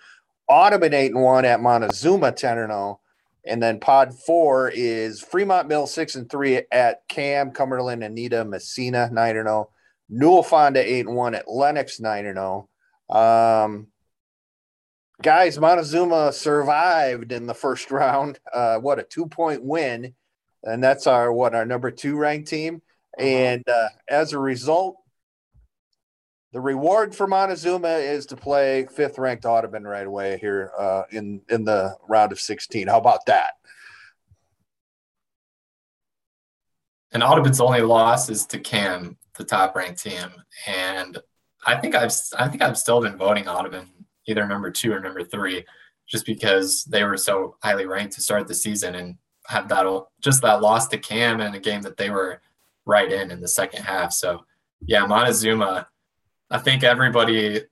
Audubon 0.49 0.95
eight 0.95 1.13
and 1.13 1.23
one 1.23 1.45
at 1.45 1.61
Montezuma 1.61 2.33
ten 2.33 2.59
and 2.59 2.71
zero. 2.71 3.01
And 3.45 3.63
then 3.63 3.81
pod 3.81 4.15
four 4.15 4.71
is 4.75 5.23
Fremont 5.23 5.69
Mill 5.69 5.87
six 5.87 6.15
and 6.17 6.29
three 6.29 6.63
at 6.73 7.07
Cam, 7.09 7.51
Cumberland, 7.51 8.03
Anita, 8.03 8.45
Massena 8.45 9.11
nine 9.13 9.37
and 9.37 9.47
zero. 9.47 9.71
Newell 10.09 10.43
Fonda 10.43 10.81
eight 10.81 11.07
and 11.07 11.15
one 11.15 11.35
at 11.35 11.49
Lenox 11.49 12.01
nine 12.01 12.27
and 12.27 12.37
zero. 12.37 12.69
Um, 13.11 13.89
guys, 15.23 15.59
Montezuma 15.59 16.33
survived 16.33 17.33
in 17.33 17.47
the 17.47 17.55
first 17.55 17.91
round. 17.91 18.39
Uh, 18.53 18.79
what 18.79 18.99
a 18.99 19.03
two 19.03 19.27
point 19.27 19.63
win, 19.63 20.15
and 20.65 20.83
that's 20.83 21.07
our 21.07 21.33
what 21.33 21.55
our 21.55 21.65
number 21.65 21.91
two 21.91 22.17
ranked 22.17 22.49
team. 22.49 22.83
Uh-huh. 23.19 23.27
And 23.27 23.69
uh, 23.69 23.89
as 24.09 24.33
a 24.33 24.39
result, 24.39 24.97
the 26.53 26.61
reward 26.61 27.15
for 27.15 27.27
Montezuma 27.27 27.89
is 27.89 28.27
to 28.27 28.37
play 28.37 28.87
fifth 28.87 29.19
ranked 29.19 29.45
Audubon 29.45 29.85
right 29.85 30.07
away 30.07 30.39
here 30.39 30.73
uh, 30.79 31.03
in 31.11 31.43
in 31.49 31.65
the 31.65 31.97
round 32.09 32.33
of 32.33 32.41
16. 32.41 32.89
How 32.89 32.99
about 32.99 33.27
that? 33.27 33.53
And 37.13 37.23
Audubon's 37.23 37.61
only 37.61 37.81
loss 37.81 38.29
is 38.29 38.47
to 38.47 38.59
Cam, 38.59 39.17
the 39.37 39.45
top 39.45 39.75
ranked 39.75 40.03
team, 40.03 40.29
and 40.67 41.19
I 41.67 41.77
think 41.77 41.95
I've 41.95 42.13
I 42.39 42.49
think 42.49 42.63
I've 42.63 42.79
still 42.79 43.01
been 43.01 43.17
voting 43.17 43.49
Audubon 43.49 43.89
either 44.27 44.47
number 44.47 44.71
two 44.71 44.93
or 44.93 45.01
number 45.01 45.25
three, 45.25 45.65
just 46.07 46.27
because 46.27 46.85
they 46.85 47.05
were 47.05 47.17
so 47.17 47.57
highly 47.63 47.87
ranked 47.87 48.15
to 48.15 48.21
start 48.21 48.47
the 48.47 48.55
season 48.55 48.95
and 48.95 49.17
have 49.49 49.69
that 49.69 50.05
just 50.21 50.43
that 50.43 50.63
loss 50.63 50.89
to 50.89 50.99
Cam 50.99 51.41
in 51.41 51.55
a 51.55 51.61
game 51.61 51.83
that 51.83 51.97
they 51.97 52.11
were 52.11 52.41
right 52.85 53.11
in 53.11 53.31
in 53.31 53.41
the 53.41 53.49
second 53.49 53.83
half. 53.83 54.13
So 54.13 54.45
yeah, 54.87 55.05
Montezuma 55.07 55.89
I 56.51 56.59
think 56.59 56.83
everybody, 56.83 57.63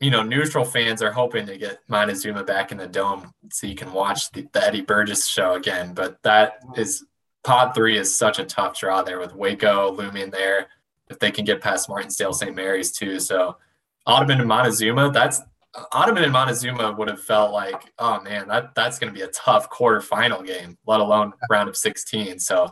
you 0.00 0.10
know, 0.10 0.22
neutral 0.22 0.64
fans 0.64 1.02
are 1.02 1.12
hoping 1.12 1.46
to 1.46 1.58
get 1.58 1.80
Montezuma 1.88 2.42
back 2.44 2.72
in 2.72 2.78
the 2.78 2.86
dome 2.86 3.32
so 3.50 3.66
you 3.66 3.74
can 3.74 3.92
watch 3.92 4.30
the, 4.32 4.48
the 4.52 4.64
Eddie 4.64 4.80
Burgess 4.80 5.26
show 5.26 5.54
again. 5.54 5.92
But 5.94 6.22
that 6.22 6.60
is 6.76 7.04
pod 7.44 7.74
three 7.74 7.98
is 7.98 8.16
such 8.16 8.38
a 8.38 8.44
tough 8.44 8.78
draw 8.78 9.02
there 9.02 9.20
with 9.20 9.34
Waco 9.34 9.92
looming 9.92 10.30
there. 10.30 10.68
If 11.08 11.18
they 11.18 11.30
can 11.30 11.44
get 11.44 11.60
past 11.60 11.88
Martensdale, 11.88 12.34
St. 12.34 12.56
Mary's 12.56 12.92
too. 12.92 13.20
So 13.20 13.58
Audubon 14.06 14.40
and 14.40 14.48
Montezuma, 14.48 15.10
that's 15.10 15.42
Audubon 15.92 16.22
and 16.22 16.32
Montezuma 16.32 16.92
would 16.92 17.08
have 17.08 17.22
felt 17.22 17.52
like, 17.52 17.92
oh 17.98 18.20
man, 18.20 18.48
that 18.48 18.74
that's 18.74 18.98
going 18.98 19.12
to 19.12 19.18
be 19.18 19.24
a 19.24 19.28
tough 19.28 19.70
quarterfinal 19.70 20.46
game, 20.46 20.76
let 20.86 21.00
alone 21.00 21.32
round 21.50 21.68
of 21.68 21.76
16. 21.76 22.38
So 22.38 22.68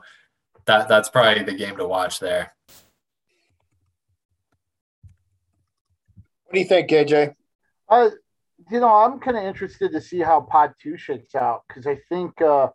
that 0.66 0.88
that's 0.88 1.08
probably 1.08 1.42
the 1.42 1.54
game 1.54 1.76
to 1.76 1.86
watch 1.86 2.20
there. 2.20 2.54
What 6.44 6.54
do 6.54 6.60
you 6.60 6.66
think, 6.66 6.90
AJ? 6.90 7.34
Uh, 7.88 8.10
you 8.70 8.80
know, 8.80 8.88
I'm 8.88 9.18
kind 9.18 9.36
of 9.36 9.44
interested 9.44 9.92
to 9.92 10.00
see 10.00 10.20
how 10.20 10.40
Pod 10.40 10.74
Two 10.82 10.98
shakes 10.98 11.34
out 11.34 11.62
because 11.68 11.86
I 11.86 11.98
think 12.08 12.40
uh, 12.42 12.68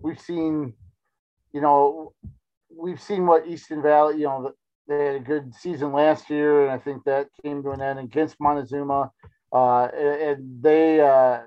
we've 0.00 0.20
seen, 0.20 0.74
you 1.52 1.60
know, 1.60 2.12
we've 2.70 3.00
seen 3.00 3.26
what 3.26 3.48
Easton 3.48 3.82
Valley, 3.82 4.18
you 4.18 4.24
know, 4.24 4.52
they 4.86 5.06
had 5.06 5.14
a 5.16 5.20
good 5.20 5.54
season 5.54 5.92
last 5.92 6.28
year, 6.30 6.62
and 6.62 6.70
I 6.70 6.78
think 6.78 7.04
that 7.04 7.28
came 7.42 7.62
to 7.62 7.70
an 7.70 7.80
end 7.80 7.98
against 7.98 8.36
Montezuma. 8.38 9.10
Uh, 9.54 9.84
and 9.84 10.60
they 10.60 11.00
uh, 11.00 11.38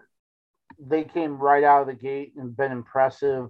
they 0.79 1.03
came 1.03 1.37
right 1.37 1.63
out 1.63 1.81
of 1.81 1.87
the 1.87 1.93
gate 1.93 2.31
and 2.37 2.55
been 2.55 2.71
impressive 2.71 3.49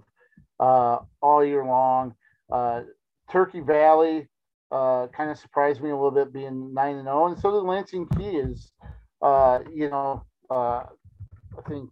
uh, 0.58 0.98
all 1.22 1.44
year 1.44 1.64
long. 1.64 2.12
Uh, 2.52 2.82
Turkey 3.30 3.60
Valley, 3.60 4.26
uh, 4.72 5.06
kind 5.16 5.30
of 5.30 5.38
surprised 5.38 5.80
me 5.80 5.90
a 5.90 5.94
little 5.94 6.10
bit 6.10 6.32
being 6.32 6.74
nine 6.74 6.96
and 6.96 7.04
zero, 7.04 7.24
oh, 7.24 7.26
and 7.28 7.38
so 7.38 7.52
did 7.52 7.66
Lansing 7.68 8.08
Kees. 8.16 8.72
Uh, 9.22 9.60
you 9.72 9.88
know, 9.90 10.24
I 10.50 10.84
think 11.68 11.88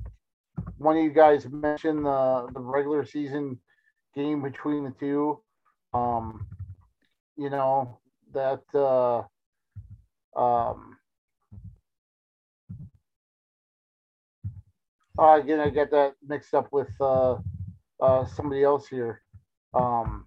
one 0.79 0.97
of 0.97 1.05
you 1.05 1.11
guys 1.11 1.47
mentioned 1.49 2.05
the 2.05 2.49
the 2.53 2.61
regular 2.61 3.05
season 3.05 3.61
game 4.15 4.43
between 4.43 4.85
the 4.85 4.95
two. 4.99 5.41
Um, 5.95 6.47
you 7.37 7.49
know 7.49 8.01
that. 8.33 8.63
Uh, 8.75 9.23
um, 10.37 10.96
uh, 15.19 15.41
again, 15.41 15.61
I 15.61 15.71
get 15.71 15.91
that 15.91 16.15
mixed 16.27 16.55
up 16.55 16.69
with 16.73 16.89
uh, 17.01 17.37
uh, 18.01 18.27
somebody 18.27 18.63
else 18.63 18.87
here. 18.89 19.23
Um, 19.75 20.27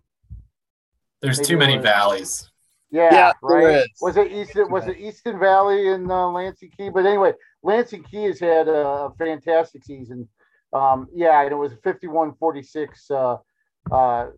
there's 1.21 1.39
too 1.39 1.57
many 1.57 1.77
was, 1.77 1.83
valleys. 1.83 2.51
Yeah, 2.91 3.09
yeah 3.11 3.31
right. 3.43 3.87
Was 4.01 4.17
it 4.17 4.31
Easton? 4.31 4.71
Was 4.71 4.87
it 4.87 4.97
Easton 4.97 5.39
Valley 5.39 5.89
and 5.89 6.09
uh, 6.09 6.29
Lansing 6.29 6.71
Kee? 6.75 6.89
But 6.89 7.05
anyway, 7.05 7.33
Lansing 7.61 8.03
Kee 8.03 8.23
has 8.25 8.39
had 8.39 8.67
a, 8.67 9.09
fantastic 9.17 9.83
season. 9.83 10.27
Um, 10.73 11.07
yeah, 11.13 11.41
and 11.41 11.51
it 11.51 11.55
was 11.55 11.73
51-46 11.85 12.87
uh, 13.11 13.93
uh, 13.93 14.29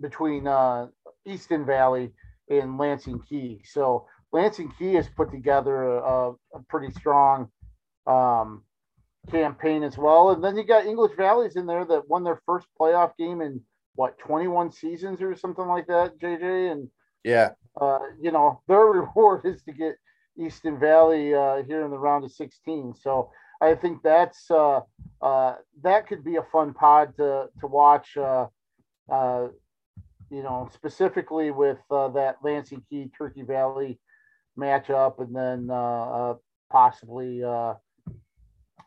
between 0.00 0.46
uh, 0.46 0.86
Easton 1.24 1.66
Valley 1.66 2.12
and 2.48 2.78
Lansing 2.78 3.20
Kee. 3.28 3.60
So 3.64 4.06
Lansing 4.32 4.72
Kee 4.78 4.94
has 4.94 5.08
put 5.08 5.30
together 5.30 5.96
a, 5.96 6.30
a 6.30 6.62
pretty 6.68 6.92
strong 6.92 7.48
um, 8.06 8.62
campaign 9.30 9.82
as 9.82 9.98
well. 9.98 10.30
And 10.30 10.42
then 10.42 10.56
you 10.56 10.64
got 10.64 10.86
English 10.86 11.16
Valleys 11.16 11.56
in 11.56 11.66
there 11.66 11.84
that 11.84 12.08
won 12.08 12.24
their 12.24 12.40
first 12.46 12.66
playoff 12.80 13.16
game 13.16 13.40
in– 13.40 13.60
what 13.96 14.18
21 14.18 14.70
seasons 14.70 15.20
or 15.20 15.34
something 15.34 15.66
like 15.66 15.86
that, 15.88 16.18
JJ. 16.20 16.72
And 16.72 16.88
yeah, 17.24 17.50
uh, 17.80 17.98
you 18.20 18.30
know 18.30 18.62
their 18.68 18.84
reward 18.84 19.44
is 19.44 19.62
to 19.64 19.72
get 19.72 19.96
Easton 20.38 20.78
Valley 20.78 21.34
uh, 21.34 21.62
here 21.64 21.84
in 21.84 21.90
the 21.90 21.98
round 21.98 22.24
of 22.24 22.30
16. 22.30 22.94
So 23.00 23.30
I 23.60 23.74
think 23.74 24.02
that's 24.02 24.50
uh, 24.50 24.80
uh, 25.20 25.54
that 25.82 26.06
could 26.06 26.22
be 26.22 26.36
a 26.36 26.46
fun 26.52 26.72
pod 26.74 27.16
to 27.16 27.48
to 27.60 27.66
watch. 27.66 28.16
Uh, 28.16 28.46
uh, 29.10 29.48
you 30.28 30.42
know, 30.42 30.68
specifically 30.74 31.52
with 31.52 31.78
uh, 31.88 32.08
that 32.08 32.38
Lansing 32.42 32.82
Kee 32.90 33.08
Turkey 33.16 33.42
Valley 33.42 34.00
matchup, 34.58 35.20
and 35.20 35.34
then 35.34 35.68
uh, 35.70 35.74
uh, 36.32 36.34
possibly 36.68 37.42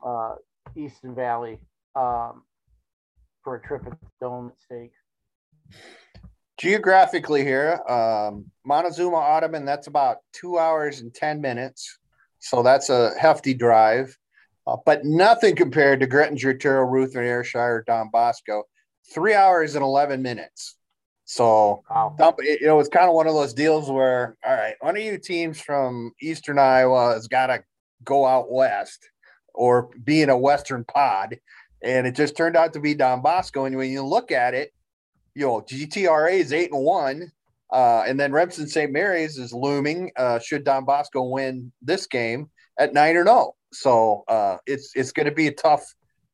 uh, 0.06 0.36
Easton 0.76 1.16
Valley 1.16 1.60
um, 1.95 2.43
for 3.43 3.56
a 3.56 3.62
trip 3.62 3.84
at 3.86 4.00
the 4.00 4.08
Dome 4.22 4.52
Stake. 4.66 4.91
Geographically 6.58 7.43
here, 7.43 7.80
um, 7.88 8.45
Montezuma 8.66 9.16
Audubon, 9.16 9.66
that's 9.66 9.88
about 9.88 10.18
two 10.34 10.58
hours 10.58 11.00
and 11.00 11.14
10 11.14 11.39
minutes. 11.39 12.00
So 12.39 12.64
that's 12.64 12.89
a 12.89 13.14
hefty 13.18 13.54
drive, 13.54 14.18
uh, 14.68 14.78
but 14.86 15.06
nothing 15.06 15.56
compared 15.56 16.00
to 16.02 16.08
Graettinger, 16.08 16.60
Terril, 16.60 16.89
Ruth, 16.89 17.16
and 17.16 17.26
Ayrshire, 17.26 17.84
Don 17.88 18.10
Bosco. 18.12 18.64
Three 19.14 19.34
hours 19.34 19.76
and 19.76 19.84
11 19.84 20.22
minutes. 20.22 20.76
So, 21.26 21.84
wow. 21.89 22.16
you 22.39 22.66
know, 22.66 22.80
it's 22.80 22.89
kind 22.89 23.08
of 23.08 23.14
one 23.14 23.28
of 23.28 23.34
those 23.34 23.54
deals 23.54 23.89
where, 23.89 24.36
all 24.45 24.56
right, 24.56 24.76
one 24.80 24.97
of 24.97 25.04
you 25.04 25.18
teams 25.18 25.62
from 25.62 26.12
Eastern 26.22 26.58
Iowa 26.58 27.14
has 27.14 27.28
got 27.28 27.47
to 27.47 27.64
go 28.04 28.26
out 28.26 28.52
west 28.52 29.10
or 29.54 29.89
be 30.04 30.22
in 30.22 30.30
a 30.30 30.38
Western 30.38 30.84
pod. 30.86 31.38
And 31.84 32.06
it 32.06 32.16
just 32.16 32.36
turned 32.36 32.56
out 32.56 32.74
to 32.74 32.80
be 32.80 32.93
Don 32.93 33.22
Bosco. 33.22 33.66
And 33.66 33.78
when 33.78 33.91
you 33.91 34.04
look 34.04 34.32
at 34.32 34.54
it, 34.54 34.74
you 35.36 35.45
know, 35.45 35.62
GTRA 35.62 36.34
is 36.34 36.52
eight 36.52 36.72
and 36.72 36.84
one. 36.84 37.32
Uh, 37.72 38.04
and 38.08 38.20
then 38.20 38.32
Remsen 38.32 38.68
St. 38.68 38.91
Mary's 38.91 39.38
is 39.38 39.54
looming. 39.54 40.12
Uh, 40.16 40.39
should 40.39 40.64
Don 40.64 40.86
Bosco 40.86 41.24
win 41.24 41.72
this 41.82 42.08
game 42.08 42.50
at 42.80 42.93
nine 42.93 43.16
or 43.16 43.24
no? 43.24 43.56
So 43.72 44.24
uh, 44.28 44.58
it's 44.66 44.91
it's 44.95 45.12
going 45.12 45.28
to 45.28 45.32
be 45.32 45.47
a 45.47 45.54
tough 45.54 45.84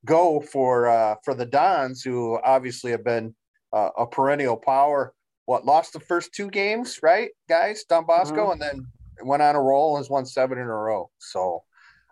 go 0.05 0.39
for 0.39 0.87
uh, 0.87 1.15
for 1.23 1.35
the 1.35 1.45
Dons, 1.45 2.01
who 2.01 2.39
obviously 2.43 2.91
have 2.91 3.03
been 3.03 3.35
uh, 3.73 3.89
a 3.97 4.07
perennial 4.07 4.55
power. 4.55 5.13
What 5.45 5.65
lost 5.65 5.93
the 5.93 5.99
first 5.99 6.33
two 6.33 6.49
games, 6.49 6.99
right, 7.03 7.31
guys? 7.49 7.83
Don 7.83 8.05
Bosco, 8.05 8.45
mm-hmm. 8.45 8.51
and 8.53 8.61
then 8.61 8.87
went 9.23 9.43
on 9.43 9.55
a 9.55 9.61
roll 9.61 9.95
and 9.95 10.03
has 10.03 10.09
won 10.09 10.25
seven 10.25 10.57
in 10.57 10.65
a 10.65 10.75
row. 10.75 11.09
So. 11.19 11.63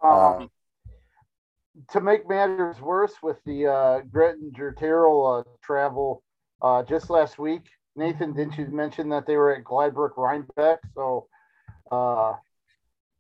Um, 0.04 0.12
um 0.12 0.50
to 1.90 2.02
make 2.02 2.28
matters 2.28 2.80
worse, 2.80 3.14
with 3.22 3.38
the 3.46 3.68
uh, 3.68 4.02
Graettinger 4.02 4.76
Terril 4.76 5.40
uh, 5.40 5.44
travel 5.64 6.24
uh, 6.62 6.84
just 6.84 7.10
last 7.10 7.40
week, 7.40 7.64
Nathan, 7.96 8.34
didn't 8.34 8.58
you 8.58 8.68
mention 8.68 9.10
that 9.10 9.26
they 9.26 9.36
were 9.36 9.56
at 9.56 9.64
Gladbrook 9.64 10.16
Reinbeck? 10.16 10.78
So 10.96 11.28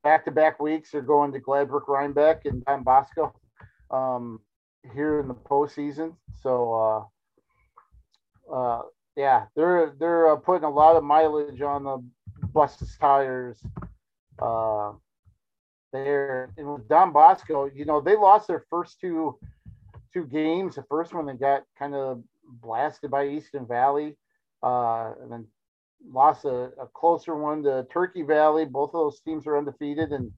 back 0.04 0.26
to 0.26 0.32
back 0.32 0.60
weeks, 0.60 0.92
they're 0.92 1.02
going 1.02 1.32
to 1.32 1.40
Gladbrook 1.40 1.88
Reinbeck 1.88 2.46
and 2.46 2.64
Don 2.66 2.84
Bosco 2.84 3.34
um, 3.90 4.40
here 4.94 5.20
in 5.20 5.28
the 5.28 5.34
postseason. 5.34 6.16
So 6.42 7.10
uh, 8.52 8.54
uh, 8.54 8.82
yeah, 9.16 9.46
they're 9.56 9.94
they're 10.00 10.34
uh, 10.34 10.36
putting 10.36 10.66
a 10.66 10.70
lot 10.70 10.96
of 10.96 11.04
mileage 11.04 11.62
on 11.62 11.84
the 11.84 12.04
bus's 12.54 12.98
tires 13.00 13.58
there. 15.94 16.52
And 16.58 16.68
with 16.68 16.90
Don 16.90 17.14
Bosco, 17.14 17.70
you 17.74 17.86
know, 17.86 18.02
they 18.02 18.18
lost 18.18 18.48
their 18.48 18.66
first 18.70 19.00
two 19.00 19.38
two 20.14 20.26
games. 20.26 20.76
The 20.76 20.84
first 20.84 21.14
one 21.14 21.26
they 21.26 21.34
got 21.34 21.64
kind 21.80 21.96
of 21.96 22.22
blasted 22.62 23.10
by 23.10 23.28
Easton 23.28 23.66
Valley, 23.66 24.18
uh, 24.62 25.14
and 25.22 25.32
then 25.32 25.48
lost 26.12 26.46
a, 26.46 26.72
a, 26.80 26.88
closer 26.94 27.36
one 27.36 27.64
to 27.64 27.88
Turkey 27.92 28.22
Valley. 28.22 28.66
Both 28.66 28.90
of 28.90 29.00
those 29.00 29.22
teams 29.22 29.48
are 29.48 29.58
undefeated, 29.58 30.12
and 30.12 30.32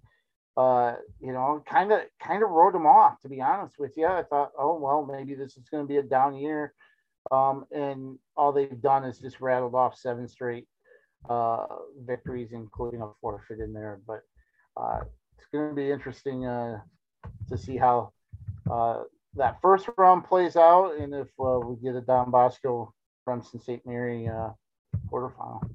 uh, 0.58 0.95
you 1.20 1.34
know, 1.34 1.64
kind 1.68 1.91
of 1.91 2.01
kind 2.22 2.43
of 2.43 2.49
wrote 2.49 2.74
them 2.74 2.86
off. 2.86 3.22
To 3.22 3.30
be 3.30 3.41
honest 3.41 3.80
with 3.80 3.97
you, 3.97 4.08
I 4.08 4.24
thought, 4.24 4.51
oh 4.58 4.78
well, 4.80 5.06
maybe 5.06 5.36
this 5.36 5.58
is 5.58 5.70
going 5.70 5.84
to 5.84 5.88
be 5.88 5.97
a 5.97 6.03
down 6.03 6.36
year, 6.36 6.74
um, 7.32 7.66
and 7.72 8.18
all 8.38 8.51
they've 8.51 8.82
done 8.82 9.03
is 9.03 9.20
just 9.20 9.41
rattled 9.41 9.76
off 9.76 9.97
seven 9.97 10.28
straight 10.28 10.68
uh, 11.30 11.66
victories, 12.06 12.51
including 12.51 13.01
a 13.01 13.10
forfeit 13.22 13.60
in 13.60 13.74
there. 13.74 13.99
But 14.08 14.22
uh, 14.78 15.01
it's 15.38 15.48
going 15.52 15.70
to 15.70 15.76
be 15.76 15.92
interesting 15.92 16.46
uh, 16.46 16.80
to 17.50 17.58
see 17.58 17.78
how 17.78 18.12
uh, 18.72 19.04
that 19.36 19.62
first 19.62 19.88
round 19.98 20.24
plays 20.26 20.56
out, 20.56 20.96
and 20.98 21.14
if 21.14 21.28
uh, 21.40 21.60
we 21.60 21.76
get 21.78 21.96
a 21.96 22.02
Don 22.02 22.32
Bosco 22.32 22.94
Remsen 23.26 23.60
St. 23.60 23.86
Mary 23.86 24.28
uh, 24.28 24.50
quarterfinal. 25.12 25.70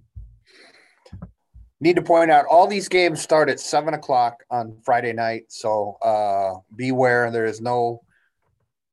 Need 1.82 1.96
to 1.96 2.02
point 2.02 2.30
out 2.30 2.44
all 2.46 2.66
these 2.66 2.88
games 2.88 3.22
start 3.22 3.48
at 3.48 3.58
seven 3.58 3.94
o'clock 3.94 4.44
on 4.50 4.76
Friday 4.84 5.12
night, 5.14 5.44
so 5.48 5.96
uh, 6.02 6.60
beware. 6.76 7.30
There 7.30 7.46
is 7.46 7.60
no 7.60 8.02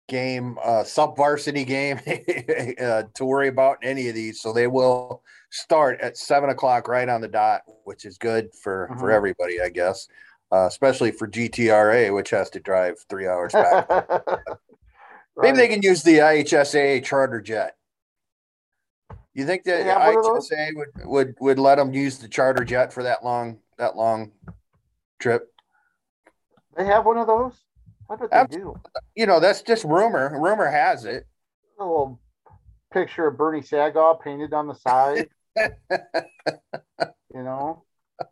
game, 0.08 0.58
uh, 0.64 0.86
sub 0.86 1.18
varsity 1.18 1.66
game 1.66 2.00
uh, 2.82 3.04
to 3.14 3.26
worry 3.26 3.50
about 3.50 3.80
in 3.84 3.90
any 3.90 4.08
of 4.08 4.16
these. 4.16 4.40
So 4.40 4.54
they 4.54 4.68
will 4.68 5.22
start 5.50 6.00
at 6.00 6.16
seven 6.18 6.50
o'clock 6.50 6.88
right 6.88 7.10
on 7.10 7.20
the 7.20 7.28
dot, 7.28 7.64
which 7.84 8.06
is 8.06 8.18
good 8.18 8.54
for 8.56 8.90
Mhm. 8.92 9.00
for 9.00 9.12
everybody, 9.12 9.62
I 9.62 9.68
guess. 9.68 10.08
Uh, 10.52 10.66
especially 10.68 11.12
for 11.12 11.28
GTRA, 11.28 12.14
which 12.14 12.30
has 12.30 12.50
to 12.52 12.60
drive 12.60 12.96
three 13.10 13.28
hours 13.28 13.52
back. 13.52 13.90
Maybe 15.38 15.58
they 15.58 15.68
can 15.68 15.82
use 15.82 16.04
the 16.04 16.20
IHSA 16.20 17.04
charter 17.04 17.42
jet. 17.42 17.76
You 19.34 19.46
think 19.46 19.66
that 19.66 19.84
They 19.84 19.90
have 19.90 20.02
one 20.02 20.18
of 20.18 20.24
those? 20.24 20.50
IHSA 20.50 20.76
would, 20.76 20.88
would 21.06 21.36
would 21.40 21.60
let 21.60 21.76
them 21.76 21.94
use 21.94 22.18
the 22.18 22.28
charter 22.28 22.64
jet 22.64 22.92
for 22.92 23.04
that 23.04 23.24
long 23.24 23.60
that 23.78 23.96
long 23.96 24.32
trip? 25.20 25.52
They 26.76 26.86
have 26.86 27.06
one 27.06 27.18
of 27.18 27.28
those. 27.28 27.54
I 28.10 28.16
bet 28.16 28.50
they 28.50 28.58
do. 28.58 28.80
You 29.16 29.26
know, 29.26 29.40
that's 29.40 29.62
just 29.62 29.84
rumor. 29.84 30.40
Rumor 30.40 30.68
has 30.68 31.06
it. 31.06 31.28
A 31.80 31.84
little 31.84 32.20
picture 32.92 33.28
of 33.28 33.38
Bernie 33.38 33.62
Saggau 33.62 34.20
painted 34.20 34.54
on 34.54 34.68
the 34.68 34.76
side. 34.76 35.30
you 35.58 37.44
know, 37.44 37.84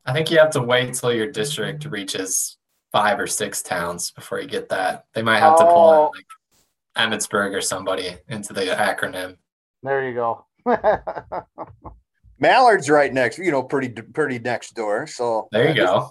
I 0.05 0.13
think 0.13 0.31
you 0.31 0.37
have 0.39 0.51
to 0.51 0.61
wait 0.61 0.93
till 0.95 1.13
your 1.13 1.31
district 1.31 1.85
reaches 1.85 2.57
five 2.91 3.19
or 3.19 3.27
six 3.27 3.61
towns 3.61 4.11
before 4.11 4.39
you 4.39 4.47
get 4.47 4.69
that. 4.69 5.05
They 5.13 5.21
might 5.21 5.39
have 5.39 5.57
to 5.57 5.63
pull 5.65 5.89
Oh. 5.89 6.11
in 6.97 7.05
like 7.07 7.11
Emmetsburg 7.13 7.53
or 7.53 7.61
somebody 7.61 8.15
into 8.29 8.53
the 8.53 8.61
acronym. 8.61 9.37
there 9.83 10.07
you 10.07 10.13
go. 10.15 10.45
Mallard's 12.39 12.89
right 12.89 13.13
next, 13.13 13.37
you 13.37 13.51
know, 13.51 13.63
pretty 13.63 13.89
pretty 13.89 14.39
next 14.39 14.75
door. 14.75 15.07
So 15.07 15.47
There 15.51 15.69
you 15.69 15.73
just, 15.75 15.93
go. 15.93 16.09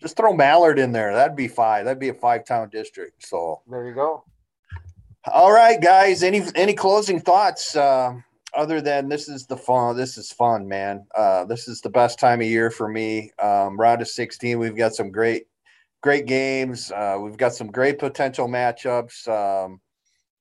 Just 0.00 0.16
throw 0.16 0.32
Mallard 0.32 0.78
in 0.78 0.92
there. 0.92 1.12
That'd 1.12 1.36
be 1.36 1.48
five. 1.48 1.84
That'd 1.84 1.98
be 2.00 2.08
a 2.08 2.14
five 2.14 2.44
town 2.46 2.70
district. 2.70 3.26
So 3.26 3.62
there 3.68 3.86
you 3.86 3.94
go. 3.94 4.24
all 5.30 5.52
right, 5.52 5.80
guys. 5.80 6.22
Any 6.22 6.42
any 6.54 6.72
closing 6.74 7.20
thoughts? 7.20 7.76
Uh, 7.76 8.14
other 8.54 8.80
than 8.80 9.08
this 9.08 9.28
is 9.28 9.46
the 9.46 9.56
fun. 9.56 9.96
This 9.96 10.18
is 10.18 10.32
fun, 10.32 10.66
man. 10.66 11.06
Uh, 11.14 11.44
this 11.44 11.68
is 11.68 11.80
the 11.80 11.90
best 11.90 12.18
time 12.18 12.40
of 12.40 12.46
year 12.46 12.70
for 12.70 12.88
me. 12.88 13.30
Um, 13.38 13.78
round 13.78 14.02
of 14.02 14.08
sixteen. 14.08 14.58
We've 14.58 14.76
got 14.76 14.94
some 14.94 15.10
great 15.10 15.44
great 16.02 16.26
games. 16.26 16.90
Uh, 16.90 17.18
we've 17.20 17.36
got 17.36 17.54
some 17.54 17.70
great 17.70 17.98
potential 17.98 18.48
matchups. 18.48 19.28
Um, 19.28 19.80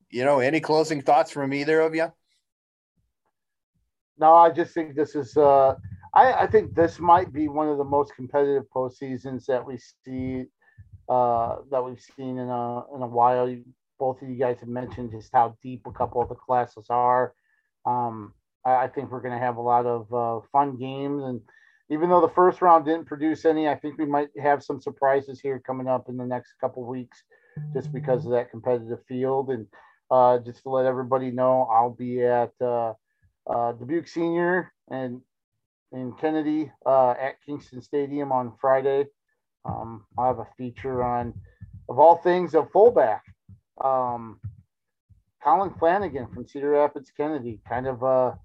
you 0.09 0.25
know, 0.25 0.39
any 0.39 0.59
closing 0.59 1.01
thoughts 1.01 1.31
from 1.31 1.53
either 1.53 1.81
of 1.81 1.93
you? 1.95 2.11
No, 4.17 4.33
I 4.33 4.49
just 4.51 4.73
think 4.73 4.95
this 4.95 5.15
is. 5.15 5.37
Uh, 5.37 5.75
I, 6.13 6.33
I 6.33 6.47
think 6.47 6.75
this 6.75 6.99
might 6.99 7.31
be 7.31 7.47
one 7.47 7.69
of 7.69 7.77
the 7.77 7.83
most 7.83 8.15
competitive 8.15 8.63
postseasons 8.75 9.45
that 9.45 9.65
we 9.65 9.77
see. 10.05 10.45
Uh, 11.07 11.57
that 11.71 11.83
we've 11.83 11.99
seen 12.15 12.37
in 12.37 12.49
a 12.49 12.95
in 12.95 13.01
a 13.01 13.07
while. 13.07 13.55
Both 13.97 14.21
of 14.21 14.29
you 14.29 14.37
guys 14.37 14.59
have 14.61 14.69
mentioned 14.69 15.11
just 15.11 15.29
how 15.33 15.57
deep 15.61 15.81
a 15.85 15.91
couple 15.91 16.21
of 16.21 16.29
the 16.29 16.35
classes 16.35 16.85
are. 16.89 17.33
Um, 17.89 18.33
I, 18.65 18.71
I 18.83 18.87
think 18.87 19.11
we're 19.11 19.21
going 19.21 19.37
to 19.39 19.45
have 19.45 19.57
a 19.57 19.61
lot 19.61 19.85
of 19.85 20.13
uh, 20.13 20.45
fun 20.51 20.77
games, 20.77 21.23
and 21.23 21.41
even 21.89 22.09
though 22.09 22.21
the 22.21 22.35
first 22.35 22.61
round 22.61 22.85
didn't 22.85 23.05
produce 23.05 23.45
any, 23.45 23.67
I 23.67 23.75
think 23.75 23.97
we 23.97 24.05
might 24.05 24.29
have 24.41 24.63
some 24.63 24.79
surprises 24.79 25.39
here 25.39 25.59
coming 25.65 25.87
up 25.87 26.07
in 26.07 26.17
the 26.17 26.25
next 26.25 26.53
couple 26.61 26.83
weeks, 26.85 27.23
just 27.73 27.91
because 27.91 28.25
of 28.25 28.31
that 28.31 28.51
competitive 28.51 28.99
field. 29.07 29.49
And 29.49 29.65
uh, 30.11 30.37
just 30.39 30.63
to 30.63 30.69
let 30.69 30.85
everybody 30.85 31.31
know, 31.31 31.67
I'll 31.71 31.97
be 32.07 32.23
at 32.23 32.53
uh, 32.61 32.93
uh, 33.49 33.71
Dubuque 33.73 34.07
Senior 34.07 34.71
and 34.91 35.21
in 35.91 36.13
Kennedy 36.13 36.71
uh, 36.85 37.11
at 37.11 37.41
Kingston 37.43 37.81
Stadium 37.81 38.31
on 38.31 38.53
Friday. 38.61 39.07
Um, 39.65 40.05
I 40.17 40.27
have 40.27 40.39
a 40.39 40.47
feature 40.57 41.03
on, 41.03 41.33
of 41.89 41.99
all 41.99 42.17
things, 42.17 42.53
a 42.53 42.65
fullback, 42.71 43.23
um, 43.83 44.39
Colin 45.43 45.73
Flanagan 45.79 46.27
from 46.33 46.47
Cedar 46.47 46.71
Rapids, 46.71 47.11
Kennedy, 47.15 47.59
kind 47.67 47.87
of 47.87 48.03
a 48.03 48.37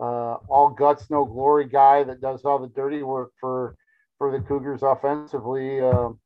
uh, 0.00 0.36
all 0.48 0.74
guts, 0.76 1.10
no 1.10 1.24
glory 1.24 1.68
guy 1.68 2.02
that 2.02 2.20
does 2.20 2.44
all 2.44 2.58
the 2.58 2.68
dirty 2.68 3.02
work 3.02 3.32
for 3.40 3.76
for 4.18 4.32
the 4.32 4.40
Cougars 4.44 4.82
offensively. 4.82 5.80
Um, 5.80 6.18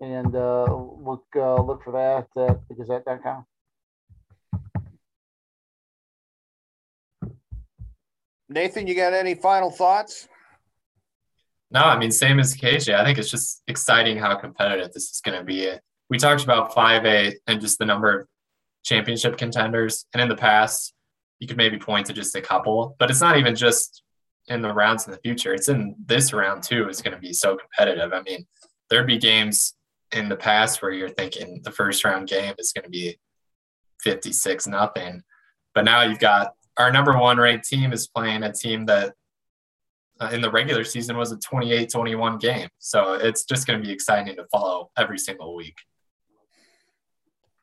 and 0.00 0.34
uh, 0.34 0.64
look 0.64 1.24
uh, 1.36 1.60
look 1.62 1.82
for 1.84 1.92
that 1.92 2.26
at 2.42 2.68
thegazette.com. 2.68 3.46
Nathan, 8.48 8.86
you 8.86 8.94
got 8.94 9.12
any 9.12 9.34
final 9.34 9.70
thoughts? 9.70 10.28
No, 11.70 11.80
I 11.80 11.98
mean, 11.98 12.12
same 12.12 12.38
as 12.38 12.56
KJ. 12.56 12.94
I 12.94 13.04
think 13.04 13.18
it's 13.18 13.30
just 13.30 13.62
exciting 13.66 14.18
how 14.18 14.36
competitive 14.36 14.92
this 14.92 15.10
is 15.10 15.20
going 15.20 15.36
to 15.36 15.44
be. 15.44 15.72
We 16.08 16.18
talked 16.18 16.44
about 16.44 16.72
5A 16.72 17.34
and 17.48 17.60
just 17.60 17.78
the 17.78 17.84
number 17.84 18.20
of 18.20 18.28
championship 18.86 19.36
contenders. 19.36 20.06
And 20.14 20.22
in 20.22 20.28
the 20.28 20.36
past, 20.36 20.94
you 21.40 21.46
could 21.46 21.58
maybe 21.58 21.76
point 21.76 22.06
to 22.06 22.14
just 22.14 22.34
a 22.34 22.40
couple, 22.40 22.96
but 22.98 23.10
it's 23.10 23.20
not 23.20 23.36
even 23.36 23.54
just 23.54 24.02
in 24.48 24.62
the 24.62 24.72
rounds 24.72 25.06
in 25.06 25.12
the 25.12 25.18
future. 25.18 25.52
It's 25.52 25.68
in 25.68 25.96
this 26.06 26.32
round 26.32 26.62
too. 26.62 26.88
It's 26.88 27.02
going 27.02 27.14
to 27.14 27.20
be 27.20 27.32
so 27.32 27.56
competitive. 27.56 28.12
I 28.12 28.22
mean, 28.22 28.46
there'd 28.88 29.06
be 29.06 29.18
games 29.18 29.74
in 30.12 30.28
the 30.28 30.36
past 30.36 30.80
where 30.80 30.92
you're 30.92 31.08
thinking 31.08 31.60
the 31.64 31.72
first 31.72 32.04
round 32.04 32.28
game 32.28 32.54
is 32.58 32.72
going 32.72 32.84
to 32.84 32.90
be 32.90 33.18
56 34.02 34.66
nothing. 34.68 35.22
But 35.74 35.84
now 35.84 36.02
you've 36.02 36.20
got 36.20 36.54
our 36.78 36.92
number 36.92 37.18
one 37.18 37.38
ranked 37.38 37.68
team 37.68 37.92
is 37.92 38.06
playing 38.06 38.44
a 38.44 38.52
team 38.52 38.86
that 38.86 39.14
uh, 40.20 40.30
in 40.32 40.40
the 40.40 40.50
regular 40.50 40.84
season 40.84 41.16
was 41.16 41.32
a 41.32 41.38
28 41.38 41.90
21 41.90 42.38
game. 42.38 42.68
So 42.78 43.14
it's 43.14 43.44
just 43.44 43.66
going 43.66 43.80
to 43.80 43.86
be 43.86 43.92
exciting 43.92 44.36
to 44.36 44.46
follow 44.50 44.90
every 44.96 45.18
single 45.18 45.54
week. 45.54 45.76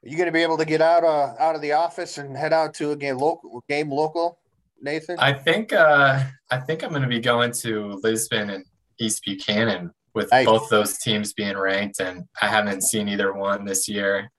Are 0.03 0.09
you 0.09 0.17
going 0.17 0.27
to 0.27 0.33
be 0.33 0.43
able 0.43 0.57
to 0.57 0.65
get 0.65 0.81
out 0.81 1.03
uh, 1.05 1.33
out 1.39 1.55
of 1.55 1.61
the 1.61 1.71
office 1.71 2.17
and 2.17 2.35
head 2.35 2.51
out 2.51 2.73
to 2.75 2.91
a 2.91 2.95
game 2.95 3.17
local 3.17 3.63
game 3.69 3.89
local, 3.89 4.37
Nathan? 4.81 5.17
I 5.17 5.31
think 5.31 5.71
uh, 5.71 6.23
I 6.51 6.57
think 6.57 6.83
I'm 6.83 6.89
going 6.89 7.03
to 7.03 7.07
be 7.07 7.21
going 7.21 7.53
to 7.53 7.99
Lisbon 8.03 8.49
and 8.49 8.65
East 8.99 9.23
Buchanan 9.23 9.91
with 10.13 10.29
Nice. 10.31 10.45
both 10.45 10.69
those 10.69 10.97
teams 10.97 11.31
being 11.33 11.57
ranked, 11.57 12.01
and 12.01 12.25
I 12.41 12.47
haven't 12.47 12.81
seen 12.81 13.07
either 13.07 13.33
one 13.33 13.63
this 13.63 13.87
year. 13.87 14.29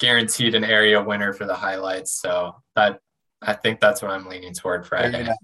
Guaranteed 0.00 0.56
an 0.56 0.64
area 0.64 1.00
winner 1.00 1.32
for 1.32 1.46
the 1.46 1.54
highlights, 1.54 2.20
so 2.20 2.56
that 2.74 2.98
I 3.42 3.52
think 3.52 3.78
that's 3.78 4.02
what 4.02 4.10
I'm 4.10 4.26
leaning 4.26 4.54
toward 4.54 4.86
Very 4.88 5.02
Friday. 5.02 5.24
nice. 5.24 5.36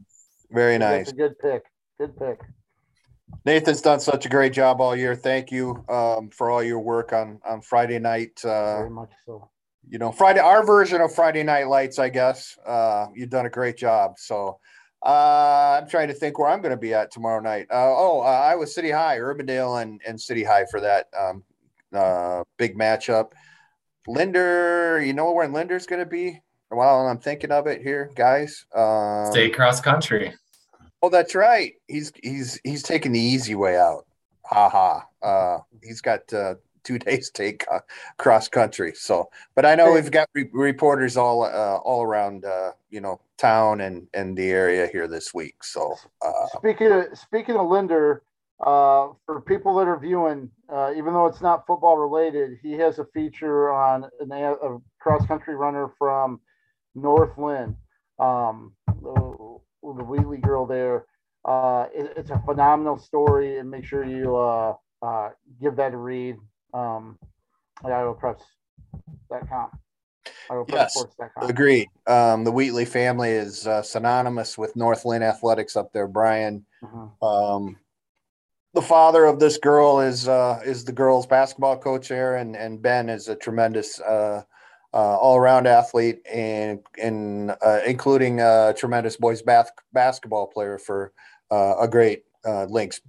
Very 0.51 0.77
nice. 0.79 1.07
That's 1.07 1.13
a 1.13 1.17
good 1.17 1.39
pick. 1.39 1.63
Good 2.01 2.19
pick. 2.19 2.41
Nathan's 3.45 3.81
done 3.81 4.01
such 4.01 4.27
a 4.27 4.29
great 4.29 4.53
job 4.53 4.81
all 4.81 4.95
year. 4.95 5.15
Thank 5.15 5.51
you 5.51 5.85
um, 5.89 6.31
for 6.31 6.51
all 6.51 6.63
your 6.63 6.81
work 6.81 7.13
on 7.13 7.41
on 7.45 7.61
Friday 7.63 7.99
night. 7.99 8.41
Uh, 8.45 8.79
Very 8.79 8.91
much 8.91 9.13
so. 9.27 9.49
you 9.89 9.99
know, 9.99 10.13
Friday, 10.13 10.41
our 10.41 10.65
version 10.65 11.01
of 11.01 11.15
Friday 11.15 11.43
Night 11.43 11.69
Lights, 11.69 11.99
I 11.99 12.11
guess. 12.11 12.59
Uh, 12.67 13.07
you've 13.15 13.31
done 13.31 13.47
a 13.47 13.51
great 13.51 13.77
job. 13.77 14.19
So 14.19 14.59
uh, 15.05 15.81
I'm 15.81 15.89
trying 15.89 16.09
to 16.09 16.15
think 16.15 16.39
where 16.39 16.49
I'm 16.49 16.61
going 16.61 16.75
to 16.75 16.77
be 16.77 16.93
at 16.93 17.11
tomorrow 17.11 17.41
night. 17.41 17.67
Uh, 17.71 17.89
oh, 17.89 18.21
uh, 18.21 18.25
Iowa 18.25 18.67
City 18.67 18.91
High, 18.91 19.19
Urbandale, 19.19 19.83
and 19.83 20.01
and 20.07 20.21
City 20.21 20.45
High 20.45 20.67
for 20.71 20.81
that 20.81 21.07
um, 21.19 21.43
uh, 21.95 22.45
big 22.59 22.77
matchup. 22.77 23.33
Linder, 24.07 25.01
you 25.03 25.13
know 25.13 25.33
where 25.33 25.49
Linder's 25.49 25.87
going 25.87 26.01
to 26.01 26.07
be? 26.07 26.41
While 26.69 27.09
I'm 27.09 27.19
thinking 27.19 27.51
of 27.51 27.67
it 27.67 27.83
here, 27.83 28.11
guys. 28.15 28.65
Um, 28.75 29.33
Stay 29.33 29.51
cross 29.51 29.81
country. 29.81 30.33
Oh, 31.03 31.09
that's 31.09 31.35
right. 31.35 31.75
He's 31.89 32.13
he's 32.23 32.61
he's 32.65 32.83
taking 32.83 33.13
the 33.13 33.21
easy 33.21 33.55
way 33.55 33.79
out. 33.79 34.07
Ha 34.45 34.69
ha. 34.69 35.07
Uh, 35.23 35.59
he's 35.83 36.01
got 36.01 36.33
uh, 36.33 36.55
two 36.83 36.99
days 37.07 37.31
take 37.31 37.65
uh, 37.73 37.81
cross 38.19 38.49
country. 38.49 38.93
So, 38.95 39.31
but 39.55 39.65
I 39.65 39.75
know 39.75 39.93
we've 39.93 40.11
got 40.11 40.29
re- 40.35 40.51
reporters 40.53 41.17
all 41.17 41.45
uh, 41.45 41.79
all 41.79 42.03
around 42.03 42.45
uh, 42.45 42.73
you 42.91 43.01
know 43.01 43.21
town 43.39 43.81
and 43.81 44.07
and 44.15 44.37
the 44.37 44.51
area 44.51 44.87
here 44.87 45.09
this 45.09 45.33
week. 45.33 45.63
So, 45.65 45.95
uh, 46.25 46.47
Speaking 46.59 46.93
of 46.93 47.19
speaking 47.19 47.57
of 47.57 47.67
Linder, 47.69 48.23
uh, 48.61 49.09
for 49.25 49.41
people 49.41 49.77
that 49.77 49.89
are 49.89 49.99
viewing, 49.99 50.51
uh, 50.69 50.93
even 50.97 51.15
though 51.15 51.27
it's 51.27 51.41
not 51.41 51.67
football 51.67 51.97
related, 51.97 52.59
he 52.63 52.73
has 52.73 52.99
a 52.99 53.07
feature 53.15 53.73
on 53.73 54.05
an, 54.21 54.33
a 54.33 54.53
a 54.53 54.79
cross 55.01 55.27
country 55.27 55.55
runner 55.55 55.91
from 55.99 56.41
North 56.95 57.39
Linn, 57.39 57.77
um, 58.19 58.75
the, 59.83 60.05
Wheatley 60.05 60.39
girl 60.39 60.67
there. 60.67 61.07
Uh, 61.45 61.87
it, 61.95 62.13
it's 62.17 62.31
a 62.31 62.39
phenomenal 62.45 62.99
story, 62.99 63.59
and 63.59 63.71
make 63.71 63.85
sure 63.85 64.05
you 64.05 64.37
uh, 64.37 64.75
uh, 65.03 65.31
give 65.61 65.77
that 65.77 65.95
a 65.95 65.97
read. 65.97 66.37
Um, 66.75 67.19
at 67.85 67.91
IoPreps.com. 67.91 69.71
Yes. 70.69 71.05
Agreed. 71.41 71.89
Um, 72.07 72.45
the 72.45 72.53
Wheatley 72.53 72.85
family 72.85 73.31
is 73.31 73.67
uh, 73.67 73.83
synonymous 73.83 74.59
with 74.59 74.77
North 74.77 75.05
Linn 75.05 75.23
athletics 75.23 75.77
up 75.77 75.93
there. 75.93 76.07
Brian, 76.07 76.67
Mhm. 76.83 77.11
um, 77.23 77.79
the 78.75 78.83
father 78.83 79.25
of 79.25 79.39
this 79.41 79.59
girl 79.59 80.01
is 80.01 80.29
uh, 80.29 80.61
is 80.65 80.85
the 80.85 80.93
girls 80.93 81.27
basketball 81.27 81.79
coach 81.79 82.09
there, 82.09 82.37
and 82.37 82.57
and 82.57 82.83
Ben 82.83 83.09
is 83.09 83.29
a 83.29 83.35
tremendous 83.37 84.01
uh, 84.01 84.43
uh, 84.93 85.17
all 85.17 85.37
around 85.37 85.67
athlete, 85.67 86.21
and 86.31 86.81
and 87.01 87.53
uh, 87.63 87.81
including 87.87 88.41
a 88.41 88.75
tremendous 88.77 89.17
boys 89.17 89.43
bath- 89.43 89.73
basketball 89.93 90.47
player 90.47 90.79
for 90.79 91.13
uh, 91.51 91.77
a 91.81 91.89
great 91.89 92.25
uh, 92.45 92.65
Lynx 92.65 93.01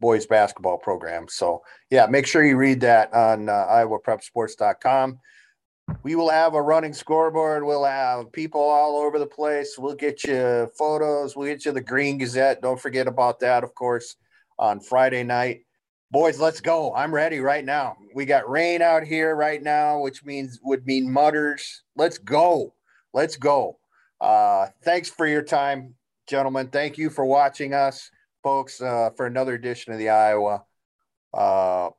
boys 0.00 0.26
basketball 0.26 0.78
program. 0.78 1.26
So 1.28 1.62
yeah, 1.90 2.06
make 2.06 2.26
sure 2.26 2.44
you 2.44 2.56
read 2.56 2.80
that 2.80 3.12
on 3.12 3.48
uh, 3.48 3.66
IowaPrepSports.com. 3.68 5.20
We 6.04 6.14
will 6.14 6.30
have 6.30 6.54
a 6.54 6.62
running 6.62 6.94
scoreboard. 6.94 7.64
We'll 7.64 7.84
have 7.84 8.30
people 8.32 8.60
all 8.60 8.96
over 8.96 9.18
the 9.18 9.26
place. 9.26 9.76
We'll 9.76 9.96
get 9.96 10.22
you 10.24 10.70
photos. 10.78 11.36
We'll 11.36 11.48
get 11.48 11.64
you 11.64 11.72
the 11.72 11.80
Green 11.80 12.16
Gazette. 12.16 12.62
Don't 12.62 12.80
forget 12.80 13.08
about 13.08 13.40
that, 13.40 13.64
of 13.64 13.74
course 13.74 14.16
on 14.60 14.78
Friday 14.78 15.24
night. 15.24 15.62
Boys, 16.12 16.40
let's 16.40 16.60
go. 16.60 16.92
I'm 16.92 17.14
ready 17.14 17.38
right 17.38 17.64
now. 17.64 17.96
We 18.16 18.24
got 18.24 18.50
rain 18.50 18.82
out 18.82 19.04
here 19.04 19.36
right 19.36 19.62
now, 19.62 20.00
which 20.00 20.24
means 20.24 20.58
would 20.64 20.84
mean 20.84 21.08
mutters. 21.08 21.84
Let's 21.94 22.18
go. 22.18 22.74
Let's 23.14 23.36
go. 23.36 23.78
Uh, 24.20 24.66
thanks 24.82 25.08
for 25.08 25.24
your 25.24 25.42
time, 25.42 25.94
gentlemen. 26.28 26.66
Thank 26.66 26.98
you 26.98 27.10
for 27.10 27.24
watching 27.24 27.74
us, 27.74 28.10
folks, 28.42 28.80
uh, 28.80 29.10
for 29.16 29.26
another 29.26 29.54
edition 29.54 29.92
of 29.92 30.00
the 30.00 30.08
Iowa 30.08 30.64
uh, 31.32 31.90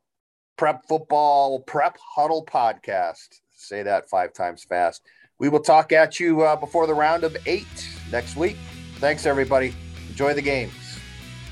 Prep 0.57 0.85
Football 0.89 1.61
Prep 1.61 1.97
Huddle 2.15 2.45
podcast. 2.45 3.39
Say 3.55 3.81
that 3.83 4.09
five 4.09 4.33
times 4.33 4.65
fast. 4.65 5.03
We 5.39 5.47
will 5.47 5.61
talk 5.61 5.93
at 5.93 6.19
you 6.19 6.41
uh, 6.41 6.57
before 6.57 6.85
the 6.85 6.93
round 6.93 7.23
of 7.23 7.37
eight 7.45 7.89
next 8.11 8.35
week. 8.35 8.57
Thanks, 8.95 9.25
everybody. 9.25 9.73
Enjoy 10.09 10.33
the 10.33 10.41
games. 10.41 10.73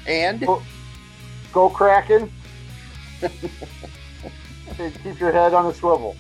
And. 0.06 0.46
Go 1.52 1.70
Kraken. 1.70 2.30
Keep 5.04 5.20
your 5.20 5.32
head 5.32 5.54
on 5.54 5.66
a 5.66 5.74
swivel. 5.74 6.16